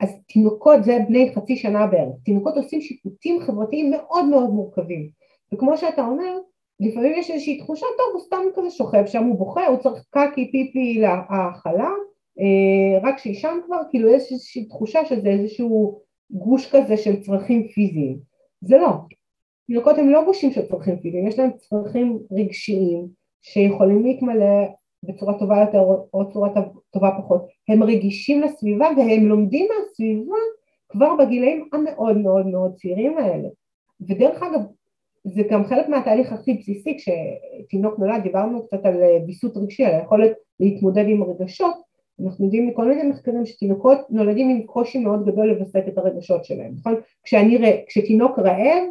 אז 0.00 0.08
תינוקות, 0.26 0.84
זה 0.84 0.98
בני 1.08 1.32
חצי 1.34 1.56
שנה 1.56 1.86
בערך, 1.86 2.14
תינוקות 2.24 2.56
עושים 2.56 2.80
שיפוטים 2.80 3.40
חברתיים 3.40 3.90
מאוד 3.90 4.24
מאוד 4.24 4.50
מורכבים. 4.50 5.08
וכמו 5.54 5.76
שאתה 5.76 6.06
אומר, 6.06 6.38
לפעמים 6.80 7.12
יש 7.16 7.30
איזושהי 7.30 7.58
תחושה, 7.58 7.86
טוב, 7.98 8.06
הוא 8.12 8.20
סתם 8.20 8.42
כזה 8.54 8.70
שוכב 8.70 9.06
שם, 9.06 9.24
הוא 9.24 9.38
בוכה, 9.38 9.66
הוא 9.66 9.78
צריך 9.78 10.04
קקי 10.10 10.50
פיפי 10.52 10.98
להאכלה, 11.00 11.90
אה, 12.40 13.08
רק 13.08 13.18
שישן 13.18 13.58
כבר, 13.66 13.80
כאילו 13.90 14.08
יש 14.08 14.32
איזושהי 14.32 14.64
תחושה 14.64 15.04
שזה 15.04 15.28
איזשהו 15.28 16.00
גוש 16.30 16.70
כזה 16.70 16.96
של 16.96 17.22
צרכים 17.22 17.68
פיזיים. 17.68 18.18
זה 18.60 18.78
לא, 18.78 18.90
תינוקות 19.66 19.98
הם 19.98 20.10
לא 20.10 20.24
גושים 20.24 20.50
של 20.50 20.68
צרכים 20.68 20.98
פיזיים, 20.98 21.28
יש 21.28 21.38
להם 21.38 21.50
צרכים 21.56 22.18
רגשיים 22.32 23.06
שיכולים 23.42 24.02
להתמלא 24.02 24.66
בצורה 25.02 25.38
טובה 25.38 25.60
יותר 25.60 25.80
או 26.14 26.32
צורה 26.32 26.48
טובה 26.90 27.10
פחות, 27.18 27.46
הם 27.68 27.82
רגישים 27.82 28.42
לסביבה 28.42 28.88
והם 28.96 29.28
לומדים 29.28 29.68
מהסביבה 29.68 30.36
כבר 30.88 31.16
בגילאים 31.16 31.68
המאוד 31.72 32.16
מאוד 32.16 32.46
מאוד 32.46 32.74
צעירים 32.74 33.18
האלה 33.18 33.48
ודרך 34.00 34.42
אגב 34.42 34.60
זה 35.24 35.42
גם 35.50 35.64
חלק 35.64 35.88
מהתהליך 35.88 36.32
הכי 36.32 36.54
בסיסי 36.54 36.96
כשתינוק 36.96 37.98
נולד, 37.98 38.22
דיברנו 38.22 38.66
קצת 38.66 38.84
על 38.84 39.02
ביסות 39.26 39.56
רגשי, 39.56 39.84
על 39.84 39.94
היכולת 39.94 40.32
להתמודד 40.60 41.04
עם 41.08 41.22
רגשות 41.22 41.88
אנחנו 42.24 42.44
יודעים 42.44 42.66
מכל 42.66 42.84
מיני 42.84 43.02
מחקרים 43.02 43.46
שתינוקות 43.46 43.98
נולדים 44.10 44.48
עם 44.48 44.62
קושי 44.62 44.98
מאוד 44.98 45.26
גדול 45.26 45.46
לווסת 45.46 45.82
את 45.88 45.98
הרגשות 45.98 46.44
שלהם, 46.44 46.74
נכון? 46.78 46.94
כשאני, 47.24 47.58
כשתינוק 47.86 48.38
רעב 48.38 48.82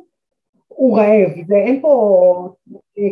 הוא 0.77 0.97
רעב, 0.97 1.31
זה 1.47 1.55
אין 1.55 1.81
פה 1.81 2.49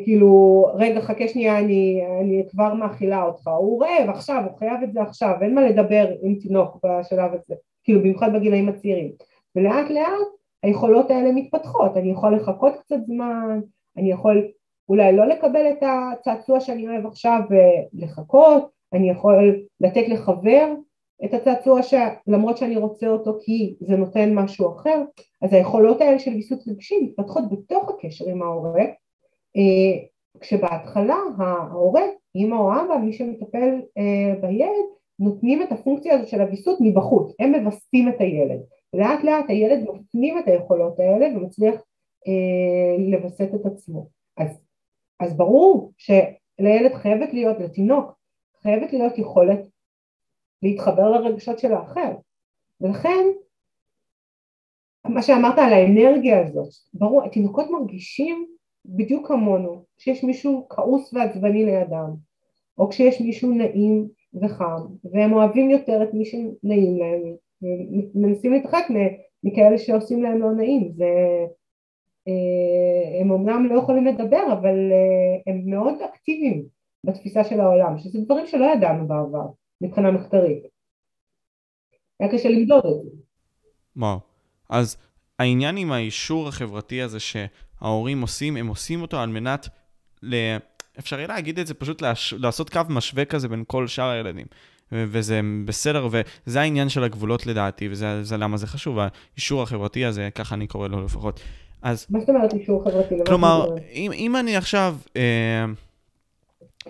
כאילו 0.03 0.65
רגע 0.75 1.01
חכה 1.01 1.27
שנייה 1.27 1.59
אני, 1.59 2.03
אני 2.21 2.43
כבר 2.49 2.73
מאכילה 2.73 3.23
אותך, 3.23 3.47
הוא 3.47 3.83
רעב 3.83 4.09
עכשיו, 4.09 4.43
הוא 4.49 4.57
חייב 4.57 4.83
את 4.83 4.93
זה 4.93 5.01
עכשיו, 5.01 5.33
אין 5.41 5.55
מה 5.55 5.61
לדבר 5.61 6.07
עם 6.21 6.35
תינוק 6.35 6.77
בשלב 6.85 7.31
הזה, 7.33 7.55
כאילו 7.83 7.99
במיוחד 7.99 8.33
בגילאים 8.33 8.69
הצעירים, 8.69 9.11
ולאט 9.55 9.89
לאט 9.89 10.27
היכולות 10.63 11.11
האלה 11.11 11.31
מתפתחות, 11.31 11.97
אני 11.97 12.11
יכול 12.11 12.35
לחכות 12.35 12.73
קצת 12.79 12.99
זמן, 13.05 13.59
אני 13.97 14.11
יכול 14.11 14.47
אולי 14.89 15.15
לא 15.15 15.25
לקבל 15.25 15.69
את 15.69 15.83
הצעצוע 15.83 16.59
שאני 16.59 16.87
אוהב 16.87 17.05
עכשיו 17.05 17.39
ולחכות, 17.49 18.69
אני 18.93 19.09
יכול 19.09 19.63
לתת 19.81 20.07
לחבר 20.07 20.73
את 21.25 21.33
הצעצוע 21.33 21.81
שלמרות 21.83 22.57
שאני 22.57 22.77
רוצה 22.77 23.07
אותו 23.07 23.37
כי 23.41 23.75
זה 23.79 23.95
נותן 23.95 24.33
משהו 24.33 24.75
אחר, 24.75 25.03
אז 25.41 25.53
היכולות 25.53 26.01
האלה 26.01 26.19
של 26.19 26.31
ויסות 26.31 26.67
רגשי 26.67 26.95
מתפתחות 27.01 27.43
בתוך 27.51 27.89
הקשר 27.89 28.29
עם 28.29 28.41
ההורה, 28.41 28.83
אה, 29.57 30.05
כשבהתחלה 30.39 31.17
ההורה, 31.37 32.03
אמא 32.35 32.55
או 32.55 32.71
אבא, 32.71 32.97
מי 32.97 33.13
שמטפל 33.13 33.81
אה, 33.97 34.35
בילד, 34.41 34.85
נותנים 35.19 35.61
את 35.61 35.71
הפונקציה 35.71 36.15
הזאת 36.15 36.27
של 36.27 36.41
הוויסות 36.41 36.77
מבחוץ, 36.81 37.33
הם 37.39 37.51
מווסתים 37.51 38.09
את 38.09 38.21
הילד, 38.21 38.59
לאט 38.93 39.23
לאט 39.23 39.45
הילד 39.47 39.85
מפנים 39.93 40.39
את 40.39 40.47
היכולות 40.47 40.99
האלה 40.99 41.37
ומצליח 41.37 41.75
אה, 42.27 42.97
לווסת 43.11 43.49
את 43.55 43.65
עצמו, 43.65 44.07
אז, 44.37 44.59
אז 45.19 45.37
ברור 45.37 45.91
שלילד 45.97 46.93
חייבת 46.93 47.33
להיות, 47.33 47.59
לתינוק, 47.59 48.11
חייבת 48.63 48.93
להיות 48.93 49.17
יכולת 49.17 49.59
להתחבר 50.65 51.11
לרגשות 51.11 51.59
של 51.59 51.73
האחר. 51.73 52.11
ולכן, 52.81 53.25
מה 55.05 55.21
שאמרת 55.21 55.59
על 55.59 55.73
האנרגיה 55.73 56.47
הזאת, 56.47 56.69
ברור, 56.93 57.23
התינוקות 57.23 57.65
מרגישים 57.71 58.47
בדיוק 58.85 59.27
כמונו, 59.27 59.83
כשיש 59.97 60.23
מישהו 60.23 60.65
כעוס 60.69 61.13
ועצבני 61.13 61.65
לידם, 61.65 62.09
או 62.77 62.89
כשיש 62.89 63.21
מישהו 63.21 63.51
נעים 63.51 64.07
וחם, 64.41 64.81
והם 65.11 65.33
אוהבים 65.33 65.69
יותר 65.69 66.03
את 66.03 66.13
מי 66.13 66.25
שנעים 66.25 66.97
להם, 66.97 67.21
ומנסים 68.15 68.53
להתרחק 68.53 68.85
מכאלה 69.43 69.77
שעושים 69.77 70.23
להם 70.23 70.39
לא 70.39 70.51
נעים, 70.51 70.91
זה... 70.95 71.05
אה, 72.27 73.21
הם 73.21 73.31
אמנם 73.31 73.65
לא 73.65 73.79
יכולים 73.79 74.05
לדבר, 74.05 74.53
אבל 74.53 74.91
אה, 74.91 75.51
הם 75.53 75.61
מאוד 75.65 75.93
אקטיביים 76.01 76.63
בתפיסה 77.03 77.43
של 77.43 77.59
העולם, 77.59 77.97
שזה 77.97 78.21
דברים 78.21 78.47
שלא 78.47 78.65
ידענו 78.65 79.07
בעבר. 79.07 79.45
מבחינה 79.81 80.11
מחקרית. 80.11 80.63
היה 82.19 82.31
קשה 82.31 82.49
למדוד 82.49 82.85
את 82.85 83.03
זה. 83.03 83.09
וואו. 83.95 84.19
אז 84.69 84.97
העניין 85.39 85.77
עם 85.77 85.91
האישור 85.91 86.47
החברתי 86.47 87.01
הזה 87.01 87.17
שההורים 87.19 88.21
עושים, 88.21 88.57
הם 88.57 88.67
עושים 88.67 89.01
אותו 89.01 89.19
על 89.19 89.29
מנת, 89.29 89.67
ל... 90.23 90.35
אפשר 90.99 91.15
יהיה 91.15 91.27
להגיד 91.27 91.59
את 91.59 91.67
זה, 91.67 91.73
פשוט 91.73 92.01
לש... 92.01 92.33
לעשות 92.33 92.69
קו 92.69 92.81
משווה 92.89 93.25
כזה 93.25 93.47
בין 93.47 93.63
כל 93.67 93.87
שאר 93.87 94.09
הילדים. 94.09 94.45
וזה 94.91 95.41
בסדר, 95.65 96.07
וזה 96.11 96.61
העניין 96.61 96.89
של 96.89 97.03
הגבולות 97.03 97.45
לדעתי, 97.45 97.87
וזה 97.91 98.23
זה 98.23 98.37
למה 98.37 98.57
זה 98.57 98.67
חשוב, 98.67 98.97
האישור 98.99 99.61
החברתי 99.61 100.05
הזה, 100.05 100.29
ככה 100.35 100.55
אני 100.55 100.67
קורא 100.67 100.87
לו 100.87 101.05
לפחות. 101.05 101.39
אז... 101.81 102.05
מה 102.09 102.19
זאת 102.19 102.29
אומרת 102.29 102.53
אישור 102.53 102.83
חברתי? 102.83 103.15
כלומר, 103.25 103.75
אם, 103.91 104.11
אם 104.13 104.35
אני 104.35 104.55
עכשיו... 104.55 104.95
אה, 105.15 105.65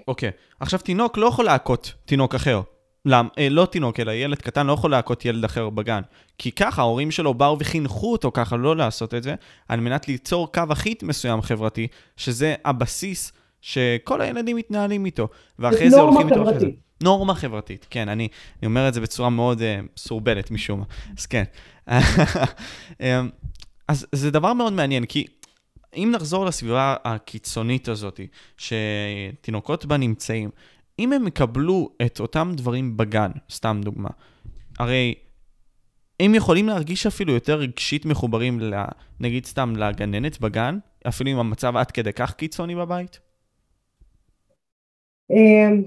אוקיי, 0.08 0.32
עכשיו 0.60 0.80
תינוק 0.80 1.18
לא 1.18 1.26
יכול 1.26 1.46
להכות 1.46 1.94
תינוק 2.06 2.36
אחר. 2.36 2.62
למ, 3.06 3.28
אה, 3.38 3.50
לא 3.50 3.66
תינוק, 3.66 4.00
אלא 4.00 4.12
ילד 4.12 4.38
קטן 4.38 4.68
לא 4.68 4.74
יכול 4.74 4.92
להכות 4.92 5.26
ילד 5.26 5.44
אחר 5.44 5.70
בגן. 5.70 6.02
כי 6.38 6.52
ככה 6.52 6.82
ההורים 6.82 7.12
שלו 7.12 7.34
באו 7.34 7.60
וחינכו 7.60 8.12
אותו 8.12 8.32
ככה 8.34 8.56
לא 8.56 8.76
לעשות 8.76 9.14
את 9.14 9.24
זה, 9.24 9.36
על 9.70 9.80
מנת 9.80 10.08
ליצור 10.08 10.52
קו 10.52 10.64
אחיד 10.72 10.98
מסוים 11.04 11.42
חברתי, 11.42 11.88
שזה 12.18 12.56
הבסיס 12.66 13.32
שכל 13.62 14.22
הילדים 14.22 14.56
מתנהלים 14.56 15.06
איתו. 15.06 15.28
ואחרי 15.60 15.90
זה 15.90 16.02
הולכים 16.02 16.30
איתו 16.30 16.44
אחרי 16.44 16.60
זה. 16.60 16.68
נורמה 17.04 17.36
חברתית, 17.36 17.88
כן, 17.90 18.10
אני, 18.10 18.28
אני 18.60 18.68
אומר 18.68 18.88
את 18.88 18.94
זה 18.94 19.02
בצורה 19.02 19.30
מאוד 19.30 19.60
uh, 19.60 19.64
סורבלת 19.98 20.52
משום 20.52 20.80
מה, 20.80 20.86
אז 21.18 21.26
כן. 21.26 21.44
אמ, 23.02 23.30
אז 23.88 24.08
זה 24.12 24.32
דבר 24.32 24.54
מאוד 24.54 24.74
מעניין, 24.74 25.06
כי 25.06 25.26
אם 25.96 26.12
נחזור 26.16 26.46
לסביבה 26.46 26.96
הקיצונית 27.04 27.88
הזאת, 27.88 28.20
שתינוקות 28.58 29.86
בה 29.86 29.98
נמצאים, 29.98 30.50
אם 31.00 31.14
הם 31.14 31.28
יקבלו 31.28 31.90
את 32.06 32.20
אותם 32.20 32.52
דברים 32.56 32.98
בגן, 32.98 33.32
סתם 33.52 33.82
דוגמה, 33.84 34.10
הרי 34.80 35.16
הם 36.20 36.36
יכולים 36.36 36.68
להרגיש 36.68 37.06
אפילו 37.06 37.34
יותר 37.34 37.56
רגשית 37.56 38.06
מחוברים, 38.06 38.60
נגיד 39.20 39.46
סתם 39.46 39.76
לגננת 39.76 40.40
בגן, 40.42 40.78
אפילו 41.08 41.32
אם 41.32 41.38
המצב 41.38 41.76
עד 41.76 41.92
כדי 41.92 42.14
כך 42.14 42.34
קיצוני 42.34 42.76
בבית? 42.76 43.20
אמ, 45.32 45.84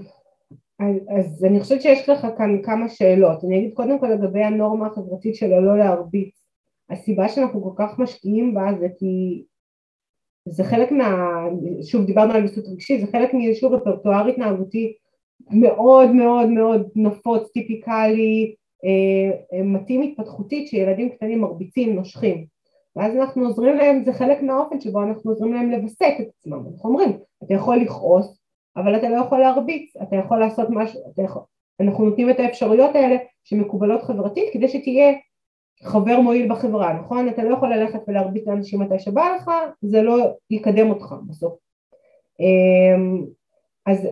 אז 1.17 1.45
אני 1.45 1.59
חושבת 1.59 1.81
שיש 1.81 2.09
לך 2.09 2.27
כאן 2.37 2.61
כמה 2.63 2.89
שאלות. 2.89 3.43
אני 3.43 3.57
אגיד 3.59 3.73
קודם 3.73 3.99
כל 3.99 4.07
לגבי 4.07 4.43
הנורמה 4.43 4.87
החברתית 4.87 5.35
של 5.35 5.53
הלא 5.53 5.77
להרביץ. 5.77 6.45
הסיבה 6.89 7.29
שאנחנו 7.29 7.63
כל 7.63 7.83
כך 7.83 7.99
משקיעים 7.99 8.53
בה 8.53 8.71
זה 8.79 8.87
כי 8.97 9.43
זה 10.49 10.63
חלק 10.63 10.91
מה... 10.91 11.43
שוב 11.83 12.05
דיברנו 12.05 12.33
על 12.33 12.41
ויסות 12.41 12.67
רגשי, 12.67 12.99
זה 12.99 13.07
חלק 13.11 13.33
מאיזשהו 13.33 13.71
רפרטואר 13.71 14.27
התנהגותי 14.27 14.93
מאוד 15.51 16.11
מאוד 16.11 16.49
מאוד 16.49 16.89
נפוץ, 16.95 17.51
טיפיקלי, 17.51 18.55
אה, 18.85 19.57
אה, 19.57 19.63
מתאים 19.63 20.01
התפתחותית 20.01 20.67
שילדים 20.67 21.09
קטנים 21.09 21.41
מרביצים, 21.41 21.95
נושכים. 21.95 22.45
ואז 22.95 23.15
אנחנו 23.15 23.45
עוזרים 23.45 23.77
להם, 23.77 24.03
זה 24.03 24.13
חלק 24.13 24.41
מהאופן 24.41 24.81
שבו 24.81 25.03
אנחנו 25.03 25.31
עוזרים 25.31 25.53
להם 25.53 25.71
לווסת 25.71 26.13
את 26.21 26.27
עצמם, 26.37 26.63
אנחנו 26.73 26.89
אומרים, 26.89 27.17
אתה 27.43 27.53
יכול 27.53 27.77
לכעוס 27.77 28.39
אבל 28.77 28.95
אתה 28.95 29.09
לא 29.09 29.15
יכול 29.15 29.39
להרביץ, 29.39 29.93
אתה 29.97 30.15
יכול 30.15 30.39
לעשות 30.39 30.67
משהו, 30.69 30.99
יכול... 31.23 31.41
אנחנו 31.79 32.05
נותנים 32.05 32.29
את 32.29 32.39
האפשרויות 32.39 32.95
האלה 32.95 33.15
שמקובלות 33.43 34.03
חברתית 34.03 34.53
כדי 34.53 34.67
שתהיה 34.67 35.13
חבר 35.83 36.19
מועיל 36.19 36.49
בחברה, 36.49 36.93
נכון? 36.93 37.29
אתה 37.29 37.43
לא 37.43 37.53
יכול 37.53 37.73
ללכת 37.73 37.99
ולהרביץ 38.07 38.47
לאנשים 38.47 38.81
מתי 38.81 38.99
שבא 38.99 39.35
לך, 39.35 39.51
זה 39.81 40.01
לא 40.01 40.35
יקדם 40.49 40.89
אותך 40.89 41.15
בסוף. 41.27 41.53
אמ, 42.39 43.25
אז, 43.85 44.07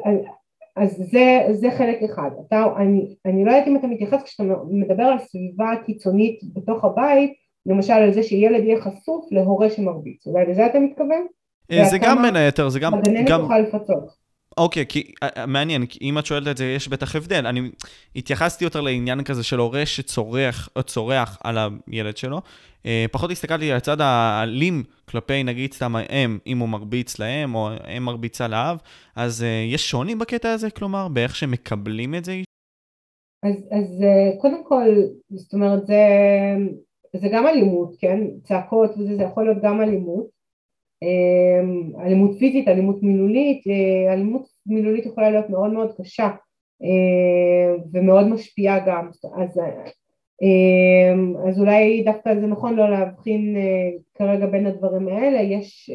אז, 0.76 0.95
זה, 1.11 1.47
זה 1.51 1.72
חלק 1.72 2.03
אחד. 2.03 2.30
אתה, 2.47 2.65
אני, 2.78 3.15
אני 3.26 3.45
לא 3.45 3.51
יודעת 3.51 3.68
אם 3.68 3.78
אתה 3.78 3.88
מתייחס 3.88 4.24
כשאתה 4.24 4.43
מדבר 4.70 5.03
על 5.03 5.20
סביבה 5.20 5.72
קיצונית 5.86 6.39
בתוך 6.53 6.86
הבית, 6.86 7.34
למשל 7.65 7.93
על 7.93 8.13
זה 8.13 8.24
שילד 8.24 8.63
יהיה 8.63 8.82
חשוף 8.82 9.26
להורה 9.32 9.70
שמרביץ, 9.70 10.28
אולי 10.28 10.45
לזה 10.45 10.65
אתה 10.65 10.80
מתכוון? 10.80 11.26
אה, 11.72 11.86
זה 11.89 11.97
גם 11.97 12.22
בין 12.22 12.36
היתר, 12.36 12.70
זה 12.70 12.80
גם... 12.80 12.93
הגננת 12.93 13.28
תוכל 13.28 13.59
לפצות. 13.59 14.26
אוקיי, 14.58 14.86
כי 14.89 15.12
אה, 15.24 15.30
אה, 15.38 15.45
מעניין, 15.45 15.86
כי 15.86 15.99
אם 16.01 16.20
את 16.20 16.26
שואלת 16.26 16.47
את 16.47 16.58
זה, 16.58 16.66
יש 16.66 16.88
בטח 16.88 17.16
הבדל. 17.16 17.47
אני 17.47 17.70
התייחסתי 18.16 18.64
יותר 18.64 18.82
לעניין 18.82 19.24
כזה 19.24 19.43
של 19.43 19.60
הורה 19.60 19.86
שצורח 19.86 20.70
או 20.76 20.84
צורח 20.84 21.38
על 21.43 21.58
הילד 21.88 22.18
שלו. 22.18 22.41
אה, 22.86 23.05
פחות 23.12 23.32
הסתכלתי 23.32 23.72
על 23.72 23.78
הצד 23.78 24.01
האלים 24.01 24.84
כלפי, 25.10 25.43
נגיד, 25.43 25.74
סתם 25.74 25.95
האם, 25.95 26.38
אם 26.47 26.58
הוא 26.58 26.70
מרביץ 26.70 27.20
לאם, 27.20 27.55
או 27.55 27.70
אם 27.97 28.03
מרביצה 28.03 28.47
לאב, 28.47 28.78
אז 29.16 29.45
יש 29.74 29.89
שוני 29.89 30.16
בקטע 30.16 30.51
הזה, 30.51 30.70
כלומר, 30.70 31.08
באיך 31.08 31.36
שמקבלים 31.36 32.16
את 32.16 32.26
זה? 32.26 32.34
אז, 33.43 33.55
אז 33.72 34.03
קודם 34.41 34.64
כל, 34.64 34.86
זאת 35.30 35.53
אומרת, 35.53 35.88
זה, 35.88 36.03
זה 37.14 37.28
גם 37.34 37.47
אלימות, 37.47 37.95
כן? 37.99 38.20
צעקות 38.43 38.91
וזה, 38.91 39.16
זה 39.16 39.24
יכול 39.24 39.45
להיות 39.45 39.64
גם 39.64 39.82
אלימות. 39.82 40.36
אמ, 41.04 41.91
אלימות 42.00 42.38
פיזית, 42.39 42.68
אלימות 42.68 43.04
מילולית, 43.04 43.68
אה, 43.68 44.14
אלימות 44.14 44.48
מילולית 44.66 45.06
יכולה 45.06 45.30
להיות 45.30 45.50
מאוד 45.50 45.72
מאוד 45.72 45.91
קשה 46.02 46.30
אה, 46.84 47.76
ומאוד 47.93 48.28
משפיעה 48.28 48.88
גם, 48.88 49.10
אז, 49.38 49.60
אמ, 50.41 51.36
אז 51.48 51.60
אולי 51.60 52.04
דווקא 52.04 52.36
זה 52.39 52.48
נכון 52.48 52.76
לא 52.76 52.89
להבחין 52.89 53.56
אה, 53.58 53.89
כרגע 54.16 54.45
בין 54.45 54.66
הדברים 54.66 55.08
האלה, 55.08 55.41
יש, 55.41 55.91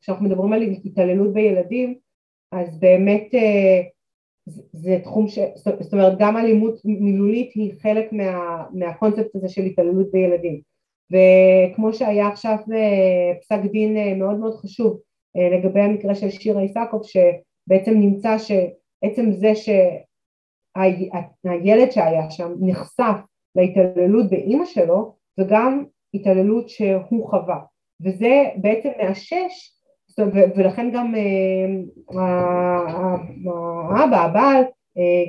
כשאנחנו 0.00 0.24
מדברים 0.24 0.52
על 0.52 0.62
התעללות 0.84 1.32
בילדים, 1.32 1.94
אז 2.52 2.80
באמת 2.80 3.34
זה 4.72 4.98
תחום 5.02 5.28
ש... 5.28 5.38
זאת 5.80 5.92
אומרת 5.92 6.18
גם 6.18 6.36
אלימות 6.36 6.80
מילולית 6.84 7.50
היא 7.54 7.72
חלק 7.80 8.12
מה, 8.12 8.64
מהקונספט 8.72 9.34
הזה 9.36 9.48
של 9.48 9.62
התעללות 9.62 10.06
בילדים 10.12 10.60
וכמו 11.12 11.92
שהיה 11.92 12.28
עכשיו 12.28 12.56
אה, 12.72 13.34
פסק 13.40 13.58
דין 13.72 13.96
אה, 13.96 14.14
מאוד 14.14 14.38
מאוד 14.38 14.54
חשוב 14.54 15.00
אה, 15.36 15.58
לגבי 15.58 15.80
המקרה 15.80 16.14
של 16.14 16.30
שירה 16.30 16.62
איסקוב 16.62 17.02
שבעצם 17.02 17.90
נמצא 17.90 18.36
שעצם 18.38 19.32
זה 19.32 19.52
שהילד 20.74 21.00
שהיה 21.90 22.30
שם 22.30 22.52
נחשף 22.60 23.16
להתעללות 23.54 24.30
באימא 24.30 24.64
שלו 24.64 25.14
וגם 25.38 25.84
התעללות 26.14 26.68
שהוא 26.68 27.28
חווה. 27.30 27.58
וזה 28.02 28.44
בעצם 28.56 28.88
מאשש 28.98 29.74
ולכן 30.56 30.90
גם 30.94 31.14
האבא, 33.90 34.16
הבעל 34.16 34.62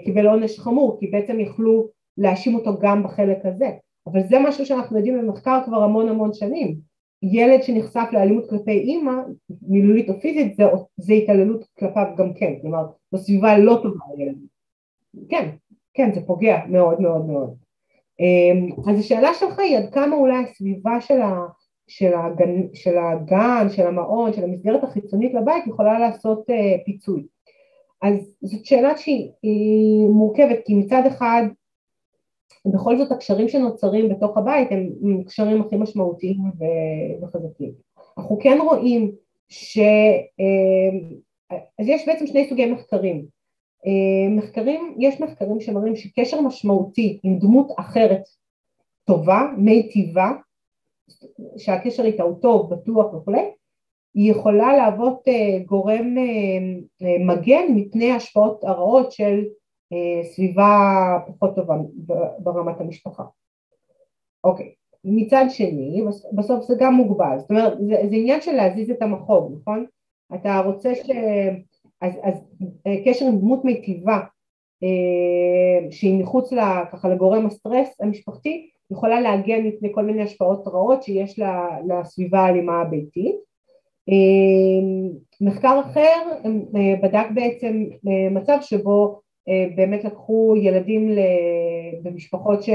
קיבל 0.05 0.27
עונש 0.27 0.59
חמור 0.59 0.97
כי 0.99 1.07
בעצם 1.07 1.39
יכלו 1.39 1.87
להאשים 2.17 2.55
אותו 2.55 2.79
גם 2.79 3.03
בחלק 3.03 3.37
הזה 3.43 3.69
אבל 4.11 4.23
זה 4.23 4.37
משהו 4.39 4.65
שאנחנו 4.65 4.97
יודעים 4.97 5.17
במחקר 5.17 5.59
כבר 5.65 5.83
המון 5.83 6.09
המון 6.09 6.33
שנים. 6.33 6.89
ילד 7.23 7.63
שנחשף 7.63 8.05
לאלימות 8.11 8.49
כלפי 8.49 8.71
אימא, 8.71 9.13
מילולית 9.61 10.09
או 10.09 10.21
פיזית, 10.21 10.55
זה, 10.55 10.63
זה 10.97 11.13
התעללות 11.13 11.65
כלפיו 11.79 12.05
גם 12.17 12.33
כן, 12.33 12.53
כלומר 12.61 12.85
בסביבה 13.11 13.57
לא 13.57 13.79
טובה 13.83 14.05
לילד. 14.17 14.35
כן, 15.29 15.49
כן, 15.93 16.11
זה 16.13 16.21
פוגע 16.25 16.65
מאוד 16.67 17.01
מאוד 17.01 17.25
מאוד. 17.25 17.55
אמ, 18.19 18.69
אז 18.89 18.99
השאלה 18.99 19.33
שלך 19.33 19.59
היא 19.59 19.77
עד 19.77 19.93
כמה 19.93 20.15
אולי 20.15 20.43
הסביבה 20.43 21.01
של, 21.01 21.21
ה, 21.21 21.35
של, 21.87 22.13
הגן, 22.13 22.73
של 22.73 22.97
הגן, 22.97 23.67
של 23.69 23.87
המעון, 23.87 24.33
של 24.33 24.43
המסגרת 24.43 24.83
החיצונית 24.83 25.33
לבית 25.33 25.67
יכולה 25.67 25.99
לעשות 25.99 26.49
uh, 26.49 26.85
פיצוי. 26.85 27.23
אז 28.01 28.35
זאת 28.41 28.65
שאלה 28.65 28.97
שהיא 28.97 30.07
מורכבת 30.09 30.59
כי 30.65 30.75
מצד 30.75 31.01
אחד 31.07 31.43
ובכל 32.65 32.97
זאת 32.97 33.11
הקשרים 33.11 33.47
שנוצרים 33.47 34.09
בתוך 34.09 34.37
הבית 34.37 34.67
הם 34.71 35.23
קשרים 35.23 35.61
הכי 35.61 35.75
משמעותיים 35.75 36.37
וחזקים. 37.21 37.71
אנחנו 38.17 38.39
כן 38.39 38.57
רואים 38.61 39.11
ש... 39.49 39.77
אה, 40.39 41.57
אז 41.79 41.87
יש 41.87 42.07
בעצם 42.07 42.27
שני 42.27 42.49
סוגי 42.49 42.71
מחקרים. 42.71 43.25
אה, 43.85 44.29
מחקרים, 44.29 44.95
יש 44.99 45.21
מחקרים 45.21 45.61
שמראים 45.61 45.95
שקשר 45.95 46.41
משמעותי 46.41 47.19
עם 47.23 47.39
דמות 47.39 47.71
אחרת 47.79 48.21
טובה, 49.05 49.41
מיטיבה, 49.57 50.31
שהקשר 51.57 52.03
איתה 52.03 52.23
הוא 52.23 52.41
טוב, 52.41 52.73
בטוח 52.73 53.13
וכולי, 53.13 53.51
היא 54.13 54.31
יכולה 54.31 54.77
להוות 54.77 55.27
אה, 55.27 55.59
גורם 55.65 56.15
מגן 57.19 57.63
מפני 57.75 58.11
השפעות 58.11 58.63
הרעות 58.63 59.11
של 59.11 59.43
סביבה 60.23 60.69
פחות 61.27 61.55
טובה 61.55 61.75
ברמת 62.39 62.81
המשפחה. 62.81 63.23
אוקיי, 64.43 64.73
מצד 65.03 65.45
שני, 65.49 66.03
בסוף 66.33 66.65
זה 66.65 66.75
גם 66.79 66.93
מוגבל, 66.93 67.37
זאת 67.39 67.49
אומרת 67.49 67.77
זה, 67.77 67.95
זה 68.09 68.15
עניין 68.15 68.41
של 68.41 68.51
להזיז 68.51 68.89
את 68.89 69.01
המחוג, 69.01 69.57
נכון? 69.61 69.85
אתה 70.35 70.59
רוצה 70.65 70.95
ש... 70.95 71.09
אז, 72.01 72.13
אז 72.23 72.33
אה, 72.87 72.95
קשר 73.05 73.25
עם 73.25 73.39
דמות 73.39 73.65
מיטיבה 73.65 74.19
אה, 74.83 75.91
שהיא 75.91 76.23
מחוץ 76.23 76.51
לה, 76.51 76.83
ככה 76.91 77.09
לגורם 77.09 77.45
הסטרס 77.45 78.01
המשפחתי 78.01 78.69
יכולה 78.91 79.21
להגן 79.21 79.65
מפני 79.65 79.89
כל 79.93 80.03
מיני 80.03 80.21
השפעות 80.23 80.67
רעות 80.67 81.03
שיש 81.03 81.39
לסביבה 81.87 82.39
האלימה 82.39 82.81
הביתית. 82.81 83.35
מחקר 85.41 85.81
אחר 85.81 86.49
בדק 87.01 87.25
בעצם 87.33 87.85
מצב 88.31 88.57
שבו 88.61 89.05
אה, 89.15 89.19
באמת 89.75 90.03
לקחו 90.03 90.55
ילדים 90.57 91.15
במשפחות 92.03 92.63
ש... 92.63 92.69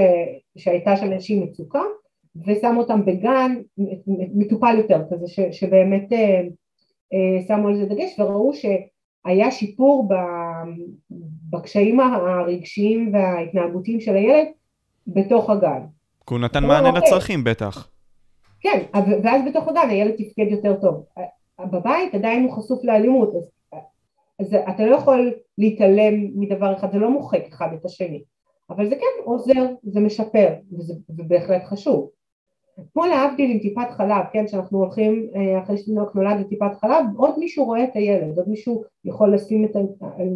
שהייתה 0.56 0.96
שם 0.96 1.12
איזושהי 1.12 1.40
מצוקה 1.40 1.82
ושמו 2.46 2.80
אותם 2.80 3.04
בגן 3.04 3.54
מטופל 4.34 4.74
יותר 4.78 5.02
כזה 5.10 5.28
ש... 5.28 5.40
שבאמת 5.40 6.12
אה, 6.12 6.40
אה, 7.12 7.46
שמו 7.48 7.68
על 7.68 7.76
זה 7.76 7.86
דגש 7.86 8.18
וראו 8.18 8.52
שהיה 8.54 9.50
שיפור 9.50 10.08
בקשיים 11.50 12.00
הרגשיים 12.00 13.10
וההתנהגותיים 13.12 14.00
של 14.00 14.14
הילד 14.16 14.46
בתוך 15.06 15.50
הגן. 15.50 15.80
כי 16.26 16.34
הוא 16.34 16.40
נתן 16.40 16.64
מענה 16.64 16.88
אוקיי. 16.88 17.02
לצרכים 17.02 17.44
בטח. 17.44 17.90
כן, 18.60 18.82
ואז 19.22 19.42
בתוך 19.48 19.68
הגן 19.68 19.88
הילד 19.90 20.14
תפקד 20.14 20.46
יותר 20.50 20.74
טוב. 20.80 21.04
בבית 21.60 22.14
עדיין 22.14 22.44
הוא 22.44 22.52
חשוף 22.52 22.84
לאלימות, 22.84 23.34
אז 23.36 23.50
אז 24.40 24.54
אתה 24.54 24.86
לא 24.86 24.96
יכול 24.96 25.34
להתעלם 25.58 26.40
מדבר 26.40 26.74
אחד, 26.76 26.92
זה 26.92 26.98
לא 26.98 27.10
מוחק 27.10 27.42
אחד 27.48 27.68
את 27.74 27.84
השני, 27.84 28.24
אבל 28.70 28.88
זה 28.88 28.96
כן 28.96 29.24
עוזר, 29.24 29.66
זה 29.82 30.00
משפר, 30.00 30.54
וזה 30.72 30.94
בהחלט 31.08 31.64
חשוב. 31.64 32.10
כמו 32.92 33.06
להבדיל 33.06 33.50
עם 33.50 33.58
טיפת 33.58 33.90
חלב, 33.90 34.24
כן, 34.32 34.48
שאנחנו 34.48 34.78
הולכים 34.78 35.30
אה, 35.36 35.62
אחרי 35.62 35.78
שתינוק 35.78 36.14
נולד 36.14 36.40
לטיפת 36.40 36.74
חלב, 36.80 37.04
עוד 37.16 37.38
מישהו 37.38 37.64
רואה 37.64 37.84
את 37.84 37.96
הילד, 37.96 38.38
עוד 38.38 38.48
מישהו 38.48 38.84
יכול 39.04 39.34
לשים 39.34 39.64
את 39.64 39.76
ה... 39.76 39.80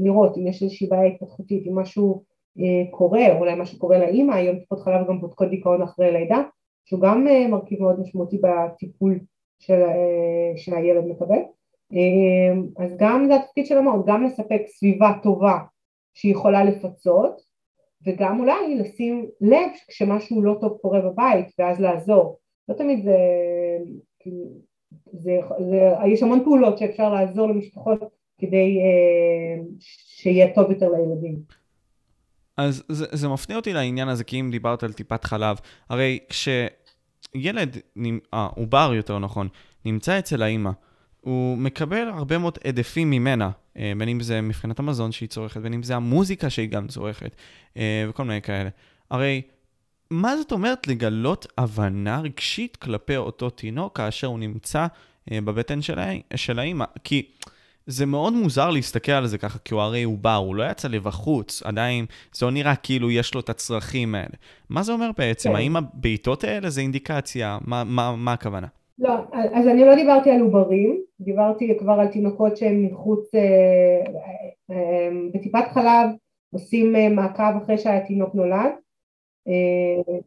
לראות 0.03 0.39
אם 0.39 0.47
יש 0.47 0.63
איזושהי 0.63 0.87
בעיה 0.87 1.05
התפתחותית, 1.05 1.67
אם 1.67 1.79
משהו 1.79 2.23
אה, 2.59 2.91
קורה, 2.91 3.39
אולי 3.39 3.55
משהו 3.55 3.79
קורה 3.79 3.99
לאימא, 3.99 4.35
היום 4.35 4.59
טיפות 4.59 4.81
חלב 4.81 5.09
גם 5.09 5.21
בודקות 5.21 5.51
דיכאון 5.51 5.83
אחרי 5.83 6.13
לידה, 6.13 6.43
שהוא 6.85 7.01
גם 7.01 7.29
אה, 7.29 7.49
מרכיב 7.49 7.81
מאוד 7.81 8.01
משמעותי 8.01 8.39
בטיפול 8.43 9.19
של, 9.59 9.83
אה, 9.83 10.53
שהילד 10.57 11.05
מקבל. 11.05 11.41
אמ, 11.93 12.67
אז 12.79 12.97
גם 12.99 13.27
זה 13.29 13.37
התפקיד 13.37 13.67
של 13.67 13.79
המעון, 13.79 14.03
גם 14.07 14.25
לספק 14.25 14.63
סביבה 14.67 15.13
טובה 15.23 15.59
שיכולה 16.15 16.65
לפצות 16.65 17.41
וגם 18.07 18.41
אולי 18.41 18.75
לשים 18.75 19.27
לב 19.41 19.71
כשמשהו 19.89 20.43
לא 20.43 20.57
טוב 20.61 20.79
קורה 20.83 21.01
בבית 21.01 21.47
ואז 21.59 21.81
לעזור. 21.81 22.39
לא 22.69 22.75
תמיד 22.75 23.05
זה, 23.05 23.17
זה, 25.13 25.41
זה 25.71 25.91
יש 26.07 26.23
המון 26.23 26.45
פעולות 26.45 26.79
שאפשר 26.79 27.15
לעזור 27.15 27.49
למשפחות 27.49 28.01
כדי 28.39 28.79
אה, 28.79 29.65
שיהיה 29.89 30.55
טוב 30.55 30.71
יותר 30.71 30.89
לילדים. 30.89 31.39
אז 32.57 32.85
זה, 32.89 33.07
זה 33.13 33.29
מפנה 33.29 33.57
אותי 33.57 33.73
לעניין 33.73 34.09
הזה, 34.09 34.25
כי 34.25 34.41
אם 34.41 34.51
דיברת 34.51 34.83
על 34.83 34.93
טיפת 34.93 35.25
חלב, 35.25 35.57
הרי 35.89 36.19
כשילד, 36.29 37.77
אה, 38.35 38.49
עובר 38.57 38.93
יותר 38.95 39.19
נכון, 39.19 39.49
נמצא 39.85 40.19
אצל 40.19 40.43
האימא, 40.43 40.71
הוא 41.21 41.59
מקבל 41.59 42.09
הרבה 42.09 42.39
מאוד 42.39 42.59
עדפים 42.65 43.11
ממנה, 43.11 43.51
אה, 43.77 43.93
בין 43.99 44.09
אם 44.09 44.21
זה 44.21 44.41
מבחינת 44.41 44.79
המזון 44.79 45.13
שהיא 45.13 45.29
צורכת, 45.29 45.61
בין 45.61 45.73
אם 45.73 45.83
זה 45.83 45.97
המוזיקה 45.97 46.51
שהיא 46.51 46.69
גם 46.69 46.89
צורכת, 46.89 47.37
אה, 47.77 48.07
וכל 48.09 48.25
מיני 48.25 48.43
כאלה. 48.43 48.69
הרי, 49.11 49.43
מה 50.11 50.37
זאת 50.37 50.53
אומרת 50.53 50.87
לגלות 50.87 51.47
הבנה 51.59 52.21
רגשית 52.21 52.77
כלפי 52.77 53.17
אותו 53.17 53.51
תינוק 53.51 53.97
כאשר 53.97 54.27
הוא 54.27 54.39
נמצא 54.39 54.87
אה, 55.33 55.41
בבטן 55.41 55.83
של 56.37 56.59
האימא? 56.59 56.85
כי... 57.05 57.23
זה 57.91 58.07
מאוד 58.07 58.33
מוזר 58.33 58.71
להסתכל 58.71 59.13
על 59.13 59.27
זה 59.27 59.39
ככה, 59.39 59.59
כי 59.59 59.75
הוא 59.75 59.83
הרי 59.83 60.03
הוא 60.03 60.19
בא, 60.19 60.35
הוא 60.35 60.55
לא 60.57 60.71
יצא 60.71 60.89
לבחוץ, 60.89 61.63
עדיין 61.63 62.07
זה 62.33 62.47
לא 62.47 62.53
נראה 62.53 62.77
כאילו 62.77 63.11
יש 63.11 63.35
לו 63.35 63.41
את 63.41 63.49
הצרכים 63.49 64.15
האלה. 64.15 64.35
מה 64.69 64.83
זה 64.83 64.93
אומר 64.93 65.11
בעצם? 65.19 65.49
כן. 65.51 65.57
האם 65.57 65.77
הבעיטות 65.77 66.45
האלה 66.45 66.71
זה 66.71 66.81
אינדיקציה? 66.81 67.59
מה, 67.65 67.85
מה, 67.85 68.17
מה 68.17 68.33
הכוונה? 68.33 68.67
לא, 68.99 69.15
אז 69.33 69.67
אני 69.69 69.85
לא 69.85 69.95
דיברתי 69.95 70.31
על 70.31 70.41
עוברים, 70.41 71.03
דיברתי 71.21 71.79
כבר 71.79 71.93
על 71.93 72.09
תינוקות 72.09 72.57
שהם 72.57 72.87
מחוץ, 72.87 73.35
אה, 73.35 73.41
אה, 73.41 74.49
אה, 74.71 75.09
בטיפת 75.35 75.65
חלב 75.75 76.11
עושים 76.55 76.97
אה, 76.97 77.09
מעקב 77.09 77.57
אחרי 77.63 77.79
שהתינוק 77.79 78.35
נולד, 78.35 78.73
אה, 79.49 80.19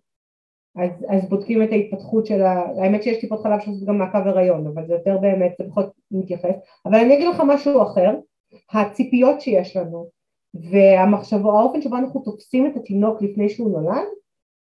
אז, 0.75 1.05
אז 1.09 1.29
בודקים 1.29 1.63
את 1.63 1.71
ההתפתחות 1.71 2.25
של 2.25 2.41
ה... 2.41 2.63
האמת 2.81 3.03
שיש 3.03 3.21
טיפות 3.21 3.43
חלב 3.43 3.59
שעושות 3.59 3.87
גם 3.87 3.97
מעקב 3.97 4.27
הריון, 4.27 4.67
אבל 4.67 4.87
זה 4.87 4.93
יותר 4.93 5.17
באמת, 5.17 5.55
זה 5.57 5.63
פחות 5.69 5.91
מתייחס. 6.11 6.55
אבל 6.85 6.95
אני 6.95 7.15
אגיד 7.15 7.27
לך 7.27 7.41
משהו 7.47 7.83
אחר, 7.83 8.15
הציפיות 8.71 9.41
שיש 9.41 9.77
לנו 9.77 10.09
והמחשבו, 10.53 11.59
האופן 11.59 11.81
שבו 11.81 11.95
אנחנו 11.95 12.21
תופסים 12.21 12.65
את 12.65 12.75
התינוק 12.75 13.21
לפני 13.21 13.49
שהוא 13.49 13.71
נולד, 13.71 14.07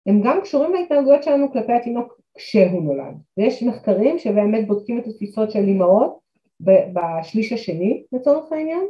הם 0.05 0.21
גם 0.21 0.41
קשורים 0.41 0.73
להתנהגויות 0.73 1.23
שלנו 1.23 1.51
כלפי 1.51 1.73
התינוק 1.73 2.19
כשהוא 2.37 2.83
נולד. 2.83 3.15
ויש 3.37 3.63
מחקרים 3.63 4.19
שבאמת 4.19 4.67
בודקים 4.67 4.99
את 4.99 5.07
התפיסות 5.07 5.51
של 5.51 5.63
אימהות 5.63 6.19
בשליש 6.59 7.53
השני 7.53 8.03
לצורך 8.11 8.51
העניין, 8.51 8.87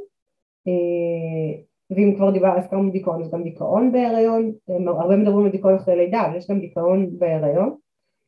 אה, 0.68 1.62
ואם 1.90 2.14
כבר 2.16 2.32
דיבר, 2.32 2.58
הזכרנו 2.58 2.92
דיכאון, 2.92 3.24
אז 3.24 3.32
גם 3.32 3.44
דיכאון 3.44 3.92
בהיריון, 3.92 4.52
הרבה 4.88 5.16
מדברים 5.16 5.46
על 5.46 5.52
דיכאון 5.52 5.76
אחרי 5.76 5.96
לידה, 5.96 6.26
אבל 6.26 6.38
יש 6.38 6.50
גם 6.50 6.60
דיכאון 6.60 7.20
בהיריון, 7.20 7.76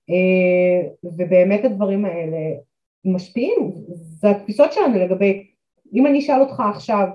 אה, 0.10 0.90
ובאמת 1.04 1.66
הדברים 1.66 2.06
האלה 2.06 2.38
משפיעים, 3.06 3.72
זה 3.94 4.30
התפיסות 4.30 4.74
שלנו 4.74 5.00
לגבי, 5.00 5.48
אם 5.94 6.08
אני 6.08 6.20
אשאל 6.20 6.42
אותך 6.42 6.64
עכשיו, 6.70 7.08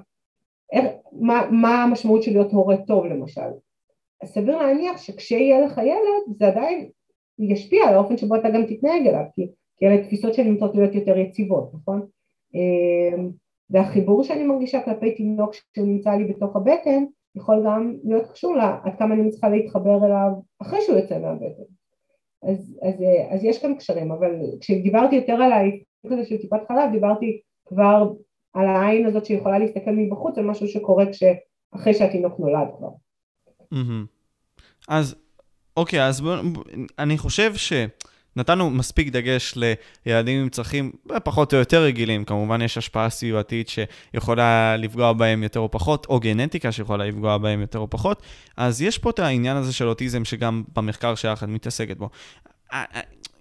איך, 0.73 0.85
מה, 1.13 1.49
מה 1.51 1.83
המשמעות 1.83 2.23
של 2.23 2.33
להיות 2.33 2.53
הורה 2.53 2.77
טוב 2.77 3.05
למשל, 3.05 3.41
אז 4.23 4.29
סביר 4.29 4.57
להניח 4.59 4.99
שכשיהיה 4.99 5.61
לך 5.61 5.79
ילד 5.79 6.37
זה 6.39 6.47
עדיין 6.47 6.89
ישפיע 7.39 7.89
על 7.89 7.95
האופן 7.95 8.17
שבו 8.17 8.37
אתה 8.37 8.51
גם 8.51 8.63
תתנהג 8.67 9.07
אליו, 9.07 9.25
כי, 9.35 9.47
כי 9.77 9.87
אלה 9.87 10.05
תפיסות 10.05 10.35
שנמצאות 10.35 10.75
להיות 10.75 10.95
יותר 10.95 11.19
יציבות, 11.19 11.71
נכון? 11.75 12.07
אה, 12.55 13.25
והחיבור 13.71 14.25
שאני 14.25 14.45
מרגישה 14.45 14.83
כלפי 14.83 15.15
תינוק 15.15 15.55
שהוא 15.55 15.87
נמצא 15.87 16.11
לי 16.11 16.25
בתוך 16.25 16.57
הבטן 16.57 17.05
יכול 17.37 17.63
גם 17.67 17.97
להיות 18.05 18.31
קשור 18.31 18.57
לה 18.57 18.79
עד 18.83 18.93
כמה 18.99 19.15
אני 19.15 19.31
צריכה 19.31 19.49
להתחבר 19.49 20.07
אליו 20.07 20.31
אחרי 20.59 20.81
שהוא 20.83 20.97
יוצא 20.97 21.19
מהבטן 21.19 21.63
אז, 22.43 22.79
אז, 22.83 22.95
אז 23.29 23.45
יש 23.45 23.63
כאן 23.63 23.75
קשרים 23.75 24.13
אבל 24.13 24.31
כשדיברתי 24.61 25.17
יותר 25.17 25.33
על 25.33 25.53
העיסוק 25.53 26.13
הזה 26.13 26.25
של 26.25 26.37
טיפת 26.37 26.61
חלב 26.69 26.93
דיברתי 26.93 27.41
כבר 27.67 28.13
על 28.53 28.67
העין 28.67 29.07
הזאת 29.07 29.25
שיכולה 29.25 29.59
להסתכל 29.59 29.91
מבחוץ 29.91 30.39
על 30.39 30.45
משהו 30.45 30.69
שקורה 30.69 31.05
אחרי 31.75 31.95
שהתינוק 31.95 32.39
נולד 32.39 32.69
כבר. 32.79 32.89
אז 34.89 35.24
אוקיי 35.77 36.05
אז 36.05 36.21
בוא, 36.21 36.37
אני 36.99 37.19
חושב 37.19 37.57
ש... 37.57 37.73
נתנו 38.37 38.71
מספיק 38.71 39.09
דגש 39.09 39.55
לילדים 40.07 40.41
עם 40.43 40.49
צרכים 40.49 40.93
פחות 41.25 41.55
או 41.55 41.59
יותר 41.59 41.83
רגילים, 41.83 42.25
כמובן 42.25 42.63
יש 42.63 42.79
השפעה 42.79 43.11
סביבתית 43.11 43.69
שיכולה 43.69 44.77
לפגוע 44.77 45.13
בהם 45.13 45.43
יותר 45.43 45.61
או 45.61 45.71
פחות, 45.71 46.07
או 46.09 46.21
גנטיקה 46.21 46.73
שיכולה 46.73 47.05
לפגוע 47.05 47.39
בהם 47.39 47.61
יותר 47.61 47.79
או 47.79 47.91
פחות, 47.91 48.23
אז 48.57 48.83
יש 48.83 48.99
פה 48.99 49.11
את 49.11 49.19
העניין 49.19 49.57
הזה 49.57 49.73
של 49.73 49.89
אוטיזם 49.89 50.25
שגם 50.25 50.63
במחקר 50.77 51.15
שלך 51.15 51.43
את 51.43 51.49
מתעסקת 51.49 51.97
בו. 51.97 52.11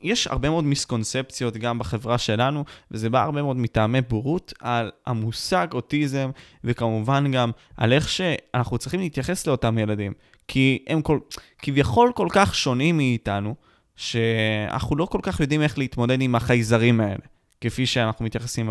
יש 0.01 0.27
הרבה 0.27 0.49
מאוד 0.49 0.63
מיסקונספציות 0.63 1.57
גם 1.57 1.79
בחברה 1.79 2.17
שלנו, 2.17 2.65
וזה 2.91 3.09
בא 3.09 3.23
הרבה 3.23 3.41
מאוד 3.41 3.57
מטעמי 3.57 4.01
בורות 4.01 4.53
על 4.59 4.91
המושג 5.05 5.67
אוטיזם, 5.73 6.29
וכמובן 6.63 7.31
גם 7.31 7.51
על 7.77 7.93
איך 7.93 8.09
שאנחנו 8.09 8.77
צריכים 8.77 8.99
להתייחס 8.99 9.47
לאותם 9.47 9.77
ילדים. 9.77 10.13
כי 10.47 10.85
הם 10.87 11.01
כל, 11.01 11.19
כביכול 11.57 12.11
כל 12.15 12.27
כך 12.31 12.55
שונים 12.55 12.97
מאיתנו, 12.97 13.55
שאנחנו 13.95 14.95
לא 14.95 15.05
כל 15.05 15.19
כך 15.21 15.39
יודעים 15.39 15.61
איך 15.61 15.77
להתמודד 15.77 16.21
עם 16.21 16.35
החייזרים 16.35 17.01
האלה, 17.01 17.25
כפי 17.61 17.85
שאנחנו 17.85 18.25
מתייחסים 18.25 18.69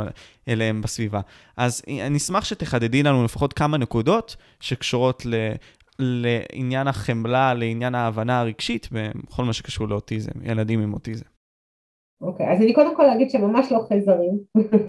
אליהם 0.48 0.82
בסביבה. 0.82 1.20
אז 1.56 1.82
אני 2.06 2.16
אשמח 2.16 2.44
שתחדדי 2.44 3.02
לנו 3.02 3.24
לפחות 3.24 3.52
כמה 3.52 3.78
נקודות 3.78 4.36
שקשורות 4.60 5.26
ל... 5.26 5.34
לעניין 5.98 6.88
החמלה, 6.88 7.54
לעניין 7.54 7.94
ההבנה 7.94 8.40
הרגשית 8.40 8.88
בכל 8.92 9.44
מה 9.44 9.52
שקשור 9.52 9.88
לאוטיזם, 9.88 10.32
ילדים 10.42 10.80
עם 10.80 10.94
אוטיזם. 10.94 11.24
אוקיי, 12.20 12.46
okay, 12.46 12.52
אז 12.52 12.62
אני 12.62 12.72
קודם 12.72 12.96
כל 12.96 13.10
אגיד 13.10 13.30
שממש 13.30 13.72
לא 13.72 13.78
חייזרים, 13.88 14.38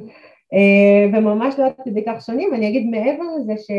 אה, 0.53 1.09
וממש 1.13 1.55
לא 1.57 1.65
עד 1.65 1.73
כדי 1.85 2.03
כך 2.05 2.25
שונים, 2.25 2.53
אני 2.53 2.69
אגיד 2.69 2.85
מעבר 2.85 3.23
לזה 3.39 3.53
ש... 3.57 3.71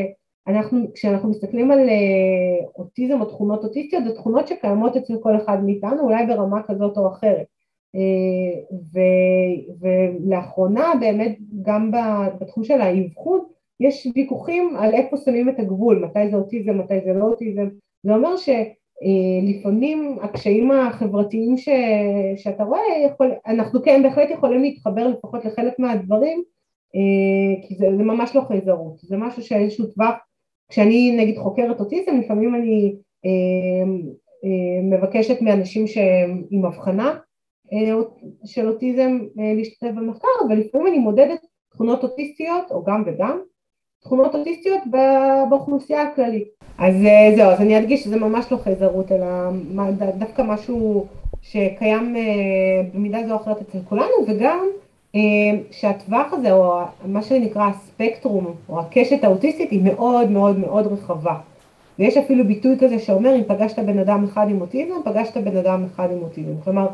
אנחנו, 0.46 0.86
כשאנחנו 0.94 1.28
מסתכלים 1.28 1.70
על 1.70 1.88
אה, 1.88 2.66
אוטיזם 2.78 3.20
או 3.20 3.26
תכונות 3.26 3.64
אוטיסטיות, 3.64 4.04
זה 4.04 4.14
תכונות 4.14 4.48
שקיימות 4.48 4.96
אצל 4.96 5.14
כל 5.22 5.36
אחד 5.36 5.64
מאיתנו, 5.64 6.00
אולי 6.00 6.26
ברמה 6.26 6.62
כזאת 6.62 6.96
או 6.96 7.08
אחרת. 7.08 7.46
אה, 7.94 8.76
ו, 8.92 8.98
ולאחרונה 9.80 10.92
באמת 11.00 11.38
גם 11.62 11.90
בתחום 12.40 12.64
של 12.64 12.80
האבחון 12.80 13.40
יש 13.80 14.06
ויכוחים 14.14 14.76
על 14.78 14.94
איפה 14.94 15.16
שמים 15.16 15.48
את 15.48 15.58
הגבול, 15.58 16.04
מתי 16.04 16.30
זה 16.30 16.36
אוטיזם, 16.36 16.78
מתי 16.78 17.00
זה 17.04 17.12
לא 17.12 17.24
אוטיזם, 17.24 17.68
זה 18.02 18.14
אומר 18.14 18.34
שלפעמים 18.36 20.18
הקשיים 20.22 20.70
החברתיים 20.70 21.56
ש, 21.56 21.68
שאתה 22.36 22.64
רואה, 22.64 22.80
יכול, 23.06 23.32
אנחנו 23.46 23.82
כן 23.82 24.02
בהחלט 24.02 24.30
יכולים 24.30 24.62
להתחבר 24.62 25.08
לפחות 25.08 25.44
לחלק 25.44 25.78
מהדברים, 25.78 26.42
אה, 26.94 27.68
כי 27.68 27.74
זה, 27.74 27.86
זה 27.96 28.02
ממש 28.02 28.36
לא 28.36 28.40
חייזרות, 28.40 28.98
זה 28.98 29.16
משהו 29.16 29.42
שאיזשהו 29.42 29.86
טווח 29.86 30.14
כשאני 30.68 31.16
נגיד 31.16 31.38
חוקרת 31.38 31.80
אוטיזם, 31.80 32.16
לפעמים 32.16 32.54
אני 32.54 32.94
אה, 33.24 33.30
אה, 34.44 34.82
מבקשת 34.82 35.42
מאנשים 35.42 35.86
שהם 35.86 36.42
עם 36.50 36.64
הבחנה 36.64 37.18
אה, 37.72 37.94
של 38.44 38.68
אוטיזם 38.68 39.18
להשתתף 39.56 39.90
במחקר, 39.96 40.28
אבל 40.46 40.58
לפעמים 40.58 40.86
אני 40.86 40.98
מודדת 40.98 41.46
תכונות 41.70 42.02
אוטיסטיות, 42.02 42.70
או 42.70 42.84
גם 42.84 43.02
וגם, 43.06 43.40
תכונות 44.02 44.34
אוטיסטיות 44.34 44.80
באוכלוסייה 45.50 46.02
הכללית. 46.02 46.48
אז 46.78 46.94
זהו, 47.36 47.50
אז 47.50 47.60
אני 47.60 47.78
אדגיש 47.78 48.04
שזה 48.04 48.16
ממש 48.16 48.52
לא 48.52 48.56
חייזרות, 48.56 49.12
אלא 49.12 49.26
דווקא 50.18 50.42
משהו 50.42 51.06
שקיים 51.42 52.16
במידה 52.94 53.26
זו 53.26 53.34
או 53.34 53.36
אחרת 53.36 53.60
אצל 53.60 53.78
כולנו, 53.88 54.12
וגם 54.28 54.58
אה, 54.58 54.83
שהטווח 55.70 56.32
הזה, 56.32 56.52
או 56.52 56.80
מה 57.04 57.22
שנקרא 57.22 57.68
הספקטרום, 57.68 58.54
או 58.68 58.80
הקשת 58.80 59.24
האוטיסטית, 59.24 59.70
היא 59.70 59.82
מאוד 59.82 60.30
מאוד 60.30 60.58
מאוד 60.58 60.86
רחבה. 60.86 61.34
ויש 61.98 62.16
אפילו 62.16 62.46
ביטוי 62.46 62.76
כזה 62.80 62.98
שאומר, 62.98 63.34
אם 63.36 63.44
פגשת 63.46 63.78
בן 63.78 63.98
אדם 63.98 64.24
אחד 64.24 64.46
עם 64.50 64.60
אוטיזם, 64.60 64.94
פגשת 65.04 65.36
בן 65.36 65.56
אדם 65.56 65.84
אחד 65.84 66.08
עם 66.10 66.22
אוטיזם. 66.22 66.60
כלומר, 66.64 66.86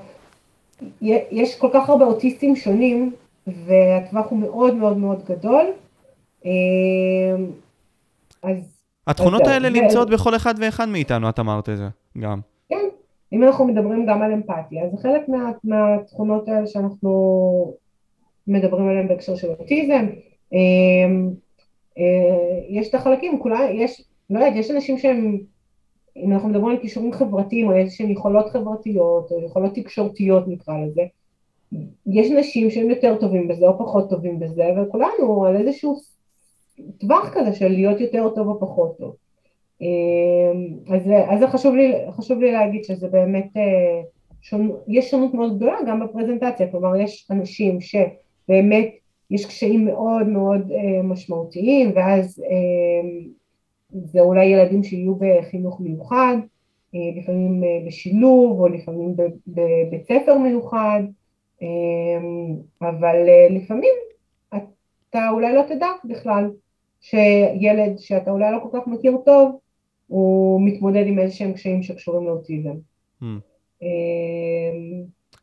יש 1.31 1.59
כל 1.59 1.68
כך 1.73 1.89
הרבה 1.89 2.05
אוטיסטים 2.05 2.57
שונים, 2.57 3.12
והטווח 3.47 4.27
הוא 4.31 4.39
מאוד 4.39 4.75
מאוד 4.75 4.97
מאוד 4.97 5.23
גדול. 5.29 5.64
אה, 6.47 6.51
אז... 8.43 8.83
התכונות 9.07 9.47
האלה. 9.47 9.71
נמצאות 9.71 10.11
בכל 10.11 10.37
אחד 10.37 10.55
ואחד 10.59 10.89
מאיתנו, 10.89 11.29
את 11.29 11.39
אמרת 11.39 11.68
את 11.68 11.77
זה, 11.77 11.89
גם. 12.18 12.41
כן, 12.68 12.85
אם 13.33 13.45
אנחנו 13.45 13.64
מדברים 13.64 14.07
גם 14.07 14.23
על 14.23 14.33
אמפתיה, 14.33 14.85
אז 14.85 14.91
זה 14.91 14.97
חלק 15.03 15.29
מה, 15.29 15.51
מהתכונות 15.64 16.49
האלה 16.49 16.66
שאנחנו 16.66 17.73
מדברים 18.51 18.88
עליהם 18.88 19.09
בהקשר 19.09 19.36
של 19.36 19.48
אוטיזם, 19.48 20.07
אמ, 20.53 21.30
אה, 21.98 22.61
יש 22.68 22.88
את 22.88 22.94
החלקים, 22.94 23.38
כולה, 23.38 23.70
יש, 23.70 24.05
לא 24.30 24.38
יודעת, 24.38 24.57
יש 24.57 24.70
אנשים 24.70 24.98
שהם, 24.98 25.38
אם 26.16 26.32
אנחנו 26.32 26.48
מדברים 26.48 26.76
על 26.76 26.82
כישורים 26.82 27.12
חברתיים 27.12 27.68
או 27.68 27.76
איזשהם 27.76 28.11
יכולות 28.11 28.51
חברתיות 28.51 29.30
או 29.30 29.44
יכולות 29.44 29.74
תקשורתיות 29.74 30.48
נקרא 30.48 30.74
לזה, 30.78 31.03
יש 32.07 32.30
נשים 32.30 32.70
שהם 32.70 32.90
יותר 32.90 33.16
טובים 33.20 33.48
בזה 33.48 33.66
או 33.66 33.78
פחות 33.78 34.11
טובים 34.11 34.38
בזה, 34.38 34.64
וכולנו 34.76 35.44
על 35.44 35.57
איזשהו 35.57 35.96
טווח 36.98 37.30
כזה 37.32 37.53
של 37.53 37.68
להיות 37.68 38.01
יותר 38.01 38.28
טוב 38.34 38.48
או 38.48 38.61
פחות 38.61 38.98
טוב. 38.98 39.16
אז, 40.94 41.03
אז 41.28 41.40
זה 41.40 41.46
חשוב 41.46 41.74
לי, 41.74 41.94
חשוב 42.11 42.40
לי 42.40 42.53
להגיד 42.53 42.84
שזה 42.84 43.09
באמת, 43.09 43.48
שונ, 44.42 44.70
יש 44.88 45.11
שונות 45.11 45.34
מאוד 45.34 45.57
גדולה 45.57 45.76
גם 45.86 46.01
בפרזנטציה, 46.01 46.70
כלומר 46.70 46.96
יש 46.96 47.28
אנשים 47.30 47.80
שבאמת 48.51 48.88
יש 49.30 49.46
קשיים 49.46 49.84
מאוד 49.84 50.26
מאוד 50.26 50.72
משמעותיים 51.05 51.92
ואז 51.94 52.42
זה 53.90 54.20
אולי 54.20 54.44
ילדים 54.44 54.82
שיהיו 54.82 55.14
בחינוך 55.14 55.80
מיוחד, 55.80 56.36
לפעמים 56.94 57.62
בשילוב 57.86 58.61
או 58.61 58.68
לפעמים 58.68 59.14
בבית 59.46 60.05
ספר 60.05 60.38
מיוחד, 60.38 61.03
אבל 62.82 63.16
לפעמים 63.51 63.92
אתה 65.11 65.28
אולי 65.32 65.55
לא 65.55 65.62
תדע 65.68 65.88
בכלל 66.05 66.51
שילד 67.01 67.98
שאתה 67.98 68.30
אולי 68.30 68.53
לא 68.53 68.59
כל 68.62 68.78
כך 68.78 68.86
מכיר 68.86 69.16
טוב, 69.24 69.59
הוא 70.07 70.61
מתמודד 70.66 71.07
עם 71.07 71.18
איזה 71.18 71.34
שהם 71.34 71.53
קשיים 71.53 71.82
שקשורים 71.82 72.26
לאוטיזם. 72.26 72.74
Hmm. 73.22 73.84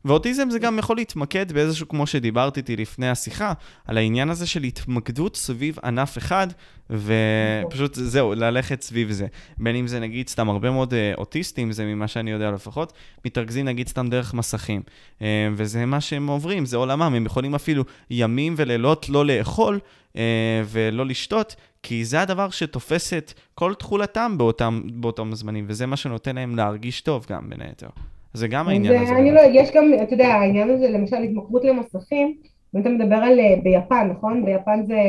ואוטיזם 0.05 0.49
זה 0.49 0.59
גם 0.59 0.79
יכול 0.79 0.95
להתמקד 0.95 1.51
באיזשהו, 1.51 1.87
כמו 1.87 2.07
שדיברת 2.07 2.57
איתי 2.57 2.75
לפני 2.75 3.09
השיחה, 3.09 3.53
על 3.85 3.97
העניין 3.97 4.29
הזה 4.29 4.47
של 4.47 4.63
התמקדות 4.63 5.35
סביב 5.35 5.77
ענף 5.83 6.17
אחד, 6.17 6.47
ופשוט 6.89 7.93
זהו, 7.93 8.33
ללכת 8.33 8.81
סביב 8.81 9.11
זה. 9.11 9.27
בין 9.57 9.75
אם 9.75 9.87
זה 9.87 9.99
נגיד 9.99 10.29
סתם 10.29 10.49
הרבה 10.49 10.71
מאוד 10.71 10.93
אה, 10.93 11.13
אוטיסטים, 11.17 11.71
זה 11.71 11.85
ממה 11.85 12.07
שאני 12.07 12.31
יודע 12.31 12.51
לפחות, 12.51 12.93
מתרכזים 13.25 13.65
נגיד 13.65 13.87
סתם 13.87 14.09
דרך 14.09 14.33
מסכים. 14.33 14.81
אה, 15.21 15.49
וזה 15.55 15.85
מה 15.85 16.01
שהם 16.01 16.27
עוברים, 16.27 16.65
זה 16.65 16.77
עולמם, 16.77 17.01
הם 17.01 17.25
יכולים 17.25 17.55
אפילו 17.55 17.83
ימים 18.09 18.53
ולילות 18.57 19.09
לא 19.09 19.25
לאכול 19.25 19.79
אה, 20.17 20.61
ולא 20.65 21.05
לשתות, 21.05 21.55
כי 21.83 22.05
זה 22.05 22.21
הדבר 22.21 22.49
שתופס 22.49 23.13
את 23.13 23.33
כל 23.55 23.73
תכולתם 23.73 24.37
באותם, 24.37 24.81
באותם 24.93 25.35
זמנים, 25.35 25.65
וזה 25.67 25.85
מה 25.85 25.97
שנותן 25.97 26.35
להם 26.35 26.55
להרגיש 26.55 27.01
טוב 27.01 27.25
גם, 27.29 27.49
בין 27.49 27.61
היתר. 27.61 27.89
זה 28.38 28.47
גם 28.47 28.67
העניין 28.67 29.01
הזה. 29.01 29.15
אני 29.15 29.31
לא, 29.31 29.41
יש 29.51 29.71
גם, 29.71 29.91
אתה 30.03 30.13
יודע, 30.13 30.27
העניין 30.27 30.69
הזה, 30.69 30.89
למשל 30.89 31.15
התמכרות 31.15 31.65
למסכים, 31.65 32.38
אם 32.75 32.81
אתה 32.81 32.89
מדבר 32.89 33.15
על 33.15 33.39
אה, 33.39 33.55
ביפן, 33.63 34.09
נכון? 34.11 34.45
ביפן 34.45 34.85
זה 34.85 34.99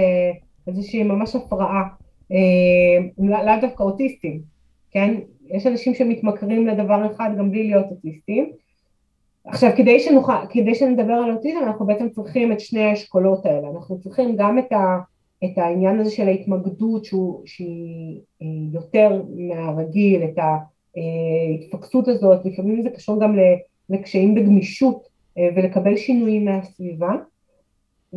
איזושהי 0.67 1.03
ממש 1.03 1.37
הפרעה, 1.37 1.83
אה, 2.33 2.99
לאו 3.19 3.61
דווקא 3.61 3.83
אוטיסטים, 3.83 4.41
כן? 4.91 5.15
יש 5.47 5.67
אנשים 5.67 5.95
שמתמכרים 5.95 6.67
לדבר 6.67 7.13
אחד 7.13 7.31
גם 7.39 7.51
בלי 7.51 7.65
להיות 7.65 7.87
אוטיסטים. 7.91 8.51
עכשיו, 9.45 9.71
כדי, 9.77 10.01
שנוכל, 10.01 10.47
כדי 10.51 10.75
שנדבר 10.75 11.13
על 11.13 11.33
אוטיזם, 11.33 11.59
אנחנו 11.67 11.87
בעצם 11.87 12.09
צריכים 12.09 12.53
את 12.53 12.61
שני 12.61 12.83
האשכולות 12.83 13.47
האלה. 13.47 13.69
אנחנו 13.75 14.01
צריכים 14.01 14.37
גם 14.37 14.59
את, 14.59 14.73
ה, 14.73 14.99
את 15.45 15.59
העניין 15.59 16.01
הזה 16.01 16.11
של 16.11 16.29
ההתמקדות 16.29 17.05
שהוא, 17.05 17.43
שהיא 17.47 18.21
אה, 18.43 18.47
יותר 18.73 19.23
מהרגיל, 19.37 20.23
את 20.25 20.39
ה... 20.39 20.57
ההתפקסות 20.97 22.09
הזאת, 22.09 22.45
לפעמים 22.45 22.83
זה 22.83 22.91
קשור 22.91 23.21
גם 23.21 23.37
לקשיים 23.91 24.35
בגמישות 24.35 25.09
אה, 25.39 25.49
ולקבל 25.57 25.97
שינויים 25.97 26.45
מהסביבה, 26.45 27.13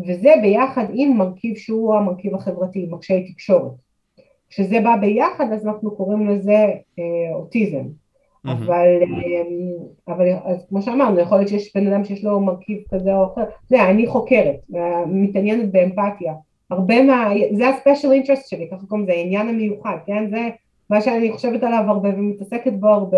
וזה 0.07 0.33
ביחד 0.41 0.85
עם 0.93 1.17
מרכיב 1.17 1.57
שהוא 1.57 1.95
המרכיב 1.95 2.35
החברתי, 2.35 2.87
מקשיי 2.89 3.31
תקשורת. 3.31 3.71
כשזה 4.49 4.79
בא 4.79 4.95
ביחד 4.95 5.51
אז 5.53 5.67
אנחנו 5.67 5.95
קוראים 5.95 6.29
לזה 6.29 6.65
אה, 6.99 7.33
אוטיזם. 7.33 7.83
אבל, 8.45 8.87
אה, 9.01 10.13
אבל 10.13 10.29
אז 10.45 10.65
כמו 10.69 10.81
שאמרנו, 10.81 11.19
יכול 11.19 11.37
להיות 11.37 11.49
שיש 11.49 11.75
בן 11.75 11.87
אדם 11.87 12.03
שיש 12.03 12.23
לו 12.23 12.39
מרכיב 12.39 12.77
כזה 12.89 13.15
או 13.15 13.25
אחר, 13.25 13.41
אתה 13.41 13.75
יודע, 13.75 13.89
אני 13.89 14.07
חוקרת, 14.07 14.55
מתעניינת 15.07 15.71
באמפתיה, 15.71 16.33
הרבה 16.71 17.03
מה, 17.03 17.29
זה 17.51 17.69
הספיישל 17.69 18.11
אינטרסט 18.11 18.49
שלי, 18.49 18.67
ככה 18.71 18.85
קוראים 18.87 19.07
לזה, 19.07 19.13
העניין 19.13 19.47
המיוחד, 19.47 19.97
כן, 20.05 20.29
זה 20.29 20.49
מה 20.91 21.01
שאני 21.01 21.31
חושבת 21.31 21.63
עליו 21.63 21.83
הרבה 21.87 22.09
ומתעסקת 22.09 22.73
בו 22.73 22.87
הרבה 22.87 23.17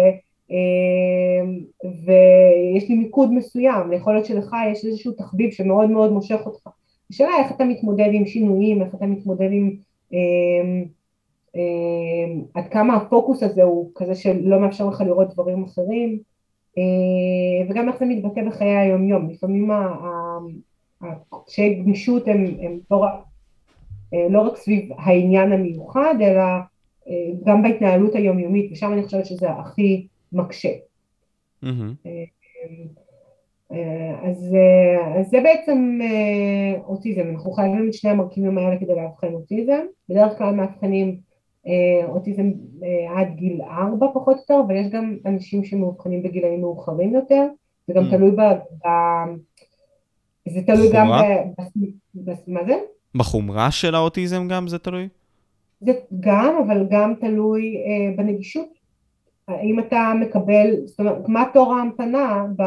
אמ, 0.49 1.59
ויש 1.83 2.89
לי 2.89 2.95
מיקוד 2.95 3.33
מסוים, 3.33 3.93
יכול 3.93 4.13
להיות 4.13 4.25
שלך 4.25 4.55
יש 4.71 4.85
איזשהו 4.85 5.11
תחביב 5.11 5.51
שמאוד 5.51 5.89
מאוד 5.89 6.11
מושך 6.11 6.39
אותך. 6.45 6.69
השאלה 7.11 7.29
איך 7.39 7.51
אתה 7.51 7.63
מתמודד 7.63 8.09
עם 8.13 8.25
שינויים, 8.25 8.81
איך 8.81 8.95
אתה 8.95 9.05
מתמודד 9.05 9.49
עם 9.51 9.75
אמ, 10.13 10.85
אמ, 11.55 12.41
עד 12.53 12.67
כמה 12.67 12.95
הפוקוס 12.95 13.43
הזה 13.43 13.63
הוא 13.63 13.91
כזה 13.95 14.15
שלא 14.15 14.59
מאפשר 14.59 14.89
לך 14.89 15.01
לראות 15.01 15.33
דברים 15.33 15.63
אחרים 15.63 16.19
וגם 17.69 17.89
איך 17.89 17.99
זה 17.99 18.05
מתבטא 18.05 18.41
בחיי 18.47 18.77
היום 18.77 19.07
יום, 19.07 19.29
לפעמים 19.29 19.71
הקשיי 21.31 21.75
גמישות 21.75 22.27
הם, 22.27 22.45
לא, 22.91 23.05
אה, 24.13 24.27
לא 24.29 24.41
רק 24.41 24.57
סביב 24.57 24.89
העניין 24.97 25.51
המיוחד 25.51 26.15
אלא 26.21 26.43
גם 27.45 27.63
בהתנהלות 27.63 28.15
היומיומית, 28.15 28.71
ושם 28.71 28.93
אני 28.93 29.03
חושבת 29.03 29.25
שזה 29.25 29.49
הכי 29.49 30.07
מקשה. 30.33 30.69
Mm-hmm. 31.63 32.09
אז, 34.23 34.55
אז 35.15 35.29
זה 35.29 35.41
בעצם 35.43 35.99
אוטיזם, 36.85 37.29
אנחנו 37.31 37.51
חייבים 37.51 37.87
את 37.87 37.93
שני 37.93 38.11
המרכיבים 38.11 38.57
האלה 38.57 38.79
כדי 38.79 38.95
לאבחן 38.95 39.33
אוטיזם, 39.33 39.79
בדרך 40.09 40.37
כלל 40.37 40.53
מאבחנים 40.53 41.17
אוטיזם 42.07 42.51
עד 43.15 43.27
גיל 43.35 43.61
ארבע 43.61 44.07
פחות 44.13 44.35
או 44.35 44.41
יותר, 44.41 44.61
אבל 44.67 44.75
יש 44.75 44.87
גם 44.87 45.17
אנשים 45.25 45.63
שמאובחנים 45.63 46.23
בגילאים 46.23 46.61
מאוחרים 46.61 47.13
יותר, 47.13 47.47
זה 47.87 47.93
גם 47.93 48.03
mm. 48.03 48.11
תלוי 48.11 48.31
ב... 48.31 48.41
ב 48.85 48.89
זה 50.49 50.61
תלוי 50.65 50.89
גם. 50.93 51.07
ב... 52.15 52.31
מה 52.47 52.63
זה? 52.65 52.79
בחומרה 53.15 53.71
של 53.71 53.95
האוטיזם 53.95 54.47
גם 54.47 54.67
זה 54.67 54.79
תלוי? 54.79 55.07
זה 55.85 55.93
גם, 56.19 56.55
אבל 56.65 56.87
גם 56.89 57.13
תלוי 57.19 57.75
אה, 57.75 58.15
בנגישות. 58.17 58.83
האם 59.47 59.79
אתה 59.79 60.13
מקבל, 60.21 60.75
זאת 60.85 60.99
אומרת, 60.99 61.29
מה 61.29 61.45
תור 61.53 61.73
ההמתנה 61.73 62.45
ב... 62.55 62.61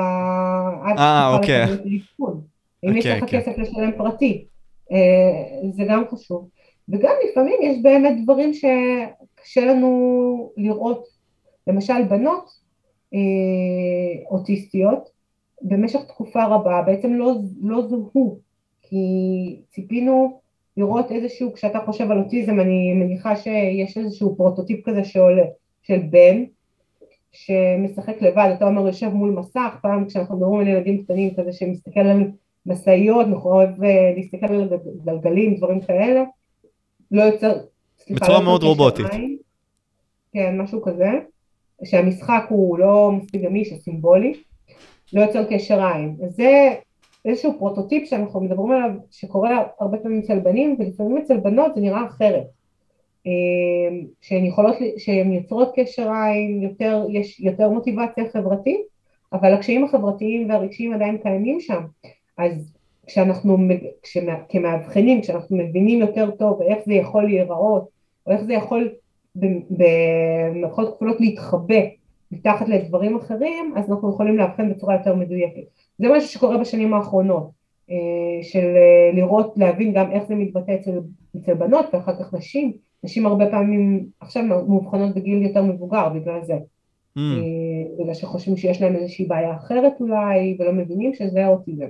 אה, 0.98 1.36
אוקיי. 1.36 1.64
אם 1.64 2.88
אוקיי, 2.88 2.98
יש 2.98 3.06
לך 3.06 3.22
אוקיי. 3.22 3.40
כסף 3.40 3.58
לשלם 3.58 3.90
פרטי, 3.96 4.44
אה, 4.92 5.70
זה 5.72 5.84
גם 5.88 6.04
חשוב. 6.10 6.48
וגם 6.88 7.12
לפעמים 7.30 7.54
יש 7.62 7.82
באמת 7.82 8.16
דברים 8.22 8.52
שקשה 8.54 9.64
לנו 9.64 10.52
לראות, 10.56 11.04
למשל 11.66 12.04
בנות 12.08 12.50
אה, 13.14 14.30
אוטיסטיות, 14.30 15.08
במשך 15.62 16.00
תקופה 16.08 16.44
רבה 16.44 16.82
בעצם 16.86 17.12
לא, 17.12 17.34
לא 17.62 17.86
זוהו, 17.88 18.38
כי 18.82 18.96
ציפינו 19.70 20.40
לראות 20.76 21.12
איזשהו, 21.12 21.52
כשאתה 21.52 21.78
חושב 21.86 22.10
על 22.10 22.18
אוטיזם, 22.18 22.60
אני 22.60 22.92
מניחה 22.92 23.36
שיש 23.36 23.98
איזשהו 23.98 24.36
פרוטוטיפ 24.36 24.88
כזה 24.88 25.04
שעולה, 25.04 25.44
של 25.82 25.98
בן, 26.10 26.44
שמשחק 27.32 28.22
לבד, 28.22 28.50
אתה 28.56 28.64
אומר 28.64 28.86
יושב 28.86 29.08
מול 29.08 29.30
מסך, 29.30 29.76
פעם 29.82 30.06
כשאנחנו 30.06 30.36
מדברים 30.36 30.60
על 30.60 30.68
ילדים 30.68 31.04
קטנים 31.04 31.34
כזה 31.34 31.52
שמסתכל 31.52 32.00
על 32.00 32.30
משאיות, 32.66 33.26
אוהב 33.32 33.84
אה, 33.84 34.12
להסתכל 34.16 34.54
על 34.54 34.68
גלגלים, 35.04 35.54
דברים 35.54 35.80
כאלה, 35.80 36.22
לא 37.10 37.22
יוצר, 37.22 37.52
סליחה, 37.98 38.24
בצורה 38.24 38.38
לא 38.38 38.44
מאוד 38.44 38.62
רובוטית. 38.62 39.06
עין, 39.10 39.36
כן, 40.32 40.60
משהו 40.60 40.82
כזה, 40.82 41.10
שהמשחק 41.84 42.44
הוא 42.48 42.78
לא 42.78 43.12
מספיק 43.12 43.42
גמיש, 43.42 43.70
הוא 43.70 43.78
סימבולי, 43.78 44.34
לא 45.12 45.20
יוצר 45.20 45.44
קשר 45.44 45.86
עין. 45.86 46.16
זה 46.28 46.74
איזשהו 47.26 47.58
פרוטוטיפ 47.58 48.08
שאנחנו 48.08 48.40
מדברים 48.40 48.70
עליו, 48.70 48.90
שקורה 49.10 49.64
הרבה 49.80 49.98
פעמים 49.98 50.18
אצל 50.18 50.38
בנים, 50.38 50.76
ולפעמים 50.78 51.18
אצל 51.18 51.36
בנות 51.36 51.74
זה 51.74 51.80
נראה 51.80 52.06
אחרת. 52.06 52.46
אה, 53.26 53.98
שהן 54.20 54.44
יכולות, 54.44 54.76
שהן 54.96 55.32
יוצרות 55.32 55.72
קשר 55.76 56.10
עין, 56.12 56.62
יותר, 56.62 57.06
יש 57.10 57.40
יותר 57.40 57.70
מוטיבציה 57.70 58.28
חברתית, 58.32 58.80
אבל 59.32 59.54
הקשיים 59.54 59.84
החברתיים 59.84 60.50
והרגשיים 60.50 60.92
עדיין 60.92 61.18
קיימים 61.18 61.60
שם. 61.60 61.82
אז 62.38 62.72
כשאנחנו, 63.06 63.58
כמאבחנים, 64.48 65.20
כשאנחנו 65.20 65.56
מבינים 65.56 66.00
יותר 66.00 66.30
טוב 66.30 66.62
איך 66.62 66.78
זה 66.86 66.94
יכול 66.94 67.24
להיראות, 67.24 67.88
או 68.26 68.32
איך 68.32 68.44
זה 68.44 68.52
יכול 68.52 68.92
במרכאות 69.70 70.96
כפולות 70.96 71.20
להתחבא 71.20 71.80
מתחת 72.32 72.68
לדברים 72.68 73.16
אחרים, 73.16 73.74
אז 73.76 73.90
אנחנו 73.90 74.10
יכולים 74.10 74.36
לאבחן 74.36 74.72
בצורה 74.72 74.94
יותר 74.94 75.14
מדויקת. 75.14 75.85
זה 75.98 76.06
משהו 76.16 76.28
שקורה 76.28 76.58
בשנים 76.58 76.94
האחרונות, 76.94 77.50
אה, 77.90 78.42
של 78.42 78.58
אה, 78.76 79.10
לראות, 79.14 79.54
להבין 79.56 79.92
גם 79.92 80.10
איך 80.10 80.22
זה 80.28 80.34
מתבטא 80.34 80.74
אצל, 80.80 80.98
אצל 81.36 81.54
בנות 81.54 81.86
ואחר 81.92 82.12
כך 82.18 82.34
נשים, 82.34 82.72
נשים 83.04 83.26
הרבה 83.26 83.50
פעמים 83.50 84.06
עכשיו 84.20 84.42
מאובחנות 84.42 85.14
בגיל 85.14 85.42
יותר 85.42 85.62
מבוגר 85.62 86.08
בגלל 86.08 86.40
זה, 86.42 86.54
mm. 86.54 87.18
אה, 87.18 87.98
בגלל 87.98 88.14
שחושבים 88.14 88.56
שיש 88.56 88.82
להם 88.82 88.96
איזושהי 88.96 89.24
בעיה 89.24 89.56
אחרת 89.56 89.92
אולי 90.00 90.56
ולא 90.58 90.72
מבינים 90.72 91.14
שזה 91.14 91.44
האוטיזם. 91.44 91.88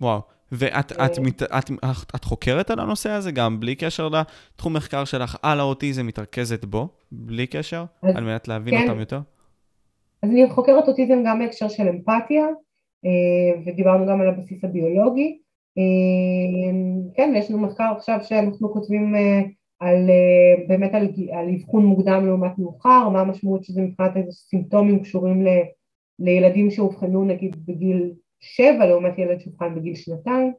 וואו, 0.00 0.20
ואת 0.52 0.92
את, 0.92 1.18
את, 1.18 1.42
את, 1.58 1.70
את, 2.14 2.24
חוקרת 2.24 2.70
על 2.70 2.80
הנושא 2.80 3.10
הזה 3.10 3.32
גם 3.32 3.60
בלי 3.60 3.74
קשר 3.74 4.08
לתחום 4.08 4.76
מחקר 4.76 5.04
שלך 5.04 5.36
על 5.42 5.60
האוטיזם, 5.60 6.06
מתרכזת 6.06 6.64
בו, 6.64 6.88
בלי 7.12 7.46
קשר, 7.46 7.84
על 8.02 8.24
מנת 8.24 8.48
להבין 8.48 8.74
כן. 8.74 8.88
אותם 8.88 9.00
יותר? 9.00 9.20
אז 10.22 10.30
אני 10.30 10.50
חוקרת 10.50 10.88
אוטיזם 10.88 11.22
גם 11.26 11.38
בהקשר 11.38 11.68
של 11.68 11.88
אמפתיה, 11.88 12.46
אה, 13.04 13.62
ודיברנו 13.66 14.06
גם 14.06 14.20
על 14.20 14.28
הבסיס 14.28 14.64
הביולוגי. 14.64 15.38
אה, 15.78 16.72
כן, 17.14 17.30
ויש 17.34 17.50
לנו 17.50 17.60
מחקר 17.60 17.92
עכשיו 17.96 18.18
שאנחנו 18.22 18.72
כותבים 18.72 19.14
אה, 19.14 19.40
על 19.80 20.10
באמת 20.68 20.94
על, 20.94 21.08
על 21.32 21.48
אבחון 21.54 21.84
מוקדם 21.84 22.26
לעומת 22.26 22.58
מאוחר, 22.58 23.08
מה 23.08 23.20
המשמעות 23.20 23.64
שזה 23.64 23.82
מבחינת 23.82 24.16
איזה 24.16 24.32
סימפטומים 24.32 25.02
קשורים 25.02 25.46
ל, 25.46 25.48
לילדים 26.18 26.70
שאובחנו 26.70 27.24
נגיד 27.24 27.66
בגיל 27.66 28.12
שבע 28.40 28.86
לעומת 28.86 29.18
ילד 29.18 29.40
שאובחן 29.40 29.74
בגיל 29.74 29.94
שנתיים. 29.94 30.52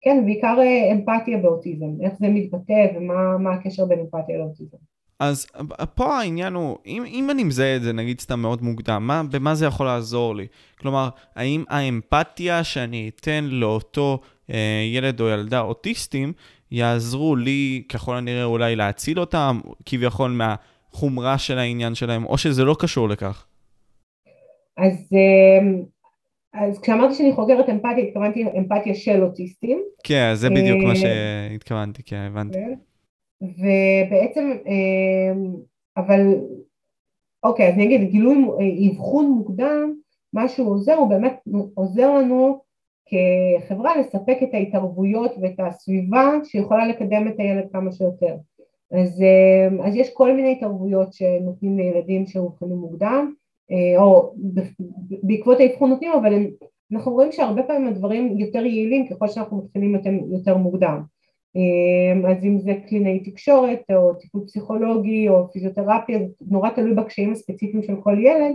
כן, 0.00 0.24
בעיקר 0.24 0.58
אמפתיה 0.92 1.38
באוטיזם, 1.38 2.00
איך 2.00 2.12
זה 2.18 2.28
מתבטא 2.28 2.86
ומה 2.96 3.52
הקשר 3.54 3.86
בין 3.86 4.00
אמפתיה 4.00 4.38
לאוטיזם. 4.38 4.78
אז 5.18 5.46
פה 5.94 6.18
העניין 6.18 6.54
הוא, 6.54 6.78
אם, 6.86 7.04
אם 7.06 7.30
אני 7.30 7.44
מזהה 7.44 7.76
את 7.76 7.82
זה, 7.82 7.92
נגיד 7.92 8.20
סתם 8.20 8.40
מאוד 8.40 8.62
מוקדם, 8.62 9.06
מה, 9.06 9.22
במה 9.30 9.54
זה 9.54 9.66
יכול 9.66 9.86
לעזור 9.86 10.36
לי? 10.36 10.46
כלומר, 10.78 11.08
האם 11.36 11.64
האמפתיה 11.68 12.64
שאני 12.64 13.10
אתן 13.14 13.44
לאותו 13.44 14.20
אה, 14.50 14.82
ילד 14.94 15.20
או 15.20 15.28
ילדה 15.28 15.60
אוטיסטים, 15.60 16.32
יעזרו 16.70 17.36
לי, 17.36 17.82
ככל 17.88 18.16
הנראה, 18.16 18.44
אולי 18.44 18.76
להציל 18.76 19.20
אותם, 19.20 19.60
כביכול 19.86 20.30
מהחומרה 20.30 21.38
של 21.38 21.58
העניין 21.58 21.94
שלהם, 21.94 22.24
או 22.24 22.38
שזה 22.38 22.64
לא 22.64 22.76
קשור 22.78 23.08
לכך? 23.08 23.46
אז, 24.76 25.12
אמ, 25.12 25.82
אז 26.54 26.80
כשאמרתי 26.80 27.14
שאני 27.14 27.32
חוקרת 27.32 27.68
אמפתיה, 27.68 28.04
התכוונתי 28.04 28.44
אמפתיה 28.58 28.94
של 28.94 29.22
אוטיסטים. 29.22 29.82
כן, 30.04 30.30
זה 30.34 30.50
בדיוק 30.50 30.78
מה 30.82 30.90
אה, 30.90 30.96
שהתכוונתי, 30.96 32.02
כן, 32.02 32.16
הבנתי. 32.16 32.58
כן. 32.58 32.74
ובעצם, 33.42 34.52
אמ, 34.66 35.54
אבל, 35.96 36.20
אוקיי, 37.42 37.68
אז 37.68 37.74
אני 37.74 37.84
אגיד, 37.84 38.10
גילוי, 38.10 38.36
אבחון 38.90 39.30
מוקדם, 39.30 39.94
מה 40.32 40.48
שהוא 40.48 40.70
עוזר, 40.70 40.94
הוא 40.94 41.08
באמת 41.08 41.40
עוזר 41.74 42.18
לנו 42.18 42.60
כחברה 43.06 44.00
לספק 44.00 44.38
את 44.42 44.54
ההתערבויות 44.54 45.32
ואת 45.40 45.54
הסביבה 45.58 46.30
שיכולה 46.44 46.86
לקדם 46.86 47.28
את 47.28 47.34
הילד 47.38 47.64
כמה 47.72 47.92
שיותר. 47.92 48.36
אז, 48.90 49.22
אמ, 49.22 49.80
אז 49.80 49.96
יש 49.96 50.10
כל 50.14 50.32
מיני 50.32 50.52
התערבויות 50.52 51.12
שנותנים 51.12 51.78
לילדים 51.78 52.26
שאובחנו 52.26 52.76
מוקדם, 52.76 53.32
אה, 53.70 54.02
או 54.02 54.34
בעקבות 55.22 55.60
האבחון 55.60 55.90
נותנים, 55.90 56.12
אבל 56.12 56.46
אנחנו 56.92 57.12
רואים 57.12 57.32
שהרבה 57.32 57.62
פעמים 57.62 57.88
הדברים 57.88 58.38
יותר 58.38 58.66
יעילים 58.66 59.08
ככל 59.08 59.28
שאנחנו 59.28 59.56
מתחילים 59.56 59.94
יותר, 59.94 60.10
יותר 60.32 60.56
מוקדם. 60.56 61.02
אמ, 61.56 62.26
אז 62.26 62.44
אם 62.44 62.58
זה 62.58 62.72
קלינאי 62.88 63.20
תקשורת 63.20 63.80
או 63.92 64.14
טיפול 64.14 64.44
פסיכולוגי 64.46 65.28
או 65.28 65.52
פיזיותרפיה, 65.52 66.18
זה 66.18 66.24
נורא 66.50 66.70
תלוי 66.70 66.94
בקשיים 66.94 67.32
הספציפיים 67.32 67.82
של 67.82 67.94
כל 68.02 68.18
ילד, 68.18 68.54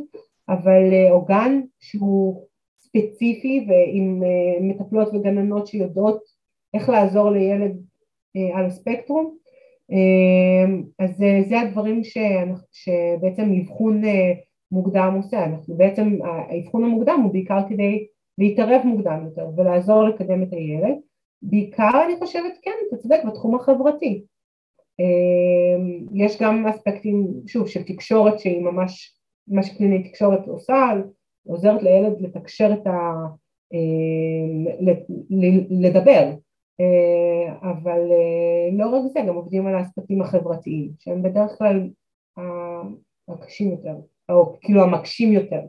אבל 0.49 0.93
אה, 0.93 1.11
או 1.11 1.25
שהוא 1.79 2.43
ספציפי 2.79 3.65
ועם 3.67 4.23
אה, 4.23 4.61
מטפלות 4.61 5.13
וגננות 5.13 5.67
שיודעות 5.67 6.19
איך 6.73 6.89
לעזור 6.89 7.29
לילד 7.29 7.77
אה, 8.35 8.59
על 8.59 8.65
הספקטרום, 8.65 9.37
אמ, 9.91 10.83
אז 10.99 11.23
זה 11.49 11.59
הדברים 11.59 12.01
שבעצם 12.03 13.53
אבחון 13.61 14.01
מוקדם 14.71 15.13
עושה, 15.17 15.45
אנחנו 15.45 15.77
בעצם, 15.77 16.17
האבחון 16.23 16.83
המוקדם 16.83 17.21
הוא 17.23 17.31
בעיקר 17.33 17.59
כדי 17.69 18.05
להתערב 18.37 18.81
מוקדם 18.85 19.25
יותר 19.25 19.47
ולעזור 19.57 20.03
לקדם 20.03 20.43
את 20.43 20.53
הילד 20.53 20.95
בעיקר 21.41 22.05
אני 22.05 22.15
חושבת 22.19 22.53
כן, 22.61 22.71
אתה 22.87 22.97
צודק, 22.97 23.19
בתחום 23.27 23.55
החברתי. 23.55 24.23
אמ, 24.99 26.05
יש 26.13 26.41
גם 26.41 26.67
אספקטים, 26.67 27.27
שוב, 27.47 27.67
של 27.67 27.83
תקשורת 27.83 28.39
שהיא 28.39 28.61
ממש, 28.61 29.19
מה 29.47 29.63
שקלינאי 29.63 30.09
תקשורת 30.09 30.47
עושה, 30.47 30.93
עוזרת 31.47 31.83
לילד 31.83 32.21
לתקשר 32.21 32.69
את 32.73 32.87
ה... 32.87 33.13
אמ, 33.73 34.65
לדבר, 35.69 36.33
אה, 36.79 37.69
אבל 37.71 38.11
אה, 38.11 38.77
לא 38.77 38.87
רק 38.89 39.11
זה, 39.13 39.19
גם 39.27 39.35
עובדים 39.35 39.67
על 39.67 39.75
האספקטים 39.75 40.21
החברתיים, 40.21 40.91
שהם 40.99 41.23
בדרך 41.23 41.57
כלל 41.57 41.89
הקשים 43.27 43.71
יותר, 43.71 43.95
או 44.29 44.55
כאילו 44.61 44.83
המקשים 44.83 45.33
יותר 45.33 45.61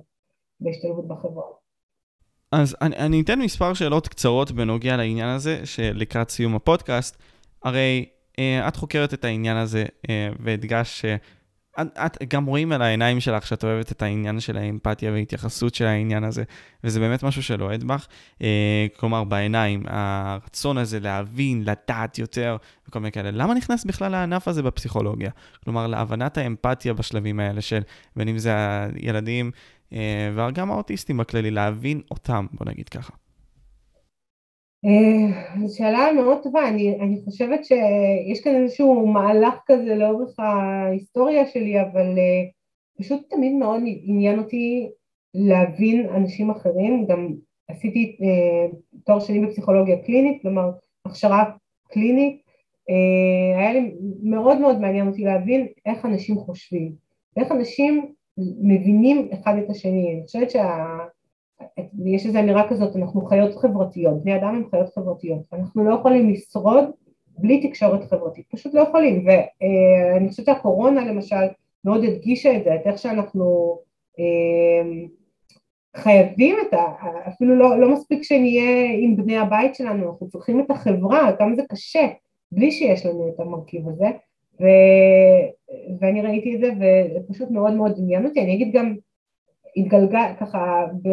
בהשתלבות 0.61 1.09
בחברה. 1.09 1.45
אז 2.53 2.77
אני, 2.81 2.97
אני 2.97 3.21
אתן 3.21 3.39
מספר 3.39 3.75
שאלות 3.75 4.09
קצרות 4.09 4.53
בנוגע 4.53 4.97
לעניין 4.97 5.29
הזה, 5.29 5.61
שלקראת 5.65 6.31
סיום 6.31 6.55
הפודקאסט. 6.55 7.17
הרי 7.65 8.07
אה, 8.39 8.69
את 8.69 8.77
חוקרת 8.77 9.15
את 9.15 9.25
העניין 9.25 9.57
הזה, 9.57 9.85
אה, 10.11 10.29
והדגשת 10.41 11.05
את 11.81 12.19
גם 12.29 12.45
רואים 12.45 12.73
על 12.73 12.83
העיניים 12.83 13.21
שלך 13.21 13.47
שאת 13.47 13.65
אוהבת 13.65 13.93
את 13.93 14.03
העניין 14.03 14.41
של 14.41 14.57
האמפתיה 14.57 15.13
וההתייחסות 15.13 15.75
של 15.75 15.85
העניין 15.85 16.25
הזה, 16.25 16.43
וזה 16.85 17.01
באמת 17.01 17.23
משהו 17.23 17.43
שלוהד 17.43 17.85
בך. 17.85 18.07
אה, 18.43 18.87
כלומר, 18.97 19.25
בעיניים, 19.25 19.83
הרצון 19.87 20.79
הזה 20.79 21.01
להבין, 21.01 21.65
לדעת 21.65 22.19
יותר, 22.19 22.57
וכל 22.89 22.99
מיני 22.99 23.13
כאלה. 23.13 23.31
למה 23.31 23.55
נכנס 23.55 23.85
בכלל 23.85 24.13
לענף 24.13 24.49
הזה 24.49 24.63
בפסיכולוגיה? 24.63 25.31
כלומר, 25.65 25.87
להבנת 25.87 26.39
האמפתיה 26.39 26.95
בשלבים 26.95 27.41
האלה 27.41 27.61
של, 27.61 27.81
בין 28.17 28.29
אם 28.29 28.39
זה 28.39 28.53
הילדים 28.95 29.51
וגם 30.35 30.71
האוטיסטים 30.71 31.17
בכללי, 31.17 31.51
להבין 31.51 32.01
אותם, 32.11 32.47
בוא 32.53 32.67
נגיד 32.67 32.89
ככה. 32.89 33.13
אה, 34.85 35.67
זו 35.67 35.77
שאלה 35.77 36.13
מאוד 36.13 36.39
טובה, 36.43 36.69
אני, 36.69 36.97
אני 37.01 37.21
חושבת 37.25 37.65
שיש 37.65 38.41
כאן 38.45 38.55
איזשהו 38.55 39.07
מהלך 39.07 39.55
כזה 39.67 39.95
לאורך 39.95 40.39
ההיסטוריה 40.39 41.47
שלי, 41.47 41.81
אבל 41.81 42.19
אה, 42.19 42.45
פשוט 42.99 43.31
תמיד 43.31 43.53
מאוד 43.53 43.83
עניין 44.03 44.39
אותי 44.39 44.89
להבין 45.35 46.09
אנשים 46.09 46.51
אחרים, 46.51 47.07
גם 47.07 47.29
עשיתי 47.69 48.17
תואר 49.05 49.21
שני 49.21 49.47
בפסיכולוגיה 49.47 49.97
קלינית, 50.05 50.43
כלומר 50.43 50.71
הכשרה 51.05 51.45
קלינית, 51.89 52.43
היה 53.57 53.73
לי 53.73 53.95
מאוד 54.23 54.61
מאוד 54.61 54.81
מעניין 54.81 55.09
אותי 55.09 55.25
להבין 55.25 55.67
איך 55.87 56.05
אנשים 56.05 56.37
חושבים, 56.37 56.93
איך 57.37 57.53
אנשים 57.53 58.13
מבינים 58.63 59.29
אחד 59.33 59.55
את 59.65 59.71
השני. 59.71 60.13
אני 60.15 60.23
חושבת 60.27 60.51
שיש 60.51 62.27
איזו 62.27 62.39
אמירה 62.39 62.69
כזאת, 62.69 62.97
אנחנו 62.97 63.27
חיות 63.27 63.57
חברתיות, 63.57 64.23
בני 64.23 64.37
אדם 64.37 64.55
הם 64.55 64.65
חיות 64.71 64.95
חברתיות, 64.95 65.41
אנחנו 65.53 65.85
לא 65.85 65.95
יכולים 65.95 66.31
לשרוד 66.31 66.85
בלי 67.39 67.69
תקשורת 67.69 68.05
חברתית, 68.05 68.47
פשוט 68.51 68.75
לא 68.75 68.81
יכולים, 68.81 69.27
ואני 69.27 70.29
חושבת 70.29 70.47
שהקורונה 70.47 71.05
למשל 71.05 71.47
מאוד 71.85 72.05
הדגישה 72.05 72.57
את 72.57 72.65
זה, 72.65 72.75
את 72.75 72.81
איך 72.87 72.99
שאנחנו 72.99 73.79
אה, 74.19 75.07
חייבים 75.97 76.57
את 76.69 76.75
ה... 76.75 76.85
אפילו 77.29 77.57
לא, 77.57 77.81
לא 77.81 77.93
מספיק 77.93 78.23
שנהיה 78.23 78.91
עם 78.99 79.17
בני 79.17 79.37
הבית 79.37 79.75
שלנו, 79.75 80.11
אנחנו 80.11 80.29
צריכים 80.29 80.61
את 80.61 80.71
החברה, 80.71 81.33
כמה 81.39 81.55
זה 81.57 81.63
קשה, 81.69 82.07
בלי 82.53 82.71
שיש 82.71 83.07
לנו 83.07 83.29
את 83.29 83.41
המרכיב 83.41 83.89
הזה, 83.89 84.07
ו... 84.61 84.65
ואני 86.01 86.23
ראיתי 86.23 86.55
את 86.55 86.61
זה 86.61 86.71
ופשוט 87.17 87.51
מאוד 87.51 87.73
מאוד 87.73 87.95
עניין 87.99 88.27
אותי, 88.27 88.41
אני 88.41 88.55
אגיד 88.55 88.73
גם, 88.73 88.97
התגלגל, 89.77 90.33
ככה, 90.41 90.87
ב... 91.03 91.09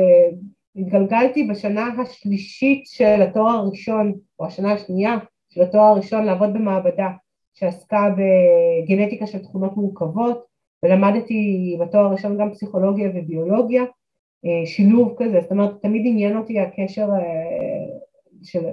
התגלגלתי 0.76 1.44
בשנה 1.44 1.88
השלישית 2.02 2.84
של 2.86 3.22
התואר 3.22 3.56
הראשון, 3.56 4.14
או 4.40 4.46
השנה 4.46 4.74
השנייה 4.74 5.18
של 5.50 5.62
התואר 5.62 5.84
הראשון 5.84 6.26
לעבוד 6.26 6.54
במעבדה 6.54 7.10
שעסקה 7.54 8.10
בגנטיקה 8.18 9.28
של 9.28 9.40
תכונות 9.40 9.78
מורכבות, 9.78 10.46
ולמדתי 10.84 11.78
בתואר 11.82 12.06
הראשון 12.06 12.38
גם 12.38 12.52
פסיכולוגיה 12.52 13.10
וביולוגיה, 13.16 13.84
אה, 14.46 14.66
שילוב 14.66 15.16
כזה, 15.18 15.42
זאת 15.42 15.52
אומרת 15.52 15.82
תמיד 15.82 16.02
עניין 16.06 16.38
אותי 16.38 16.60
הקשר 16.60 17.08
אה, 17.14 18.00
של, 18.44 18.66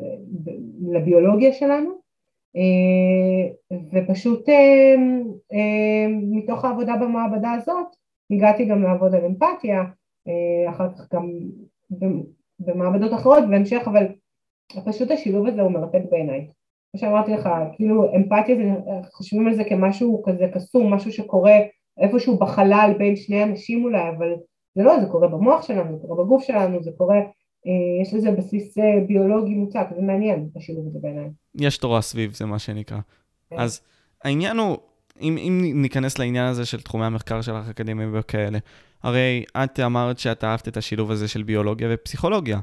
לביולוגיה 0.92 1.52
שלנו, 1.52 2.01
ופשוט 3.92 4.48
אה, 4.48 4.94
אה, 5.52 6.06
מתוך 6.08 6.64
העבודה 6.64 6.96
במעבדה 6.96 7.52
הזאת 7.52 7.86
הגעתי 8.30 8.64
גם 8.64 8.82
לעבוד 8.82 9.14
על 9.14 9.24
אמפתיה, 9.24 9.82
אחר 10.68 10.88
כך 10.92 11.14
גם 11.14 11.30
במעבדות 12.58 13.12
אחרות 13.12 13.44
בהמשך, 13.50 13.82
אבל 13.86 14.06
פשוט 14.84 15.10
השילוב 15.10 15.46
הזה 15.46 15.62
הוא 15.62 15.70
מרתק 15.70 16.02
בעיניי. 16.10 16.46
כמו 16.92 17.00
שאמרתי 17.00 17.32
לך, 17.32 17.48
כאילו 17.76 18.14
אמפתיה 18.16 18.56
חושבים 19.12 19.46
על 19.46 19.54
זה 19.54 19.64
כמשהו 19.64 20.22
כזה 20.22 20.48
קסום, 20.54 20.94
משהו 20.94 21.12
שקורה 21.12 21.54
איפשהו 21.98 22.36
בחלל 22.36 22.94
בין 22.98 23.16
שני 23.16 23.42
אנשים 23.42 23.84
אולי, 23.84 24.08
אבל 24.08 24.34
זה 24.74 24.82
לא, 24.82 25.00
זה 25.00 25.06
קורה 25.06 25.28
במוח 25.28 25.62
שלנו, 25.62 25.98
זה 25.98 26.06
קורה 26.08 26.24
בגוף 26.24 26.42
שלנו, 26.42 26.82
זה 26.82 26.90
קורה 26.96 27.16
אה, 27.16 27.22
יש 28.02 28.14
לזה 28.14 28.30
בסיס 28.30 28.78
אה, 28.78 28.84
ביולוגי 29.06 29.54
מוצק, 29.54 29.86
זה 29.96 30.02
מעניין, 30.02 30.48
השילוב 30.56 30.86
הזה 30.86 30.98
בעיניי. 31.02 31.28
יש 31.54 31.78
תורה 31.78 32.02
סביב, 32.02 32.34
זה 32.34 32.46
מה 32.46 32.58
שנקרא. 32.58 32.98
כן. 33.50 33.56
אז 33.58 33.80
העניין 34.24 34.58
הוא, 34.58 34.76
אם, 35.20 35.38
אם 35.38 35.82
ניכנס 35.82 36.18
לעניין 36.18 36.46
הזה 36.46 36.66
של 36.66 36.80
תחומי 36.80 37.04
המחקר 37.04 37.42
שלך, 37.42 37.68
אקדמיה 37.68 38.08
וכאלה, 38.12 38.58
הרי 39.02 39.44
את 39.64 39.80
אמרת 39.80 40.18
שאת 40.18 40.44
אהבת 40.44 40.68
את 40.68 40.76
השילוב 40.76 41.10
הזה 41.10 41.28
של 41.28 41.42
ביולוגיה 41.42 41.88
ופסיכולוגיה. 41.90 42.60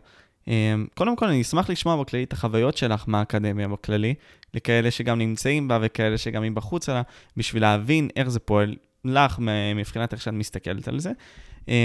אה, 0.47 0.75
קודם 0.95 1.15
כל, 1.15 1.25
אני 1.25 1.41
אשמח 1.41 1.69
לשמוע 1.69 2.03
בכללי 2.03 2.23
את 2.23 2.33
החוויות 2.33 2.77
שלך 2.77 3.03
מהאקדמיה 3.07 3.67
בכללי, 3.67 4.13
לכאלה 4.53 4.91
שגם 4.91 5.19
נמצאים 5.19 5.67
בה 5.67 5.79
וכאלה 5.81 6.17
שגם 6.17 6.43
מבחוץ 6.43 6.85
שלה, 6.85 7.01
בשביל 7.37 7.61
להבין 7.61 8.09
איך 8.15 8.29
זה 8.29 8.39
פועל 8.39 8.75
לך 9.05 9.39
מבחינת 9.75 10.13
איך 10.13 10.21
שאת 10.21 10.33
מסתכלת 10.33 10.87
על 10.87 10.99
זה. 10.99 11.11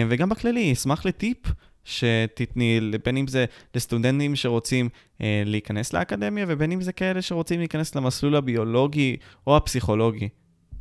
וגם 0.08 0.28
בכללי, 0.28 0.72
אשמח 0.72 1.06
לטיפ 1.06 1.38
שתתני, 1.84 2.80
בין 3.04 3.16
אם 3.16 3.26
זה 3.26 3.44
לסטודנטים 3.74 4.36
שרוצים 4.36 4.88
אה, 5.20 5.42
להיכנס 5.46 5.92
לאקדמיה, 5.92 6.44
ובין 6.48 6.72
אם 6.72 6.80
זה 6.80 6.92
כאלה 6.92 7.22
שרוצים 7.22 7.58
להיכנס 7.58 7.94
למסלול 7.94 8.36
הביולוגי 8.36 9.16
או 9.46 9.56
הפסיכולוגי, 9.56 10.28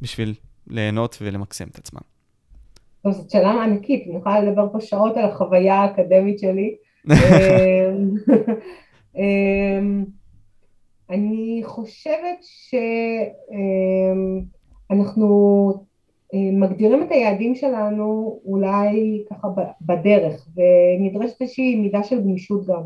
בשביל 0.02 0.34
ליהנות 0.68 1.18
ולמקסם 1.22 1.68
את 1.68 1.78
עצמם. 1.78 2.02
זאת 3.12 3.30
שאלה 3.30 3.64
ענקית, 3.64 4.08
אני 4.08 4.18
יכולה 4.18 4.42
לדבר 4.42 4.68
פה 4.72 4.82
שעות 4.82 5.18
על 5.18 5.26
החוויה 5.26 5.76
האקדמית 5.76 6.40
שלי. 6.40 6.76
אמ, 7.12 7.14
אמ, 9.16 10.06
אני 11.10 11.62
חושבת 11.66 12.38
שאנחנו 14.90 15.72
אמ, 15.76 15.84
מגדירים 16.34 17.04
את 17.04 17.12
היעדים 17.12 17.56
שלנו 17.56 18.40
אולי 18.46 19.24
ככה 19.30 19.48
בדרך, 19.82 20.48
ונדרשת 20.56 21.42
איזושהי 21.42 21.76
מידה 21.76 22.04
של 22.04 22.22
גמישות 22.22 22.66
גם. 22.66 22.82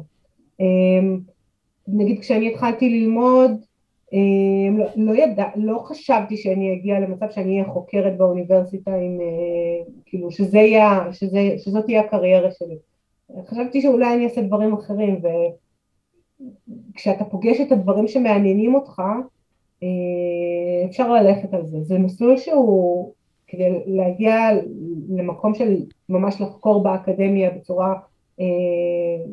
נגיד 1.87 2.19
כשאני 2.19 2.47
התחלתי 2.47 2.89
ללמוד, 2.89 3.51
לא, 4.77 4.85
לא, 4.95 5.15
ידע, 5.15 5.45
לא 5.55 5.79
חשבתי 5.79 6.37
שאני 6.37 6.73
אגיע 6.73 6.99
למצב 6.99 7.25
שאני 7.31 7.51
אהיה 7.51 7.73
חוקרת 7.73 8.17
באוניברסיטה 8.17 8.95
עם, 8.95 9.21
אה, 9.21 9.85
כאילו 10.05 10.31
שזה 10.31 10.57
יהיה, 10.57 11.07
שזה, 11.11 11.39
שזאת 11.57 11.85
תהיה 11.85 12.01
הקריירה 12.01 12.51
שלי. 12.51 12.77
חשבתי 13.45 13.81
שאולי 13.81 14.13
אני 14.13 14.23
אעשה 14.23 14.41
דברים 14.41 14.73
אחרים 14.73 15.21
וכשאתה 16.93 17.25
פוגש 17.25 17.61
את 17.61 17.71
הדברים 17.71 18.07
שמעניינים 18.07 18.75
אותך 18.75 19.01
אה, 19.83 19.87
אפשר 20.85 21.13
ללכת 21.13 21.53
על 21.53 21.65
זה. 21.65 21.77
זה 21.81 21.99
מסלול 21.99 22.37
שהוא 22.37 23.13
כדי 23.47 23.69
להגיע 23.85 24.35
למקום 25.09 25.55
של 25.55 25.75
ממש 26.09 26.41
לחקור 26.41 26.83
באקדמיה 26.83 27.49
בצורה 27.49 27.93
אה, 28.39 28.45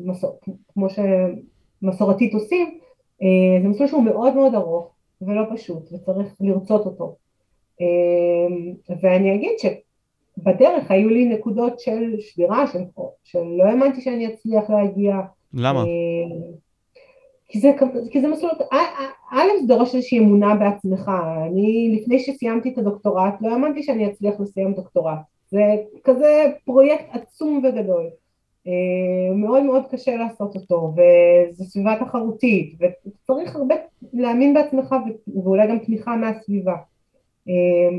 מסור, 0.05 0.39
כמו 0.73 0.87
שמסורתית 0.89 2.33
עושים 2.33 2.79
אה, 3.21 3.61
זה 3.61 3.67
מסלול 3.67 3.87
שהוא 3.89 4.03
מאוד 4.03 4.35
מאוד 4.35 4.55
ארוך 4.55 4.91
ולא 5.21 5.41
פשוט 5.55 5.91
וצריך 5.93 6.35
לרצות 6.41 6.85
אותו 6.85 7.15
ואני 9.01 9.35
אגיד 9.35 9.59
ש... 9.59 9.65
בדרך 10.37 10.91
היו 10.91 11.09
לי 11.09 11.25
נקודות 11.25 11.79
של 11.79 12.15
שבירה, 12.19 12.67
של, 12.67 12.79
של 13.23 13.43
לא 13.57 13.63
האמנתי 13.63 14.01
שאני 14.01 14.33
אצליח 14.33 14.69
להגיע. 14.69 15.15
למה? 15.53 15.83
אה, 17.45 17.51
כי 17.51 17.59
זה, 17.59 17.71
כי 18.11 18.21
זה 18.21 18.27
מסלול, 18.27 18.51
א' 19.31 19.47
זה 19.61 19.67
דורש 19.67 19.95
איזושהי 19.95 20.19
אמונה 20.19 20.55
בעצמך, 20.55 21.11
אני 21.45 21.97
לפני 22.01 22.19
שסיימתי 22.19 22.69
את 22.73 22.77
הדוקטורט 22.77 23.33
לא 23.41 23.51
האמנתי 23.51 23.83
שאני 23.83 24.07
אצליח 24.07 24.39
לסיים 24.39 24.73
דוקטורט, 24.73 25.19
זה 25.51 25.61
כזה 26.03 26.45
פרויקט 26.65 27.05
עצום 27.11 27.63
וגדול, 27.63 28.09
אה, 28.67 29.35
מאוד 29.35 29.63
מאוד 29.63 29.83
קשה 29.91 30.15
לעשות 30.15 30.55
אותו 30.55 30.93
וזו 30.93 31.63
סביבה 31.63 31.95
תחרותית 31.99 32.77
וצריך 32.79 33.55
הרבה 33.55 33.75
להאמין 34.13 34.53
בעצמך 34.53 34.95
ואולי 35.43 35.67
גם 35.67 35.79
תמיכה 35.79 36.15
מהסביבה. 36.15 36.75
אה, 37.49 37.97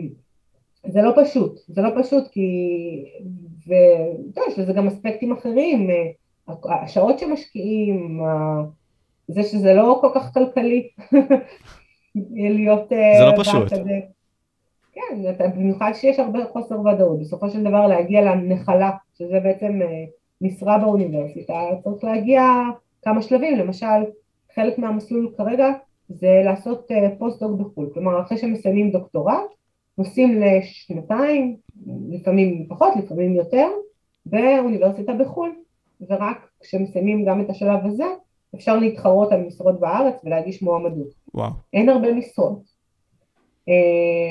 זה 0.88 1.02
לא 1.02 1.12
פשוט, 1.24 1.60
זה 1.68 1.82
לא 1.82 2.02
פשוט 2.02 2.28
כי, 2.28 2.48
ויש 3.66 4.58
לזה 4.58 4.72
גם 4.72 4.86
אספקטים 4.86 5.32
אחרים, 5.32 5.88
השעות 6.64 7.18
שמשקיעים, 7.18 8.20
זה 9.28 9.42
שזה 9.42 9.74
לא 9.74 9.98
כל 10.00 10.10
כך 10.14 10.34
כלכלי. 10.34 10.88
להיות... 12.56 12.88
זה 12.88 13.24
לא 13.24 13.42
פשוט. 13.42 13.72
כן, 14.92 15.22
במיוחד 15.56 15.92
שיש 15.94 16.18
הרבה 16.18 16.38
חוסר 16.52 16.80
ודאות, 16.80 17.20
בסופו 17.20 17.50
של 17.50 17.64
דבר 17.64 17.86
להגיע 17.86 18.20
לנחלה, 18.20 18.90
שזה 19.18 19.40
בעצם 19.40 19.82
אה, 19.82 20.04
משרה 20.40 20.78
באוניברסיטה, 20.78 21.54
צריך 21.82 22.04
להגיע 22.04 22.42
כמה 23.02 23.22
שלבים, 23.22 23.58
למשל 23.58 23.86
חלק 24.54 24.78
מהמסלול 24.78 25.32
כרגע 25.36 25.66
זה 26.08 26.42
לעשות 26.44 26.90
אה, 26.90 27.08
פוסט-דוק 27.18 27.60
בחו"ל, 27.60 27.90
כלומר 27.94 28.20
אחרי 28.20 28.38
שמסיימים 28.38 28.90
דוקטורט 28.90 29.50
נוסעים 29.98 30.40
לשנתיים, 30.40 31.56
לפעמים 32.10 32.66
פחות, 32.68 32.92
לפעמים 32.96 33.34
יותר, 33.34 33.68
באוניברסיטה 34.26 35.12
בחו"ל, 35.12 35.52
ורק 36.08 36.48
כשמסיימים 36.60 37.24
גם 37.24 37.40
את 37.40 37.50
השלב 37.50 37.86
הזה, 37.86 38.04
אפשר 38.54 38.78
להתחרות 38.78 39.32
על 39.32 39.40
משרות 39.40 39.80
בארץ 39.80 40.14
ולהגיש 40.24 40.62
מועמדות. 40.62 41.08
וואו. 41.34 41.50
אין 41.72 41.88
הרבה 41.88 42.12
משרות. 42.12 42.76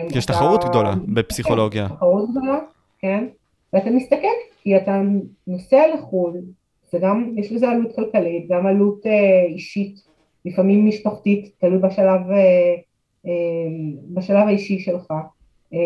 כי 0.09 0.17
יש 0.17 0.25
תחרות 0.25 0.63
גדולה 0.63 0.95
בפסיכולוגיה. 1.07 1.89
כן, 1.89 1.95
תחרות 1.95 2.29
גדולה, 2.31 2.59
כן, 2.99 3.27
ואתה 3.73 3.89
מסתכל, 3.89 4.27
כי 4.61 4.77
אתה 4.77 5.01
נוסע 5.47 5.83
לחו"ל, 5.93 6.41
וגם 6.93 7.33
יש 7.37 7.51
לזה 7.51 7.69
עלות 7.69 7.95
כלכלית, 7.95 8.47
גם 8.49 8.67
עלות 8.67 9.05
אה, 9.05 9.45
אישית, 9.47 9.95
לפעמים 10.45 10.87
משפחתית, 10.87 11.51
תלוי 11.57 11.79
בשלב, 11.79 12.31
אה, 12.31 12.75
אה, 13.27 13.31
בשלב 14.13 14.47
האישי 14.47 14.79
שלך. 14.79 15.13
אמ, 15.73 15.79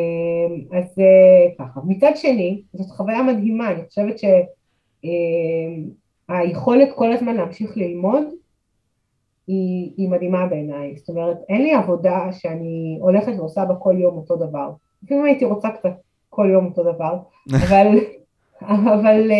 אז 0.71 0.99
אה, 0.99 1.47
ככה. 1.59 1.79
מצד 1.87 2.11
שני, 2.15 2.61
זאת 2.73 2.89
חוויה 2.89 3.23
מדהימה, 3.23 3.71
אני 3.71 3.85
חושבת 3.87 4.19
שהיכולת 4.19 4.49
אמ, 6.29 6.89
כל 6.95 7.13
הזמן 7.13 7.35
להמשיך 7.35 7.77
ללמוד 7.77 8.23
היא, 9.47 9.91
היא 9.97 10.09
מדהימה 10.09 10.47
בעיניי, 10.47 10.95
זאת 10.97 11.09
אומרת 11.09 11.37
אין 11.49 11.61
לי 11.61 11.73
עבודה 11.73 12.31
שאני 12.31 12.97
הולכת 13.01 13.33
ועושה 13.37 13.65
בה 13.65 13.75
כל 13.75 13.95
יום 13.97 14.17
אותו 14.17 14.35
דבר, 14.35 14.71
לפעמים 15.03 15.25
הייתי 15.25 15.45
רוצה 15.45 15.69
קצת 15.69 15.93
כל 16.29 16.49
יום 16.51 16.65
אותו 16.65 16.83
דבר, 16.83 17.17
אבל, 17.63 17.87
אבל, 18.61 19.31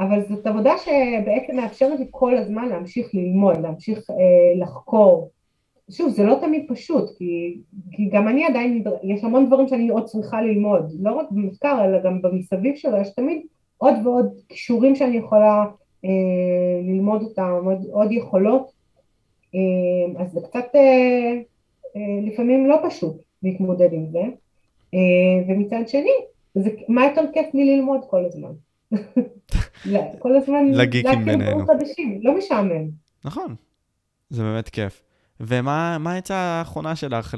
אבל 0.00 0.22
זאת 0.28 0.46
עבודה 0.46 0.72
שבעצם 0.78 1.56
מאפשרת 1.56 1.98
לי 1.98 2.06
כל 2.10 2.36
הזמן 2.36 2.68
להמשיך 2.68 3.14
ללמוד, 3.14 3.60
להמשיך 3.60 4.10
אה, 4.10 4.60
לחקור, 4.62 5.30
שוב, 5.90 6.08
זה 6.08 6.24
לא 6.24 6.38
תמיד 6.40 6.64
פשוט, 6.68 7.10
כי, 7.18 7.60
כי 7.92 8.08
גם 8.12 8.28
אני 8.28 8.44
עדיין, 8.44 8.84
יש 9.02 9.24
המון 9.24 9.46
דברים 9.46 9.68
שאני 9.68 9.88
עוד 9.88 10.04
צריכה 10.04 10.42
ללמוד, 10.42 10.92
לא 11.00 11.12
רק 11.12 11.26
במחקר, 11.30 11.84
אלא 11.84 12.02
גם 12.02 12.22
במסביב 12.22 12.76
שלו, 12.76 12.96
יש 12.96 13.10
תמיד 13.10 13.42
עוד 13.78 13.94
ועוד 14.04 14.32
כישורים 14.48 14.94
שאני 14.94 15.16
יכולה 15.16 15.64
ללמוד 16.82 17.22
אותם, 17.22 17.60
עוד, 17.64 17.86
עוד 17.90 18.12
יכולות, 18.12 18.72
אה, 19.54 20.22
אז 20.22 20.32
זה 20.32 20.40
קצת 20.40 20.64
אה, 20.74 21.40
אה, 21.96 22.30
לפעמים 22.32 22.66
לא 22.66 22.76
פשוט 22.88 23.16
להתמודד 23.42 23.92
עם 23.92 24.06
זה, 24.06 24.22
אה, 24.94 24.98
ומצד 25.48 25.88
שני, 25.88 26.12
זה, 26.54 26.70
מה 26.88 27.04
יותר 27.04 27.22
כיף 27.34 27.46
מללמוד 27.54 28.00
כל 28.10 28.24
הזמן? 28.24 28.52
כל 30.18 30.36
הזמן 30.36 30.66
להכיר 30.66 31.02
דברים 31.22 31.66
חדשים, 31.66 32.20
לא 32.22 32.38
משעמם. 32.38 32.88
נכון, 33.24 33.54
זה 34.30 34.42
באמת 34.42 34.68
כיף. 34.68 35.02
ומה 35.40 35.98
העצה 36.06 36.34
האחרונה 36.34 36.96
שלך 36.96 37.34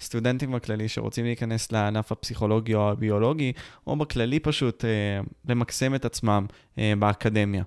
לסטודנטים 0.00 0.52
בכללי 0.52 0.88
שרוצים 0.88 1.24
להיכנס 1.24 1.72
לענף 1.72 2.12
הפסיכולוגי 2.12 2.74
או 2.74 2.90
הביולוגי, 2.90 3.52
או 3.86 3.96
בכללי 3.96 4.40
פשוט 4.40 4.84
אה, 4.84 5.20
למקסם 5.48 5.94
את 5.94 6.04
עצמם 6.04 6.46
אה, 6.78 6.92
באקדמיה? 6.98 7.62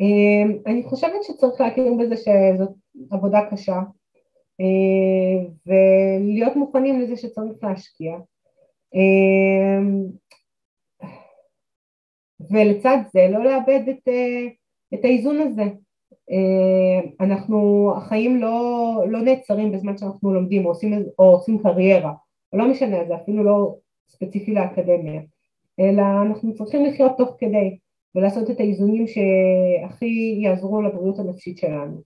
אה, 0.00 0.56
אני 0.66 0.82
חושבת 0.82 1.22
שצריך 1.22 1.60
להכיר 1.60 1.94
בזה 2.00 2.16
שזאת 2.16 2.70
עבודה 3.10 3.40
קשה, 3.50 3.80
אה, 4.60 5.46
ולהיות 5.66 6.56
מוכנים 6.56 7.00
לזה 7.00 7.16
שצריך 7.16 7.56
להשקיע. 7.62 8.16
אה, 8.94 9.78
ולצד 12.50 12.98
זה 13.12 13.28
לא 13.30 13.44
לאבד 13.44 13.88
את, 13.88 14.08
אה, 14.08 14.46
את 14.94 15.04
האיזון 15.04 15.40
הזה, 15.40 15.62
אנחנו, 17.20 17.90
החיים 17.96 18.36
לא, 18.40 19.04
לא 19.08 19.20
נעצרים 19.20 19.72
בזמן 19.72 19.98
שאנחנו 19.98 20.34
לומדים 20.34 20.64
או 20.64 20.70
עושים, 20.70 21.04
או 21.18 21.24
עושים 21.24 21.62
קריירה, 21.62 22.12
לא 22.52 22.70
משנה, 22.70 23.04
זה 23.08 23.14
אפילו 23.16 23.44
לא 23.44 23.76
ספציפי 24.08 24.54
לאקדמיה, 24.54 25.20
אלא 25.80 26.02
אנחנו 26.26 26.54
צריכים 26.54 26.84
לחיות 26.84 27.12
תוך 27.18 27.36
כדי 27.38 27.78
ולעשות 28.14 28.50
את 28.50 28.60
האיזונים 28.60 29.06
שהכי 29.06 30.40
יעזרו 30.42 30.82
לבריאות 30.82 31.18
הנפשית 31.18 31.58
שלנו. 31.58 32.00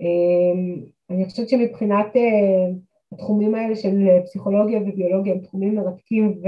אה, 0.00 0.84
אני 1.10 1.24
חושבת 1.24 1.48
שמבחינת 1.48 2.16
אה, 2.16 2.70
התחומים 3.12 3.54
האלה 3.54 3.76
של 3.76 4.06
פסיכולוגיה 4.24 4.80
וביולוגיה 4.80 5.34
הם 5.34 5.40
תחומים 5.40 5.74
מרתקים 5.74 6.38
ו... 6.42 6.46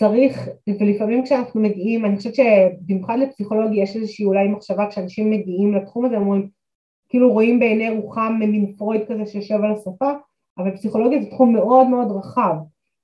צריך, 0.00 0.48
ולפעמים 0.80 1.24
כשאנחנו 1.24 1.60
מגיעים, 1.60 2.04
אני 2.04 2.16
חושבת 2.16 2.34
שבמיוחד 2.34 3.18
לפסיכולוגיה 3.18 3.82
יש 3.82 3.96
איזושהי 3.96 4.24
אולי 4.24 4.48
מחשבה 4.48 4.86
כשאנשים 4.86 5.30
מגיעים 5.30 5.74
לתחום 5.74 6.04
הזה, 6.04 6.16
אומרים, 6.16 6.48
כאילו 7.08 7.32
רואים 7.32 7.58
בעיני 7.58 7.90
רוחם 7.90 8.36
מין 8.38 8.74
פרויד 8.76 9.02
כזה 9.08 9.26
שיושב 9.26 9.54
על 9.54 9.72
השפה, 9.72 10.10
אבל 10.58 10.76
פסיכולוגיה 10.76 11.22
זה 11.22 11.30
תחום 11.30 11.52
מאוד 11.52 11.86
מאוד 11.86 12.16
רחב, 12.16 12.54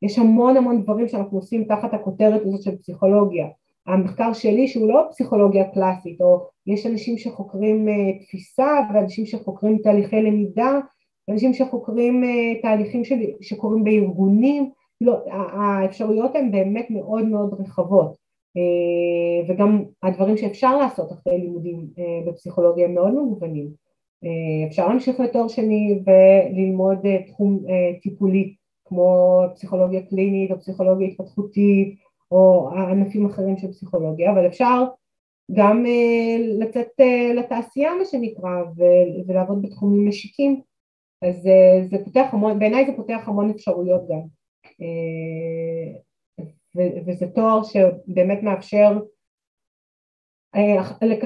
יש 0.03 0.19
המון 0.19 0.57
המון 0.57 0.83
דברים 0.83 1.09
שאנחנו 1.09 1.39
עושים 1.39 1.65
תחת 1.65 1.95
הכותרת 1.95 2.41
הזאת 2.45 2.63
של 2.63 2.77
פסיכולוגיה. 2.77 3.47
המחקר 3.87 4.33
שלי 4.33 4.69
שהוא 4.69 4.89
לא 4.89 5.03
פסיכולוגיה 5.11 5.65
קלאסית, 5.65 6.21
או 6.21 6.47
יש 6.67 6.87
אנשים 6.87 7.19
שחוקרים 7.19 7.89
uh, 7.89 8.25
תפיסה 8.25 8.81
ואנשים 8.95 9.27
שחוקרים 9.27 9.79
תהליכי 9.83 10.23
למידה, 10.23 10.81
אנשים 11.31 11.55
שחוקרים 11.55 12.25
uh, 12.25 12.63
תהליכים 12.63 13.03
שקורים 13.41 13.85
בארגונים, 13.85 14.71
לא, 15.01 15.17
האפשרויות 15.31 16.37
הן 16.37 16.51
באמת 16.51 16.87
מאוד 16.91 17.25
מאוד 17.25 17.61
רחבות 17.61 18.17
וגם 19.49 19.85
הדברים 20.03 20.37
שאפשר 20.37 20.79
לעשות 20.79 21.13
אחרי 21.13 21.39
לימודים 21.39 21.87
בפסיכולוגיה 22.27 22.87
הם 22.87 22.95
מאוד 22.95 23.15
מגוונים. 23.15 23.69
אפשר 24.69 24.89
להמשיך 24.89 25.21
לתואר 25.21 25.49
שני 25.49 25.99
וללמוד 26.07 26.99
תחום 27.27 27.65
טיפולי 28.03 28.55
כמו 28.85 29.41
פסיכולוגיה 29.55 30.03
קלינית 30.03 30.51
או 30.51 30.59
פסיכולוגיה 30.59 31.09
התפתחותית 31.09 31.95
או 32.31 32.71
ענפים 32.91 33.27
אחרים 33.27 33.59
של 33.59 33.69
פסיכולוגיה, 33.69 34.33
אבל 34.33 34.47
אפשר 34.47 34.85
גם 35.53 35.85
לצאת 36.59 36.89
לתעשייה 37.37 37.95
מה 37.99 38.05
שנקרא 38.05 38.51
ולעבוד 39.27 39.63
בתחומים 39.63 40.09
משיקים 40.09 40.61
אז 41.23 41.49
זה 41.91 41.97
פותח 42.05 42.27
המון, 42.33 42.59
בעיניי 42.59 42.87
זה 42.87 42.93
פותח 42.97 43.21
המון 43.27 43.51
אפשרויות 43.51 44.03
גם 44.09 44.21
וזה 47.07 47.27
תואר 47.35 47.61
שבאמת 47.65 48.43
מאפשר 48.43 48.99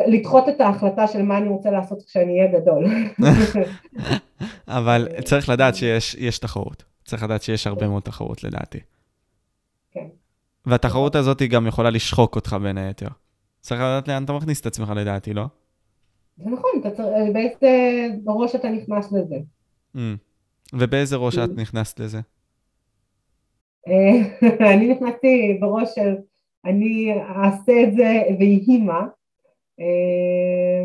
לדחות 0.06 0.48
את 0.48 0.60
ההחלטה 0.60 1.06
של 1.06 1.22
מה 1.22 1.38
אני 1.38 1.48
רוצה 1.48 1.70
לעשות 1.70 2.02
כשאני 2.02 2.40
אהיה 2.40 2.60
גדול. 2.60 2.84
אבל 4.78 5.08
צריך 5.24 5.48
לדעת 5.48 5.74
שיש 5.74 6.38
תחרות, 6.38 6.84
צריך 7.04 7.22
לדעת 7.22 7.42
שיש 7.42 7.66
הרבה 7.66 7.88
מאוד 7.88 8.02
תחרות 8.02 8.44
לדעתי. 8.44 8.78
כן. 9.90 10.06
והתחרות 10.66 11.14
הזאת 11.14 11.40
היא 11.40 11.50
גם 11.50 11.66
יכולה 11.66 11.90
לשחוק 11.90 12.36
אותך 12.36 12.56
בין 12.62 12.78
היתר. 12.78 13.08
צריך 13.60 13.80
לדעת 13.80 14.08
לאן 14.08 14.24
אתה 14.24 14.32
מכניס 14.32 14.60
את 14.60 14.66
עצמך 14.66 14.92
לדעתי, 14.96 15.34
לא? 15.34 15.44
זה 16.36 16.50
נכון, 16.50 16.70
באיזה 17.32 17.78
ראש 18.26 18.54
אתה 18.54 18.68
נכנס 18.68 19.12
לזה. 19.12 19.36
Mm. 19.96 19.98
ובאיזה 20.72 21.16
ראש 21.16 21.38
את 21.38 21.50
נכנסת 21.56 22.00
לזה? 22.00 22.20
אה, 23.88 24.46
אני 24.74 24.88
נכנסתי 24.88 25.58
בראש 25.60 25.88
של 25.94 26.16
אני 26.64 27.12
אעשה 27.20 27.82
את 27.82 27.92
זה 27.94 28.22
ויהי 28.38 28.78
מה. 28.78 29.06
אה, 29.80 30.84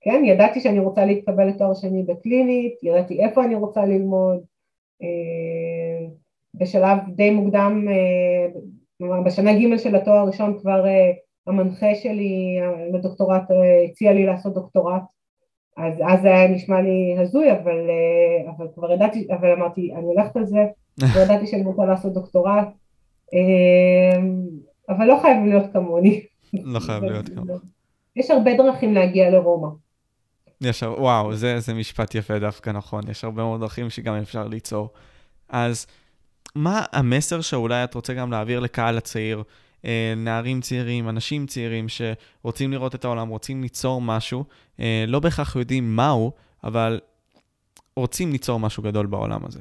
כן, 0.00 0.22
ידעתי 0.24 0.60
שאני 0.60 0.78
רוצה 0.78 1.04
להתקבל 1.04 1.48
לתואר 1.48 1.74
שני 1.74 2.02
בקלינית, 2.02 2.82
ידעתי 2.82 3.24
איפה 3.24 3.44
אני 3.44 3.54
רוצה 3.54 3.84
ללמוד. 3.84 4.38
אה, 5.02 6.08
בשלב 6.54 6.98
די 7.14 7.30
מוקדם, 7.30 7.88
בשנה 9.26 9.52
ג' 9.52 9.76
של 9.76 9.96
התואר 9.96 10.16
הראשון 10.16 10.58
כבר 10.58 10.84
המנחה 11.46 11.94
שלי 11.94 12.58
לדוקטורט 12.92 13.42
הציע 13.90 14.12
לי 14.12 14.26
לעשות 14.26 14.54
דוקטורט 14.54 15.02
אז 15.76 15.94
אז 16.12 16.20
זה 16.22 16.28
היה 16.28 16.48
נשמע 16.48 16.80
לי 16.80 17.16
הזוי, 17.18 17.52
אבל, 17.52 17.78
אה, 17.90 18.52
אבל 18.56 18.66
כבר 18.74 18.92
ידעתי, 18.92 19.26
אבל 19.30 19.52
אמרתי, 19.52 19.94
אני 19.94 20.04
הולכת 20.04 20.36
על 20.36 20.46
זה, 20.46 20.66
וידעתי 21.14 21.46
שאני 21.46 21.64
רוצה 21.64 21.84
לעשות 21.84 22.12
דוקטורט, 22.12 22.68
אה, 23.34 24.22
אבל 24.88 25.04
לא 25.04 25.18
חייב 25.22 25.44
להיות 25.44 25.72
כמוני. 25.72 26.20
לא 26.54 26.80
חייב 26.80 27.04
להיות 27.04 27.28
כמוני. 27.28 27.52
יש 28.16 28.30
הרבה 28.30 28.56
דרכים 28.56 28.94
להגיע 28.94 29.30
לרומא. 29.30 29.68
יש, 30.60 30.82
וואו, 30.82 31.34
זה, 31.34 31.60
זה 31.60 31.74
משפט 31.74 32.14
יפה 32.14 32.38
דווקא, 32.38 32.70
נכון. 32.70 33.02
יש 33.10 33.24
הרבה 33.24 33.42
מאוד 33.42 33.60
דרכים 33.60 33.90
שגם 33.90 34.14
אפשר 34.14 34.48
ליצור. 34.48 34.88
אז 35.48 35.86
מה 36.54 36.84
המסר 36.92 37.40
שאולי 37.40 37.84
את 37.84 37.94
רוצה 37.94 38.14
גם 38.14 38.30
להעביר 38.30 38.60
לקהל 38.60 38.98
הצעיר 38.98 39.42
אה, 39.84 40.14
נערים 40.16 40.60
צעירים, 40.60 41.08
אנשים 41.08 41.46
צעירים 41.46 41.86
שרוצים 41.88 42.72
לראות 42.72 42.94
את 42.94 43.04
העולם, 43.04 43.28
רוצים 43.28 43.62
ליצור 43.62 44.00
משהו, 44.02 44.44
אה, 44.80 45.04
לא 45.08 45.20
בהכרח 45.20 45.56
יודעים 45.56 45.96
מהו, 45.96 46.32
אבל 46.64 47.00
רוצים 47.96 48.32
ליצור 48.32 48.60
משהו 48.60 48.82
גדול 48.82 49.06
בעולם 49.06 49.46
הזה. 49.46 49.60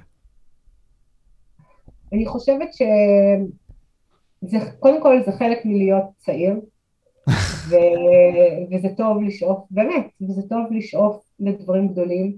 אני 2.14 2.26
חושבת 2.26 2.70
שזה, 2.74 4.60
קודם 4.80 5.02
כל 5.02 5.22
זה 5.26 5.32
חלק 5.32 5.58
מלהיות 5.66 6.04
צעיר, 6.18 6.54
ו, 7.70 7.76
וזה 8.72 8.88
טוב 8.98 9.24
לשאוף, 9.24 9.66
באמת, 9.72 10.08
וזה 10.22 10.42
טוב 10.50 10.66
לשאוף 10.72 11.24
לדברים 11.40 11.88
גדולים. 11.88 12.38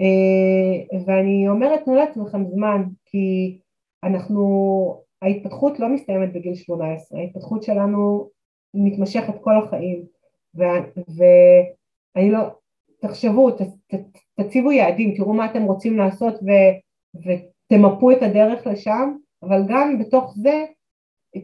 אה, 0.00 0.98
ואני 1.06 1.48
אומרת, 1.48 1.84
תנו 1.84 1.94
לעצמכם 1.94 2.44
זמן, 2.44 2.82
כי 3.06 3.58
אנחנו 4.06 5.02
ההתפתחות 5.22 5.80
לא 5.80 5.88
מסתיימת 5.88 6.32
בגיל 6.32 6.54
18, 6.54 7.20
ההתפתחות 7.20 7.62
שלנו 7.62 8.28
מתמשכת 8.74 9.34
כל 9.40 9.52
החיים 9.56 10.04
ואני 10.54 12.30
לא, 12.30 12.40
תחשבו, 13.00 13.50
ת, 13.50 13.62
ת, 13.62 13.94
תציבו 14.40 14.72
יעדים, 14.72 15.14
תראו 15.16 15.32
מה 15.32 15.46
אתם 15.46 15.62
רוצים 15.62 15.98
לעשות 15.98 16.34
ו, 16.34 16.50
ותמפו 17.16 18.10
את 18.10 18.22
הדרך 18.22 18.66
לשם, 18.66 19.16
אבל 19.42 19.62
גם 19.68 19.98
בתוך 19.98 20.34
זה, 20.36 20.64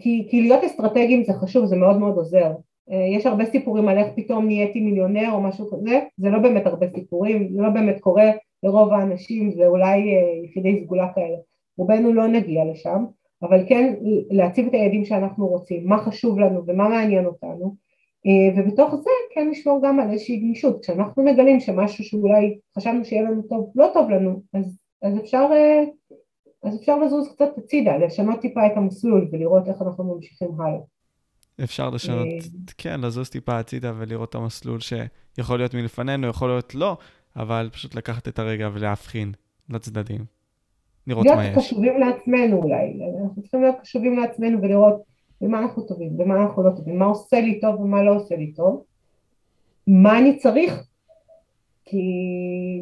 כי, 0.00 0.26
כי 0.30 0.42
להיות 0.42 0.64
אסטרטגיים 0.64 1.24
זה 1.24 1.32
חשוב, 1.32 1.64
זה 1.64 1.76
מאוד 1.76 1.96
מאוד 1.98 2.16
עוזר. 2.16 2.52
יש 2.88 3.26
הרבה 3.26 3.44
סיפורים 3.44 3.88
על 3.88 3.98
איך 3.98 4.06
פתאום 4.16 4.46
נהייתי 4.46 4.80
מיליונר 4.80 5.32
או 5.32 5.40
משהו 5.40 5.70
כזה, 5.70 6.00
זה 6.16 6.30
לא 6.30 6.38
באמת 6.38 6.66
הרבה 6.66 6.86
סיפורים, 6.94 7.52
זה 7.52 7.62
לא 7.62 7.68
באמת 7.68 8.00
קורה 8.00 8.30
לרוב 8.62 8.92
האנשים, 8.92 9.50
זה 9.50 9.66
אולי 9.66 10.14
יחידי 10.44 10.84
סגולה 10.84 11.12
כאלה. 11.14 11.36
רובנו 11.78 12.12
לא 12.12 12.26
נגיע 12.26 12.64
לשם, 12.72 13.04
אבל 13.42 13.64
כן 13.68 13.94
להציב 14.30 14.66
את 14.66 14.74
היעדים 14.74 15.04
שאנחנו 15.04 15.46
רוצים, 15.46 15.86
מה 15.86 15.98
חשוב 15.98 16.38
לנו 16.38 16.62
ומה 16.66 16.88
מעניין 16.88 17.26
אותנו 17.26 17.76
אה, 18.26 18.60
ובתוך 18.62 18.94
זה 18.94 19.10
כן 19.34 19.48
לשמור 19.50 19.80
גם 19.84 20.00
על 20.00 20.10
איזושהי 20.10 20.36
גמישות, 20.36 20.82
כשאנחנו 20.82 21.24
מגלים 21.24 21.60
שמשהו 21.60 22.04
שאולי 22.04 22.58
חשבנו 22.76 23.04
שיהיה 23.04 23.22
לנו 23.22 23.42
טוב 23.42 23.72
לא 23.74 23.90
טוב 23.94 24.10
לנו 24.10 24.42
אז, 24.54 24.78
אז, 25.02 25.18
אפשר, 25.18 25.48
אה, 25.52 25.84
אז 26.62 26.80
אפשר 26.80 26.98
לזוז 26.98 27.28
קצת 27.34 27.58
הצידה, 27.58 27.96
לשנות 27.96 28.40
טיפה 28.40 28.66
את 28.66 28.72
המסלול 28.76 29.28
ולראות 29.32 29.68
איך 29.68 29.82
אנחנו 29.82 30.14
ממשיכים 30.14 30.60
הלאה. 30.60 30.80
אפשר 31.64 31.90
לשנות, 31.90 32.26
אה, 32.26 32.38
כן, 32.78 33.00
לזוז 33.00 33.30
טיפה 33.30 33.58
הצידה 33.58 33.92
ולראות 33.98 34.28
את 34.28 34.34
המסלול 34.34 34.78
שיכול 34.80 35.58
להיות 35.58 35.74
מלפנינו, 35.74 36.26
יכול 36.26 36.48
להיות 36.48 36.74
לא, 36.74 36.96
אבל 37.36 37.70
פשוט 37.72 37.94
לקחת 37.94 38.28
את 38.28 38.38
הרגע 38.38 38.68
ולהבחין 38.72 39.32
לצדדים. 39.70 40.41
לראות 41.06 41.26
מה 41.26 41.32
יש. 41.32 41.38
להיות 41.38 41.58
קשובים 41.58 42.00
לעצמנו 42.00 42.62
אולי, 42.62 42.98
אנחנו 43.22 43.42
צריכים 43.42 43.62
להיות 43.62 43.80
קשובים 43.80 44.18
לעצמנו 44.18 44.62
ולראות 44.62 45.02
במה 45.40 45.58
אנחנו 45.58 45.82
טובים, 45.82 46.16
במה 46.16 46.42
אנחנו 46.42 46.62
לא 46.62 46.70
טובים, 46.70 46.98
מה 46.98 47.04
עושה 47.04 47.40
לי 47.40 47.60
טוב 47.60 47.80
ומה 47.80 48.02
לא 48.02 48.14
עושה 48.14 48.36
לי 48.36 48.52
טוב, 48.52 48.82
מה 49.86 50.18
אני 50.18 50.36
צריך, 50.36 50.84
כי 51.84 52.02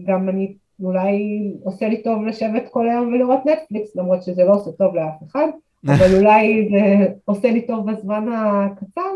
גם 0.06 0.28
אני 0.28 0.54
אולי 0.82 1.52
עושה 1.62 1.88
לי 1.88 2.02
טוב 2.02 2.24
לשבת 2.24 2.68
כל 2.70 2.88
היום 2.88 3.12
ולראות 3.12 3.40
נטפליקס, 3.46 3.96
למרות 3.96 4.22
שזה 4.22 4.44
לא 4.44 4.54
עושה 4.54 4.70
טוב 4.72 4.94
לאף 4.94 5.22
אחד, 5.26 5.46
אבל 5.94 6.16
אולי 6.16 6.68
זה 6.70 7.06
עושה 7.24 7.50
לי 7.50 7.66
טוב 7.66 7.90
בזמן 7.90 8.26
הקצר, 8.32 9.10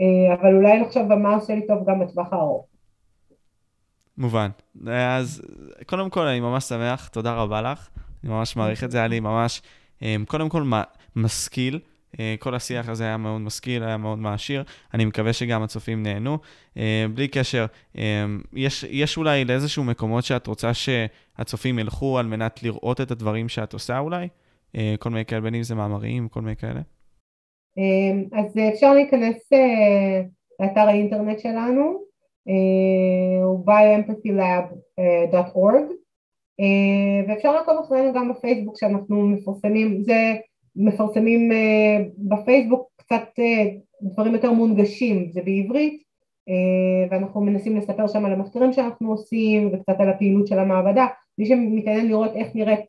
אה, 0.00 0.34
אבל 0.34 0.56
אולי 0.56 0.80
לחשוב 0.80 1.02
במה 1.08 1.34
עושה 1.34 1.54
לי 1.54 1.66
טוב 1.66 1.78
גם 1.86 2.00
בטווח 2.00 2.32
הארוך. 2.32 2.66
מובן. 4.18 4.48
אז 4.86 5.42
קודם 5.86 6.10
כל 6.10 6.26
אני 6.26 6.40
ממש 6.40 6.64
שמח, 6.64 7.08
תודה 7.08 7.34
רבה 7.34 7.62
לך. 7.62 7.88
אני 8.24 8.32
ממש 8.32 8.56
מעריך 8.56 8.84
את 8.84 8.90
זה, 8.90 8.98
היה 8.98 9.06
לי 9.06 9.20
ממש, 9.20 9.62
אמ, 10.02 10.24
קודם 10.28 10.48
כל, 10.48 10.62
משכיל. 11.16 11.78
אה, 12.20 12.34
כל 12.38 12.54
השיח 12.54 12.88
הזה 12.88 13.04
היה 13.04 13.16
מאוד 13.16 13.40
משכיל, 13.40 13.84
היה 13.84 13.96
מאוד 13.96 14.18
מעשיר. 14.18 14.64
אני 14.94 15.04
מקווה 15.04 15.32
שגם 15.32 15.62
הצופים 15.62 16.02
נהנו. 16.02 16.38
אה, 16.76 17.06
בלי 17.14 17.28
קשר, 17.28 17.66
אמ, 17.96 18.40
יש, 18.52 18.84
יש 18.90 19.16
אולי 19.16 19.44
לאיזשהו 19.44 19.84
מקומות 19.84 20.24
שאת 20.24 20.46
רוצה 20.46 20.74
שהצופים 20.74 21.78
ילכו 21.78 22.18
על 22.18 22.26
מנת 22.26 22.62
לראות 22.62 23.00
את 23.00 23.10
הדברים 23.10 23.48
שאת 23.48 23.72
עושה 23.72 23.98
אולי? 23.98 24.28
אה, 24.76 24.94
כל 24.98 25.10
מיני 25.10 25.24
כאלה, 25.24 25.40
בין 25.40 25.54
אם 25.54 25.62
זה 25.62 25.74
מאמרים, 25.74 26.28
כל 26.28 26.40
מיני 26.40 26.56
כאלה. 26.56 26.80
אמ, 27.76 28.24
אז 28.32 28.54
אפשר 28.74 28.94
להיכנס 28.94 29.50
לאתר 30.60 30.80
האינטרנט 30.80 31.38
שלנו, 31.38 32.06
הוא 33.42 33.66
bioempathylab.org. 33.66 36.05
אה, 36.60 37.28
ואפשר 37.28 37.52
לעקוב 37.52 37.78
אחרינו 37.84 38.12
גם 38.12 38.32
בפייסבוק 38.32 38.78
שאנחנו 38.78 39.28
מפרסמים, 39.28 40.02
זה 40.02 40.34
מפרסמים 40.76 41.52
אה, 41.52 42.04
בפייסבוק 42.18 42.88
קצת 42.96 43.28
אה, 43.38 43.64
דברים 44.02 44.34
יותר 44.34 44.52
מונגשים, 44.52 45.30
זה 45.32 45.40
בעברית 45.42 46.06
ואנחנו 47.10 47.40
מנסים 47.40 47.76
לספר 47.76 48.06
שם 48.06 48.24
על 48.24 48.32
המחקרים 48.32 48.72
שאנחנו 48.72 49.10
עושים 49.10 49.70
וקצת 49.72 50.00
על 50.00 50.10
הפעילות 50.10 50.46
של 50.46 50.58
המעבדה, 50.58 51.06
מי 51.38 51.46
שמתעניין 51.46 52.08
לראות 52.08 52.30
איך 52.34 52.48
נראית 52.54 52.80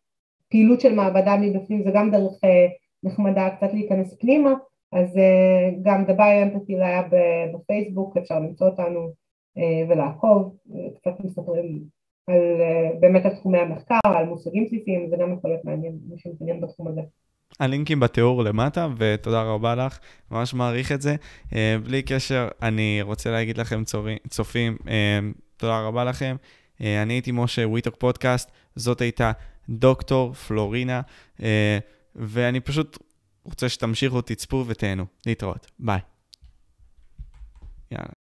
פעילות 0.49 0.81
של 0.81 0.95
מעבדה 0.95 1.37
מבפנים 1.37 1.83
זה 1.83 1.91
גם 1.93 2.11
דרך 2.11 2.33
נחמדה 3.03 3.49
קצת 3.49 3.73
להיכנס 3.73 4.17
פנימה, 4.19 4.53
אז 4.91 5.19
גם 5.81 6.05
The 6.05 6.11
Bioempathy 6.11 6.73
Lab 6.81 7.15
בפייסבוק 7.53 8.17
אפשר 8.17 8.39
למצוא 8.39 8.67
אותנו 8.67 9.11
ולעקוב, 9.89 10.55
קצת 10.95 11.19
מספרים 11.19 11.83
על, 12.27 12.35
אה, 12.61 12.99
באמת 12.99 13.25
על 13.25 13.35
תחומי 13.35 13.57
המחקר, 13.57 13.99
על 14.03 14.25
מושגים 14.25 14.65
בסיסיים, 14.65 15.09
זה 15.09 15.15
גם 15.21 15.33
יכול 15.33 15.49
להיות 15.49 15.65
מעניין, 15.65 15.97
מי 16.09 16.15
שמתעניין 16.17 16.61
בתחום 16.61 16.87
הזה. 16.87 17.01
הלינקים 17.59 17.99
בתיאור 17.99 18.43
למטה, 18.43 18.87
ותודה 18.97 19.41
רבה 19.41 19.75
לך, 19.75 19.99
ממש 20.31 20.53
מעריך 20.53 20.91
את 20.91 21.01
זה. 21.01 21.15
אה, 21.55 21.75
בלי 21.83 22.01
קשר, 22.01 22.47
אני 22.61 22.99
רוצה 23.01 23.31
להגיד 23.31 23.57
לכם, 23.57 23.83
צופים, 24.29 24.77
אה, 24.87 25.19
תודה 25.57 25.79
רבה 25.79 26.03
לכם. 26.03 26.35
אני 26.79 27.13
הייתי 27.13 27.31
משה 27.31 27.67
וויטוק 27.67 27.95
פודקאסט, 27.95 28.51
זאת 28.75 29.01
הייתה 29.01 29.31
דוקטור 29.69 30.33
פלורינה, 30.33 31.01
ואני 32.15 32.59
פשוט 32.59 32.97
רוצה 33.43 33.69
שתמשיכו, 33.69 34.21
תצפו 34.21 34.63
ותהנו. 34.67 35.05
להתראות. 35.25 35.71
ביי. 35.79 35.99
יאללה. 37.91 38.26